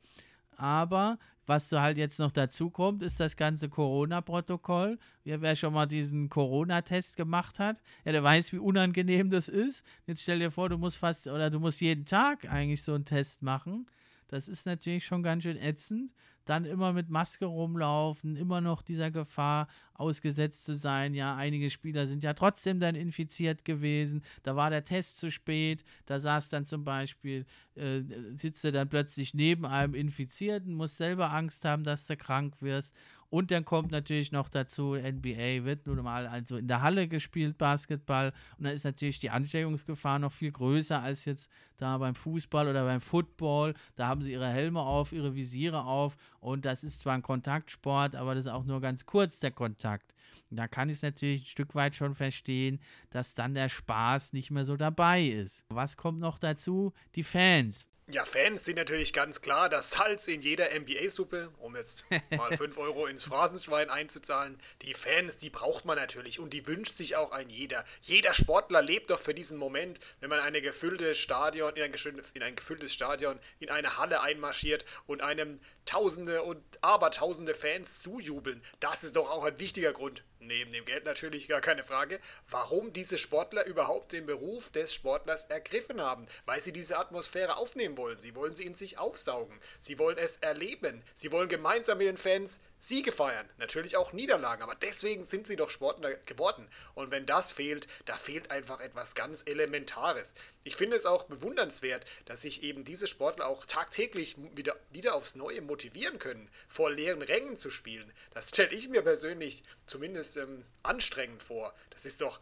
Aber 0.55 1.17
was 1.45 1.67
so 1.67 1.81
halt 1.81 1.97
jetzt 1.97 2.19
noch 2.19 2.31
dazu 2.31 2.69
kommt, 2.69 3.03
ist 3.03 3.19
das 3.19 3.35
ganze 3.35 3.69
Corona-Protokoll. 3.69 4.99
Wer 5.23 5.55
schon 5.55 5.73
mal 5.73 5.87
diesen 5.87 6.29
Corona-Test 6.29 7.17
gemacht 7.17 7.59
hat, 7.59 7.81
ja, 8.05 8.11
der 8.11 8.23
weiß, 8.23 8.53
wie 8.53 8.59
unangenehm 8.59 9.29
das 9.29 9.49
ist. 9.49 9.83
Jetzt 10.05 10.21
stell 10.21 10.39
dir 10.39 10.51
vor, 10.51 10.69
du 10.69 10.77
musst 10.77 10.97
fast 10.97 11.27
oder 11.27 11.49
du 11.49 11.59
musst 11.59 11.81
jeden 11.81 12.05
Tag 12.05 12.49
eigentlich 12.49 12.83
so 12.83 12.93
einen 12.93 13.05
Test 13.05 13.41
machen. 13.41 13.87
Das 14.33 14.47
ist 14.47 14.65
natürlich 14.65 15.05
schon 15.05 15.21
ganz 15.21 15.43
schön 15.43 15.57
ätzend. 15.57 16.11
Dann 16.45 16.65
immer 16.65 16.91
mit 16.91 17.07
Maske 17.07 17.45
rumlaufen, 17.45 18.35
immer 18.35 18.61
noch 18.61 18.81
dieser 18.81 19.11
Gefahr 19.11 19.67
ausgesetzt 19.93 20.65
zu 20.65 20.75
sein. 20.75 21.13
Ja, 21.13 21.35
einige 21.35 21.69
Spieler 21.69 22.07
sind 22.07 22.23
ja 22.23 22.33
trotzdem 22.33 22.79
dann 22.79 22.95
infiziert 22.95 23.63
gewesen. 23.63 24.23
Da 24.41 24.55
war 24.55 24.71
der 24.71 24.85
Test 24.85 25.19
zu 25.19 25.29
spät. 25.29 25.85
Da 26.07 26.19
saß 26.19 26.49
dann 26.49 26.65
zum 26.65 26.83
Beispiel, 26.83 27.45
äh, 27.75 28.01
sitzt 28.33 28.65
er 28.65 28.71
dann 28.71 28.89
plötzlich 28.89 29.35
neben 29.35 29.67
einem 29.67 29.93
Infizierten, 29.93 30.73
muss 30.73 30.97
selber 30.97 31.31
Angst 31.31 31.63
haben, 31.63 31.83
dass 31.83 32.07
du 32.07 32.17
krank 32.17 32.55
wirst. 32.59 32.95
Und 33.33 33.49
dann 33.49 33.65
kommt 33.65 33.89
natürlich 33.89 34.31
noch 34.31 34.47
dazu, 34.47 34.93
NBA 34.93 35.63
wird 35.65 35.87
nun 35.87 36.03
mal 36.03 36.27
also 36.27 36.57
in 36.57 36.67
der 36.67 36.83
Halle 36.83 37.07
gespielt, 37.07 37.57
Basketball. 37.57 38.31
Und 38.59 38.65
dann 38.65 38.75
ist 38.75 38.83
natürlich 38.83 39.17
die 39.17 39.31
Ansteckungsgefahr 39.31 40.19
noch 40.19 40.31
viel 40.31 40.51
größer 40.51 41.01
als 41.01 41.25
jetzt 41.25 41.49
da 41.77 41.97
beim 41.97 42.13
Fußball 42.13 42.67
oder 42.67 42.83
beim 42.85 43.01
Football. 43.01 43.73
Da 43.95 44.07
haben 44.07 44.21
sie 44.21 44.33
ihre 44.33 44.49
Helme 44.49 44.81
auf, 44.81 45.13
ihre 45.13 45.33
Visiere 45.33 45.83
auf. 45.83 46.15
Und 46.41 46.63
das 46.63 46.83
ist 46.83 46.99
zwar 46.99 47.15
ein 47.15 47.23
Kontaktsport, 47.23 48.15
aber 48.15 48.35
das 48.35 48.45
ist 48.45 48.51
auch 48.51 48.65
nur 48.65 48.81
ganz 48.81 49.07
kurz 49.07 49.39
der 49.39 49.49
Kontakt. 49.49 50.13
Da 50.51 50.67
kann 50.67 50.89
ich 50.89 50.97
es 50.97 51.01
natürlich 51.01 51.41
ein 51.41 51.45
Stück 51.45 51.73
weit 51.73 51.95
schon 51.95 52.13
verstehen, 52.13 52.79
dass 53.09 53.33
dann 53.33 53.55
der 53.55 53.69
Spaß 53.69 54.33
nicht 54.33 54.51
mehr 54.51 54.65
so 54.65 54.77
dabei 54.77 55.23
ist. 55.23 55.65
Was 55.69 55.97
kommt 55.97 56.19
noch 56.19 56.37
dazu? 56.37 56.93
Die 57.15 57.23
Fans. 57.23 57.87
Ja, 58.11 58.25
Fans 58.25 58.65
sind 58.65 58.75
natürlich 58.75 59.13
ganz 59.13 59.39
klar 59.39 59.69
das 59.69 59.91
Salz 59.91 60.27
in 60.27 60.41
jeder 60.41 60.77
NBA-Suppe, 60.77 61.51
um 61.59 61.73
jetzt 61.77 62.03
mal 62.37 62.55
5 62.55 62.77
Euro 62.77 63.05
ins 63.05 63.23
Phrasenschwein 63.23 63.89
einzuzahlen. 63.89 64.59
Die 64.81 64.93
Fans, 64.93 65.37
die 65.37 65.49
braucht 65.49 65.85
man 65.85 65.97
natürlich 65.97 66.37
und 66.37 66.51
die 66.51 66.67
wünscht 66.67 66.95
sich 66.95 67.15
auch 67.15 67.31
ein 67.31 67.49
jeder. 67.49 67.85
Jeder 68.01 68.33
Sportler 68.33 68.81
lebt 68.81 69.09
doch 69.09 69.19
für 69.19 69.33
diesen 69.33 69.57
Moment, 69.57 70.01
wenn 70.19 70.29
man 70.29 70.41
eine 70.41 70.61
gefüllte 70.61 71.15
Stadion, 71.15 71.73
in 71.75 71.83
ein, 71.83 71.93
in 72.33 72.43
ein 72.43 72.55
gefülltes 72.57 72.93
Stadion, 72.93 73.39
in 73.59 73.69
eine 73.69 73.97
Halle 73.97 74.21
einmarschiert 74.21 74.83
und 75.07 75.21
einem 75.21 75.61
Tausende 75.85 76.43
und 76.43 76.61
Abertausende 76.81 77.55
Fans 77.55 78.01
zujubeln. 78.01 78.61
Das 78.81 79.05
ist 79.05 79.15
doch 79.15 79.29
auch 79.29 79.45
ein 79.45 79.59
wichtiger 79.59 79.93
Grund 79.93 80.23
neben 80.47 80.71
dem 80.71 80.85
Geld 80.85 81.05
natürlich 81.05 81.47
gar 81.47 81.61
keine 81.61 81.83
Frage, 81.83 82.19
warum 82.49 82.93
diese 82.93 83.17
Sportler 83.17 83.65
überhaupt 83.65 84.11
den 84.11 84.25
Beruf 84.25 84.69
des 84.71 84.93
Sportlers 84.93 85.45
ergriffen 85.45 86.01
haben. 86.01 86.27
Weil 86.45 86.61
sie 86.61 86.73
diese 86.73 86.97
Atmosphäre 86.97 87.57
aufnehmen 87.57 87.92
wollen. 87.97 88.19
Sie 88.19 88.35
wollen 88.35 88.55
sie 88.55 88.65
in 88.65 88.75
sich 88.75 88.97
aufsaugen. 88.97 89.59
Sie 89.79 89.99
wollen 89.99 90.17
es 90.17 90.37
erleben. 90.37 91.03
Sie 91.13 91.31
wollen 91.31 91.49
gemeinsam 91.49 91.97
mit 91.97 92.07
den 92.07 92.17
Fans 92.17 92.59
Siege 92.85 93.13
feiern, 93.13 93.49
natürlich 93.59 93.95
auch 93.95 94.11
Niederlagen, 94.11 94.61
aber 94.61 94.75
deswegen 94.75 95.23
sind 95.23 95.47
sie 95.47 95.55
doch 95.55 95.69
Sportler 95.69 96.17
geworden. 96.25 96.67
Und 96.95 97.11
wenn 97.11 97.25
das 97.25 97.53
fehlt, 97.53 97.87
da 98.03 98.13
fehlt 98.15 98.51
einfach 98.51 98.81
etwas 98.81 99.15
ganz 99.15 99.43
Elementares. 99.45 100.35
Ich 100.65 100.75
finde 100.75 100.97
es 100.97 101.05
auch 101.05 101.23
bewundernswert, 101.23 102.03
dass 102.25 102.41
sich 102.41 102.61
eben 102.61 102.83
diese 102.83 103.07
Sportler 103.07 103.47
auch 103.47 103.65
tagtäglich 103.65 104.35
wieder, 104.53 104.75
wieder 104.91 105.15
aufs 105.15 105.35
Neue 105.35 105.61
motivieren 105.61 106.19
können, 106.19 106.49
vor 106.67 106.91
leeren 106.91 107.21
Rängen 107.21 107.57
zu 107.57 107.69
spielen. 107.69 108.11
Das 108.33 108.49
stelle 108.49 108.73
ich 108.73 108.89
mir 108.89 109.01
persönlich 109.01 109.63
zumindest 109.85 110.35
ähm, 110.35 110.65
anstrengend 110.83 111.41
vor. 111.41 111.73
Das 111.89 112.05
ist 112.05 112.19
doch 112.19 112.41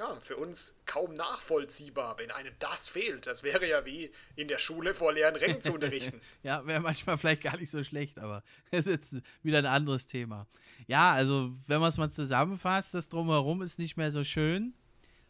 ja, 0.00 0.18
für 0.22 0.36
uns 0.36 0.80
kaum 0.86 1.12
nachvollziehbar, 1.12 2.16
wenn 2.16 2.30
einem 2.30 2.54
das 2.58 2.88
fehlt. 2.88 3.26
Das 3.26 3.42
wäre 3.42 3.68
ja 3.68 3.84
wie 3.84 4.10
in 4.34 4.48
der 4.48 4.56
Schule 4.56 4.94
vor 4.94 5.12
leeren 5.12 5.36
Rängen 5.36 5.60
zu 5.60 5.74
unterrichten. 5.74 6.22
ja, 6.42 6.66
wäre 6.66 6.80
manchmal 6.80 7.18
vielleicht 7.18 7.42
gar 7.42 7.58
nicht 7.58 7.70
so 7.70 7.84
schlecht, 7.84 8.18
aber 8.18 8.42
es 8.70 8.86
ist 8.86 9.12
jetzt 9.12 9.16
wieder 9.42 9.58
ein 9.58 9.66
anderes 9.66 10.06
Thema. 10.06 10.46
Ja, 10.86 11.12
also 11.12 11.52
wenn 11.66 11.80
man 11.80 11.90
es 11.90 11.98
mal 11.98 12.10
zusammenfasst, 12.10 12.94
das 12.94 13.10
Drumherum 13.10 13.60
ist 13.60 13.78
nicht 13.78 13.98
mehr 13.98 14.10
so 14.10 14.24
schön. 14.24 14.72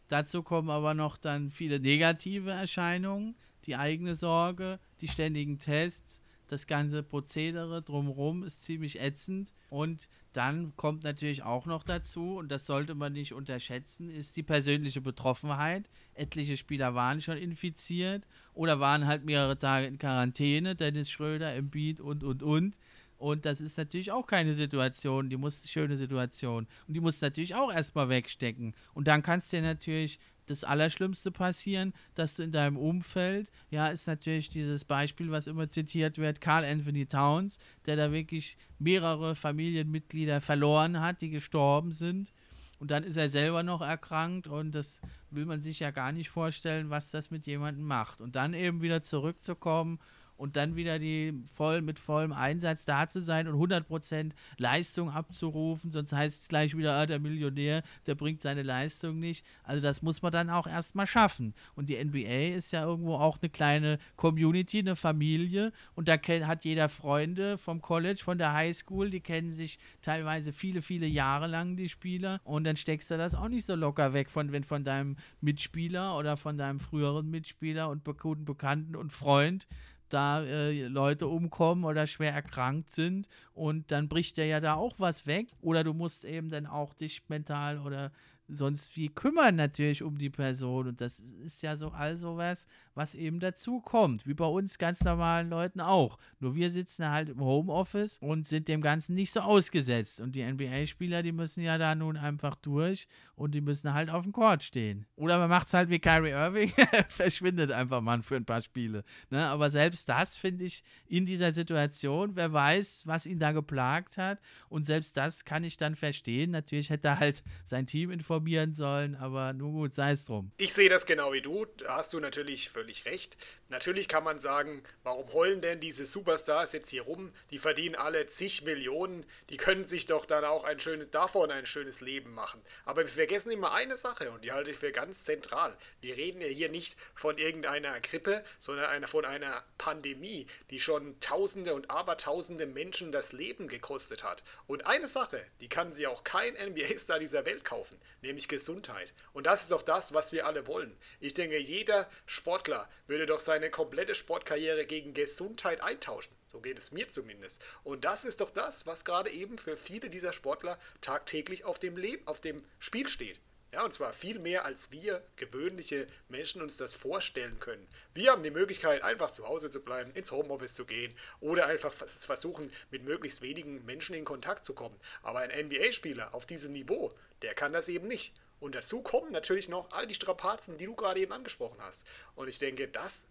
Dazu 0.07 0.41
kommen 0.41 0.69
aber 0.69 0.93
noch 0.93 1.17
dann 1.17 1.51
viele 1.51 1.81
negative 1.81 2.51
Erscheinungen, 2.51 3.35
die 3.65 3.75
eigene 3.75 4.15
Sorge, 4.15 4.79
die 5.01 5.09
ständigen 5.09 5.59
Tests, 5.59 6.21
das 6.51 6.67
ganze 6.67 7.01
Prozedere 7.01 7.81
drumherum 7.81 8.43
ist 8.43 8.63
ziemlich 8.63 8.99
ätzend. 8.99 9.53
Und 9.69 10.09
dann 10.33 10.75
kommt 10.75 11.03
natürlich 11.03 11.43
auch 11.43 11.65
noch 11.65 11.83
dazu, 11.83 12.35
und 12.35 12.51
das 12.51 12.65
sollte 12.65 12.93
man 12.93 13.13
nicht 13.13 13.33
unterschätzen, 13.33 14.09
ist 14.09 14.35
die 14.35 14.43
persönliche 14.43 14.99
Betroffenheit. 14.99 15.89
Etliche 16.13 16.57
Spieler 16.57 16.93
waren 16.93 17.21
schon 17.21 17.37
infiziert 17.37 18.27
oder 18.53 18.81
waren 18.81 19.07
halt 19.07 19.23
mehrere 19.23 19.57
Tage 19.57 19.87
in 19.87 19.97
Quarantäne, 19.97 20.75
Dennis 20.75 21.09
Schröder, 21.09 21.55
Embiid 21.55 22.01
und, 22.01 22.25
und, 22.25 22.43
und. 22.43 22.75
Und 23.21 23.45
das 23.45 23.61
ist 23.61 23.77
natürlich 23.77 24.11
auch 24.11 24.27
keine 24.27 24.53
Situation, 24.53 25.29
die 25.29 25.37
muss, 25.37 25.69
schöne 25.69 25.95
Situation. 25.95 26.67
Und 26.87 26.93
die 26.95 26.99
muss 26.99 27.21
natürlich 27.21 27.55
auch 27.55 27.71
erstmal 27.71 28.09
wegstecken. 28.09 28.75
Und 28.93 29.07
dann 29.07 29.21
kannst 29.21 29.53
du 29.53 29.57
dir 29.57 29.63
natürlich 29.63 30.19
das 30.45 30.63
Allerschlimmste 30.63 31.31
passieren, 31.31 31.93
dass 32.15 32.35
du 32.35 32.43
in 32.43 32.51
deinem 32.51 32.77
Umfeld, 32.77 33.51
ja, 33.69 33.87
ist 33.87 34.07
natürlich 34.07 34.49
dieses 34.49 34.85
Beispiel, 34.85 35.31
was 35.31 35.47
immer 35.47 35.69
zitiert 35.69 36.17
wird, 36.17 36.41
Carl 36.41 36.65
Anthony 36.65 37.05
Towns, 37.05 37.59
der 37.85 37.95
da 37.95 38.11
wirklich 38.11 38.57
mehrere 38.79 39.35
Familienmitglieder 39.35 40.41
verloren 40.41 41.01
hat, 41.01 41.21
die 41.21 41.29
gestorben 41.29 41.91
sind. 41.91 42.31
Und 42.79 42.89
dann 42.89 43.03
ist 43.03 43.15
er 43.15 43.29
selber 43.29 43.61
noch 43.61 43.81
erkrankt 43.81 44.47
und 44.47 44.73
das 44.73 45.01
will 45.29 45.45
man 45.45 45.61
sich 45.61 45.79
ja 45.79 45.91
gar 45.91 46.11
nicht 46.11 46.29
vorstellen, 46.29 46.89
was 46.89 47.11
das 47.11 47.29
mit 47.29 47.45
jemandem 47.45 47.85
macht. 47.85 48.21
Und 48.21 48.35
dann 48.35 48.55
eben 48.55 48.81
wieder 48.81 49.03
zurückzukommen 49.03 49.99
und 50.41 50.55
dann 50.55 50.75
wieder 50.75 50.97
die 50.97 51.33
voll 51.53 51.83
mit 51.83 51.99
vollem 51.99 52.33
Einsatz 52.33 52.83
da 52.85 53.07
zu 53.07 53.21
sein 53.21 53.47
und 53.47 53.61
100% 53.61 54.31
Leistung 54.57 55.11
abzurufen, 55.11 55.91
sonst 55.91 56.13
heißt 56.13 56.41
es 56.41 56.47
gleich 56.47 56.75
wieder, 56.75 56.95
ah, 56.95 57.05
der 57.05 57.19
Millionär, 57.19 57.83
der 58.07 58.15
bringt 58.15 58.41
seine 58.41 58.63
Leistung 58.63 59.19
nicht. 59.19 59.45
Also 59.63 59.85
das 59.85 60.01
muss 60.01 60.23
man 60.23 60.31
dann 60.31 60.49
auch 60.49 60.65
erstmal 60.65 61.05
schaffen. 61.05 61.53
Und 61.75 61.89
die 61.89 62.03
NBA 62.03 62.55
ist 62.55 62.73
ja 62.73 62.83
irgendwo 62.83 63.17
auch 63.17 63.37
eine 63.39 63.51
kleine 63.51 63.99
Community, 64.15 64.79
eine 64.79 64.95
Familie 64.95 65.71
und 65.93 66.07
da 66.07 66.15
hat 66.15 66.65
jeder 66.65 66.89
Freunde 66.89 67.59
vom 67.59 67.79
College, 67.79 68.21
von 68.23 68.39
der 68.39 68.53
Highschool, 68.53 69.11
die 69.11 69.21
kennen 69.21 69.51
sich 69.51 69.77
teilweise 70.01 70.53
viele, 70.53 70.81
viele 70.81 71.05
Jahre 71.05 71.45
lang, 71.45 71.77
die 71.77 71.87
Spieler 71.87 72.41
und 72.43 72.63
dann 72.63 72.77
steckst 72.77 73.11
du 73.11 73.17
das 73.17 73.35
auch 73.35 73.47
nicht 73.47 73.67
so 73.67 73.75
locker 73.75 74.13
weg 74.13 74.31
von, 74.31 74.51
wenn 74.51 74.63
von 74.63 74.83
deinem 74.83 75.17
Mitspieler 75.39 76.17
oder 76.17 76.35
von 76.35 76.57
deinem 76.57 76.79
früheren 76.79 77.29
Mitspieler 77.29 77.89
und 77.89 78.03
guten 78.17 78.43
Bekannten 78.43 78.95
und 78.95 79.13
Freund 79.13 79.67
da 80.13 80.43
äh, 80.43 80.87
Leute 80.87 81.27
umkommen 81.27 81.83
oder 81.83 82.07
schwer 82.07 82.33
erkrankt 82.33 82.89
sind 82.89 83.27
und 83.53 83.91
dann 83.91 84.07
bricht 84.07 84.37
dir 84.37 84.45
ja 84.45 84.59
da 84.59 84.75
auch 84.75 84.95
was 84.99 85.25
weg 85.25 85.47
oder 85.61 85.83
du 85.83 85.93
musst 85.93 86.25
eben 86.25 86.49
dann 86.49 86.65
auch 86.65 86.93
dich 86.93 87.23
mental 87.27 87.79
oder 87.79 88.11
sonst 88.53 88.95
wie 88.95 89.09
kümmern 89.09 89.55
natürlich 89.55 90.03
um 90.03 90.17
die 90.17 90.29
Person. 90.29 90.87
Und 90.87 91.01
das 91.01 91.19
ist 91.43 91.61
ja 91.61 91.77
so 91.77 91.89
all 91.89 92.17
sowas, 92.17 92.67
was 92.93 93.15
eben 93.15 93.39
dazu 93.39 93.79
kommt, 93.79 94.27
wie 94.27 94.33
bei 94.33 94.45
uns 94.45 94.77
ganz 94.77 95.03
normalen 95.03 95.49
Leuten 95.49 95.81
auch. 95.81 96.17
Nur 96.39 96.55
wir 96.55 96.71
sitzen 96.71 97.09
halt 97.09 97.29
im 97.29 97.41
Homeoffice 97.41 98.17
und 98.21 98.47
sind 98.47 98.67
dem 98.67 98.81
Ganzen 98.81 99.15
nicht 99.15 99.31
so 99.31 99.41
ausgesetzt. 99.41 100.19
Und 100.19 100.35
die 100.35 100.43
NBA-Spieler, 100.43 101.23
die 101.23 101.31
müssen 101.31 101.63
ja 101.63 101.77
da 101.77 101.95
nun 101.95 102.17
einfach 102.17 102.55
durch 102.55 103.07
und 103.35 103.55
die 103.55 103.61
müssen 103.61 103.93
halt 103.93 104.09
auf 104.09 104.23
dem 104.23 104.31
Court 104.31 104.63
stehen. 104.63 105.05
Oder 105.15 105.37
man 105.39 105.49
macht 105.49 105.67
es 105.67 105.73
halt 105.73 105.89
wie 105.89 105.99
Kyrie 105.99 106.31
Irving, 106.31 106.71
verschwindet 107.09 107.71
einfach 107.71 108.01
mal 108.01 108.21
für 108.21 108.35
ein 108.35 108.45
paar 108.45 108.61
Spiele. 108.61 109.03
Ne? 109.29 109.45
Aber 109.45 109.69
selbst 109.69 110.07
das 110.09 110.35
finde 110.35 110.65
ich 110.65 110.83
in 111.07 111.25
dieser 111.25 111.53
Situation, 111.53 112.35
wer 112.35 112.53
weiß, 112.53 113.03
was 113.05 113.25
ihn 113.25 113.39
da 113.39 113.51
geplagt 113.51 114.17
hat. 114.17 114.39
Und 114.69 114.85
selbst 114.85 115.17
das 115.17 115.45
kann 115.45 115.63
ich 115.63 115.77
dann 115.77 115.95
verstehen. 115.95 116.51
Natürlich 116.51 116.89
hätte 116.89 117.09
er 117.09 117.19
halt 117.19 117.43
sein 117.65 117.87
Team 117.87 118.11
informieren 118.11 118.73
sollen, 118.73 119.15
aber 119.15 119.53
nur 119.53 119.71
gut, 119.71 119.95
sei 119.95 120.11
es 120.11 120.25
drum. 120.25 120.51
Ich 120.57 120.73
sehe 120.73 120.89
das 120.89 121.05
genau 121.05 121.33
wie 121.33 121.41
du, 121.41 121.65
da 121.77 121.97
hast 121.97 122.13
du 122.13 122.19
natürlich 122.19 122.69
völlig 122.81 123.05
recht. 123.05 123.37
Natürlich 123.69 124.07
kann 124.07 124.23
man 124.23 124.39
sagen, 124.39 124.83
warum 125.03 125.31
heulen 125.33 125.61
denn 125.61 125.79
diese 125.79 126.03
Superstars 126.03 126.73
jetzt 126.73 126.89
hier 126.89 127.03
rum? 127.03 127.31
Die 127.51 127.59
verdienen 127.59 127.95
alle 127.95 128.25
zig 128.25 128.63
Millionen, 128.63 129.23
die 129.49 129.57
können 129.57 129.85
sich 129.85 130.07
doch 130.07 130.25
dann 130.25 130.43
auch 130.43 130.63
ein 130.63 130.79
schönes, 130.79 131.11
davon 131.11 131.51
ein 131.51 131.67
schönes 131.67 132.01
Leben 132.01 132.33
machen. 132.33 132.59
Aber 132.85 133.01
wir 133.01 133.07
vergessen 133.07 133.51
immer 133.51 133.71
eine 133.73 133.97
Sache 133.97 134.31
und 134.31 134.43
die 134.43 134.51
halte 134.51 134.71
ich 134.71 134.77
für 134.77 134.91
ganz 134.91 135.25
zentral. 135.25 135.77
Wir 136.01 136.17
reden 136.17 136.41
ja 136.41 136.47
hier 136.47 136.69
nicht 136.69 136.97
von 137.13 137.37
irgendeiner 137.37 137.99
Grippe, 138.01 138.43
sondern 138.57 138.85
eine, 138.85 139.07
von 139.07 139.25
einer 139.25 139.63
Pandemie, 139.77 140.47
die 140.71 140.79
schon 140.79 141.19
Tausende 141.19 141.75
und 141.75 141.91
Abertausende 141.91 142.65
Menschen 142.65 143.11
das 143.11 143.31
Leben 143.31 143.67
gekostet 143.67 144.23
hat. 144.23 144.43
Und 144.65 144.87
eine 144.87 145.07
Sache, 145.07 145.45
die 145.61 145.69
kann 145.69 145.93
sie 145.93 146.07
auch 146.07 146.23
kein 146.23 146.55
NBA-Star 146.55 147.19
dieser 147.19 147.45
Welt 147.45 147.63
kaufen, 147.63 147.99
nämlich 148.21 148.47
Gesundheit. 148.47 149.13
Und 149.33 149.45
das 149.45 149.61
ist 149.61 149.71
doch 149.71 149.83
das, 149.83 150.13
was 150.13 150.33
wir 150.33 150.47
alle 150.47 150.65
wollen. 150.65 150.97
Ich 151.19 151.33
denke, 151.33 151.59
jeder 151.59 152.09
Sportler 152.25 152.70
würde 153.07 153.25
doch 153.25 153.39
seine 153.39 153.69
komplette 153.69 154.15
Sportkarriere 154.15 154.85
gegen 154.85 155.13
Gesundheit 155.13 155.81
eintauschen. 155.81 156.35
So 156.51 156.59
geht 156.59 156.77
es 156.77 156.91
mir 156.91 157.07
zumindest. 157.09 157.61
Und 157.83 158.03
das 158.03 158.25
ist 158.25 158.41
doch 158.41 158.49
das, 158.49 158.85
was 158.85 159.05
gerade 159.05 159.29
eben 159.29 159.57
für 159.57 159.77
viele 159.77 160.09
dieser 160.09 160.33
Sportler 160.33 160.77
tagtäglich 160.99 161.63
auf 161.63 161.79
dem, 161.79 161.97
Leben, 161.97 162.27
auf 162.27 162.41
dem 162.41 162.63
Spiel 162.79 163.07
steht. 163.07 163.39
Ja, 163.73 163.85
und 163.85 163.93
zwar 163.93 164.11
viel 164.11 164.37
mehr, 164.37 164.65
als 164.65 164.91
wir 164.91 165.23
gewöhnliche 165.37 166.07
Menschen 166.27 166.61
uns 166.61 166.75
das 166.75 166.93
vorstellen 166.93 167.57
können. 167.61 167.87
Wir 168.13 168.31
haben 168.31 168.43
die 168.43 168.51
Möglichkeit, 168.51 169.01
einfach 169.01 169.31
zu 169.31 169.47
Hause 169.47 169.69
zu 169.69 169.79
bleiben, 169.81 170.11
ins 170.13 170.31
Homeoffice 170.31 170.73
zu 170.73 170.85
gehen 170.85 171.15
oder 171.39 171.67
einfach 171.67 171.93
versuchen, 171.93 172.69
mit 172.89 173.03
möglichst 173.03 173.41
wenigen 173.41 173.85
Menschen 173.85 174.13
in 174.13 174.25
Kontakt 174.25 174.65
zu 174.65 174.73
kommen. 174.73 174.99
Aber 175.23 175.39
ein 175.39 175.67
NBA-Spieler 175.67 176.33
auf 176.33 176.45
diesem 176.45 176.73
Niveau, 176.73 177.13
der 177.43 177.53
kann 177.53 177.71
das 177.71 177.87
eben 177.87 178.09
nicht. 178.09 178.33
Und 178.61 178.75
dazu 178.75 179.01
kommen 179.01 179.31
natürlich 179.31 179.67
noch 179.67 179.91
all 179.91 180.07
die 180.07 180.15
Strapazen, 180.15 180.77
die 180.77 180.85
du 180.85 180.95
gerade 180.95 181.19
eben 181.19 181.33
angesprochen 181.33 181.81
hast. 181.81 182.05
Und 182.35 182.47
ich 182.47 182.59
denke, 182.59 182.87
das 182.87 183.27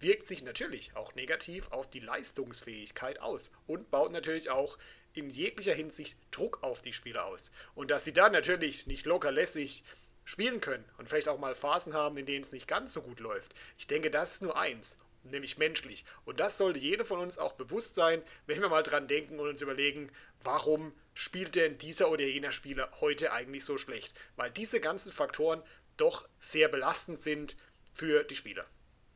wirkt 0.00 0.26
sich 0.26 0.42
natürlich 0.42 0.96
auch 0.96 1.14
negativ 1.14 1.70
auf 1.70 1.88
die 1.88 2.00
Leistungsfähigkeit 2.00 3.20
aus 3.20 3.52
und 3.66 3.90
baut 3.90 4.10
natürlich 4.10 4.50
auch 4.50 4.78
in 5.12 5.28
jeglicher 5.28 5.74
Hinsicht 5.74 6.16
Druck 6.30 6.62
auf 6.62 6.80
die 6.80 6.94
Spieler 6.94 7.26
aus. 7.26 7.52
Und 7.74 7.90
dass 7.90 8.04
sie 8.04 8.14
dann 8.14 8.32
natürlich 8.32 8.86
nicht 8.86 9.04
locker 9.04 9.30
lässig 9.30 9.84
spielen 10.24 10.62
können 10.62 10.84
und 10.96 11.08
vielleicht 11.08 11.28
auch 11.28 11.38
mal 11.38 11.54
Phasen 11.54 11.92
haben, 11.92 12.16
in 12.16 12.24
denen 12.24 12.44
es 12.44 12.52
nicht 12.52 12.66
ganz 12.66 12.94
so 12.94 13.02
gut 13.02 13.20
läuft. 13.20 13.54
Ich 13.76 13.86
denke, 13.86 14.10
das 14.10 14.32
ist 14.32 14.42
nur 14.42 14.56
eins, 14.56 14.96
nämlich 15.22 15.58
menschlich. 15.58 16.04
Und 16.24 16.40
das 16.40 16.58
sollte 16.58 16.78
jeder 16.78 17.04
von 17.04 17.20
uns 17.20 17.38
auch 17.38 17.52
bewusst 17.52 17.94
sein, 17.94 18.22
wenn 18.46 18.60
wir 18.60 18.68
mal 18.68 18.82
dran 18.82 19.08
denken 19.08 19.38
und 19.38 19.48
uns 19.48 19.62
überlegen, 19.62 20.10
warum 20.42 20.92
spielt 21.14 21.54
denn 21.56 21.78
dieser 21.78 22.10
oder 22.10 22.24
jener 22.24 22.52
Spieler 22.52 22.90
heute 23.00 23.32
eigentlich 23.32 23.64
so 23.64 23.78
schlecht? 23.78 24.14
Weil 24.36 24.50
diese 24.50 24.80
ganzen 24.80 25.12
Faktoren 25.12 25.62
doch 25.96 26.28
sehr 26.38 26.68
belastend 26.68 27.22
sind 27.22 27.56
für 27.92 28.24
die 28.24 28.36
Spieler. 28.36 28.64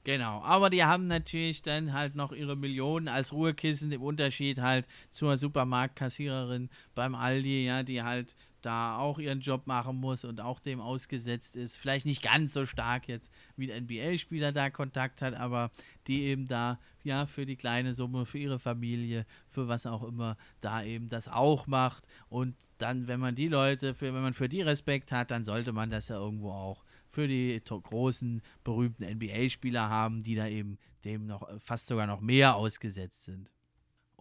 Genau, 0.05 0.43
aber 0.43 0.69
die 0.69 0.85
haben 0.85 1.07
natürlich 1.07 1.63
dann 1.63 1.95
halt 1.95 2.15
noch 2.15 2.33
ihre 2.33 2.57
Millionen 2.57 3.09
als 3.09 3.33
Ruhekissen 3.33 3.91
im 3.91 4.03
Unterschied 4.03 4.59
halt 4.59 4.87
zur 5.11 5.39
Supermarktkassiererin 5.39 6.69
beim 6.95 7.15
Aldi, 7.15 7.65
ja, 7.65 7.83
die 7.83 8.03
halt 8.03 8.37
da 8.65 8.99
auch 8.99 9.19
ihren 9.19 9.41
Job 9.41 9.67
machen 9.67 9.97
muss 9.97 10.25
und 10.25 10.41
auch 10.41 10.59
dem 10.59 10.81
ausgesetzt 10.81 11.57
ist. 11.57 11.77
Vielleicht 11.77 12.07
nicht 12.07 12.23
ganz 12.23 12.53
so 12.55 12.67
stark 12.67 13.09
jetzt 13.09 13.31
wie 13.57 13.73
ein 13.73 13.85
NBA-Spieler 13.85 14.53
da 14.53 14.71
Kontakt 14.71 15.23
hat, 15.23 15.35
aber 15.35 15.71
die 16.07 16.23
eben 16.23 16.47
da 16.47 16.79
ja 17.03 17.27
für 17.27 17.45
die 17.45 17.57
kleine 17.57 17.95
Summe, 17.95 18.25
für 18.25 18.39
ihre 18.39 18.59
Familie, 18.59 19.27
für 19.49 19.69
was 19.69 19.87
auch 19.87 20.03
immer, 20.03 20.37
da 20.61 20.83
eben 20.83 21.09
das 21.09 21.29
auch 21.29 21.67
macht. 21.67 22.05
Und 22.29 22.57
dann, 22.79 23.07
wenn 23.07 23.21
man 23.21 23.35
die 23.35 23.49
Leute, 23.49 23.95
für, 23.95 24.15
wenn 24.15 24.23
man 24.23 24.35
für 24.35 24.49
die 24.49 24.63
Respekt 24.63 25.13
hat, 25.13 25.31
dann 25.31 25.45
sollte 25.45 25.73
man 25.73 25.91
das 25.91 26.09
ja 26.09 26.17
irgendwo 26.17 26.51
auch 26.51 26.85
für 27.11 27.29
die 27.29 27.61
großen, 27.65 28.43
berühmten 28.65 29.05
NBA-Spieler 29.05 29.89
haben, 29.89 30.23
die 30.23 30.35
da 30.35 30.49
eben 30.49 30.79
dem 31.05 31.27
noch 31.27 31.49
fast 31.61 31.87
sogar 31.87 32.07
noch 32.07 32.21
mehr 32.21 32.57
ausgesetzt 32.57 33.25
sind. 33.25 33.51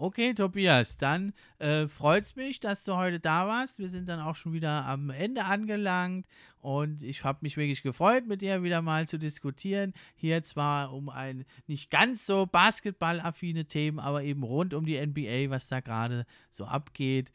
Okay, 0.03 0.33
Tobias, 0.33 0.97
dann 0.97 1.31
äh, 1.59 1.87
freut 1.87 2.23
es 2.23 2.35
mich, 2.35 2.59
dass 2.59 2.83
du 2.83 2.97
heute 2.97 3.21
da 3.21 3.47
warst. 3.47 3.79
Wir 3.79 3.87
sind 3.87 4.09
dann 4.09 4.19
auch 4.19 4.35
schon 4.35 4.51
wieder 4.51 4.83
am 4.85 5.09
Ende 5.09 5.45
angelangt 5.45 6.27
und 6.59 7.03
ich 7.03 7.23
habe 7.23 7.39
mich 7.41 7.55
wirklich 7.55 7.83
gefreut, 7.83 8.27
mit 8.27 8.41
dir 8.41 8.63
wieder 8.63 8.81
mal 8.81 9.07
zu 9.07 9.17
diskutieren. 9.17 9.93
Hier 10.15 10.43
zwar 10.43 10.91
um 10.91 11.07
ein 11.07 11.45
nicht 11.67 11.89
ganz 11.89 12.25
so 12.25 12.45
basketballaffine 12.45 13.63
Themen, 13.63 13.97
aber 13.97 14.23
eben 14.23 14.43
rund 14.43 14.73
um 14.73 14.85
die 14.85 14.99
NBA, 14.99 15.49
was 15.49 15.69
da 15.69 15.79
gerade 15.79 16.25
so 16.51 16.65
abgeht. 16.65 17.31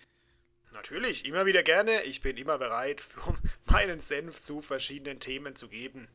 Natürlich, 0.74 1.24
immer 1.24 1.46
wieder 1.46 1.62
gerne. 1.62 2.02
Ich 2.02 2.20
bin 2.20 2.36
immer 2.36 2.58
bereit, 2.58 3.02
um 3.26 3.38
meinen 3.64 4.00
Senf 4.00 4.42
zu 4.42 4.60
verschiedenen 4.60 5.20
Themen 5.20 5.56
zu 5.56 5.68
geben. 5.68 6.06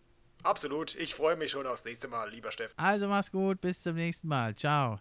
Absolut. 0.43 0.93
Ich 0.97 1.15
freue 1.15 1.35
mich 1.35 1.49
schon 1.49 1.65
aufs 1.65 1.83
nächste 1.83 2.07
Mal, 2.09 2.29
lieber 2.29 2.51
Steffen. 2.51 2.77
Also 2.77 3.07
mach's 3.07 3.31
gut, 3.31 3.59
bis 3.59 3.81
zum 3.81 3.95
nächsten 3.95 4.27
Mal. 4.27 4.53
Ciao. 4.53 4.99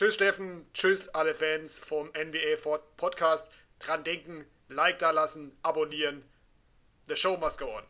Tschüss, 0.00 0.14
Steffen. 0.14 0.64
Tschüss, 0.72 1.08
alle 1.10 1.34
Fans 1.34 1.78
vom 1.78 2.06
NBA 2.06 2.56
Podcast. 2.96 3.50
Dran 3.78 4.02
denken, 4.02 4.46
Like 4.70 4.98
da 4.98 5.10
lassen, 5.10 5.52
abonnieren. 5.62 6.22
The 7.06 7.16
show 7.16 7.36
must 7.36 7.58
go 7.58 7.66
on. 7.66 7.82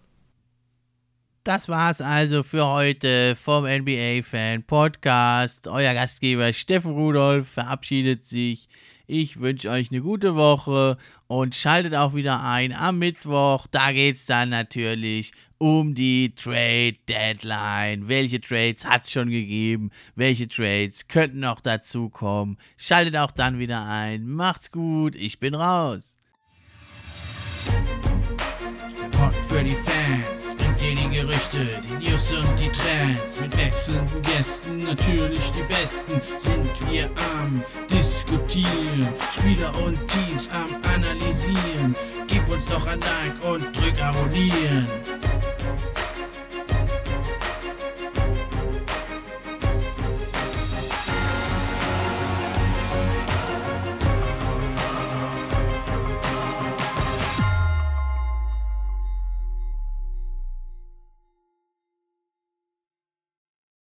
Das 1.45 1.69
war's 1.69 2.01
also 2.01 2.43
für 2.43 2.67
heute 2.67 3.37
vom 3.37 3.65
NBA 3.65 4.25
Fan 4.25 4.65
Podcast. 4.65 5.69
Euer 5.69 5.95
Gastgeber 5.95 6.53
Steffen 6.53 6.95
Rudolph 6.95 7.47
verabschiedet 7.47 8.25
sich. 8.25 8.69
Ich 9.07 9.39
wünsche 9.39 9.71
euch 9.71 9.93
eine 9.93 10.01
gute 10.01 10.35
Woche 10.35 10.97
und 11.29 11.55
schaltet 11.55 11.95
auch 11.95 12.17
wieder 12.17 12.43
ein 12.43 12.73
am 12.73 12.99
Mittwoch. 12.99 13.69
Da 13.71 13.93
geht 13.93 14.17
es 14.17 14.27
dann 14.27 14.49
natürlich 14.49 15.31
um 15.61 15.95
die 15.95 16.35
Trade 16.35 16.97
Deadline. 17.07 18.09
Welche 18.09 18.41
Trades 18.41 18.87
hat 18.87 19.05
es 19.05 19.13
schon 19.13 19.29
gegeben? 19.31 19.91
Welche 20.17 20.49
Trades 20.49 21.07
könnten 21.07 21.41
noch 21.41 21.61
dazu 21.61 22.09
kommen? 22.09 22.57
Schaltet 22.79 23.17
auch 23.17 23.31
dann 23.31 23.59
wieder 23.59 23.87
ein. 23.87 24.27
Macht's 24.27 24.73
gut, 24.73 25.15
ich 25.15 25.39
bin 25.39 25.55
raus. 25.55 26.17
Pod 29.13 29.35
für 29.49 29.63
die 29.63 29.77
Fans 29.77 30.51
dir 30.81 30.95
die 30.95 31.09
Gerüchte, 31.11 31.83
die 31.85 32.09
News 32.09 32.33
und 32.33 32.59
die 32.59 32.71
Trends. 32.71 33.39
Mit 33.41 33.57
wechselnden 33.57 34.23
Gästen, 34.23 34.85
natürlich 34.85 35.51
die 35.53 35.63
besten, 35.65 36.21
sind 36.39 36.91
wir 36.91 37.11
am 37.35 37.63
Diskutieren. 37.91 39.09
Spieler 39.37 39.73
und 39.85 39.99
Teams 40.09 40.49
am 40.51 40.69
Analysieren. 40.83 41.95
Gib 42.27 42.49
uns 42.49 42.65
doch 42.67 42.87
ein 42.87 43.01
Like 43.01 43.45
und 43.45 43.77
drück 43.77 44.03
Abonnieren. 44.03 44.87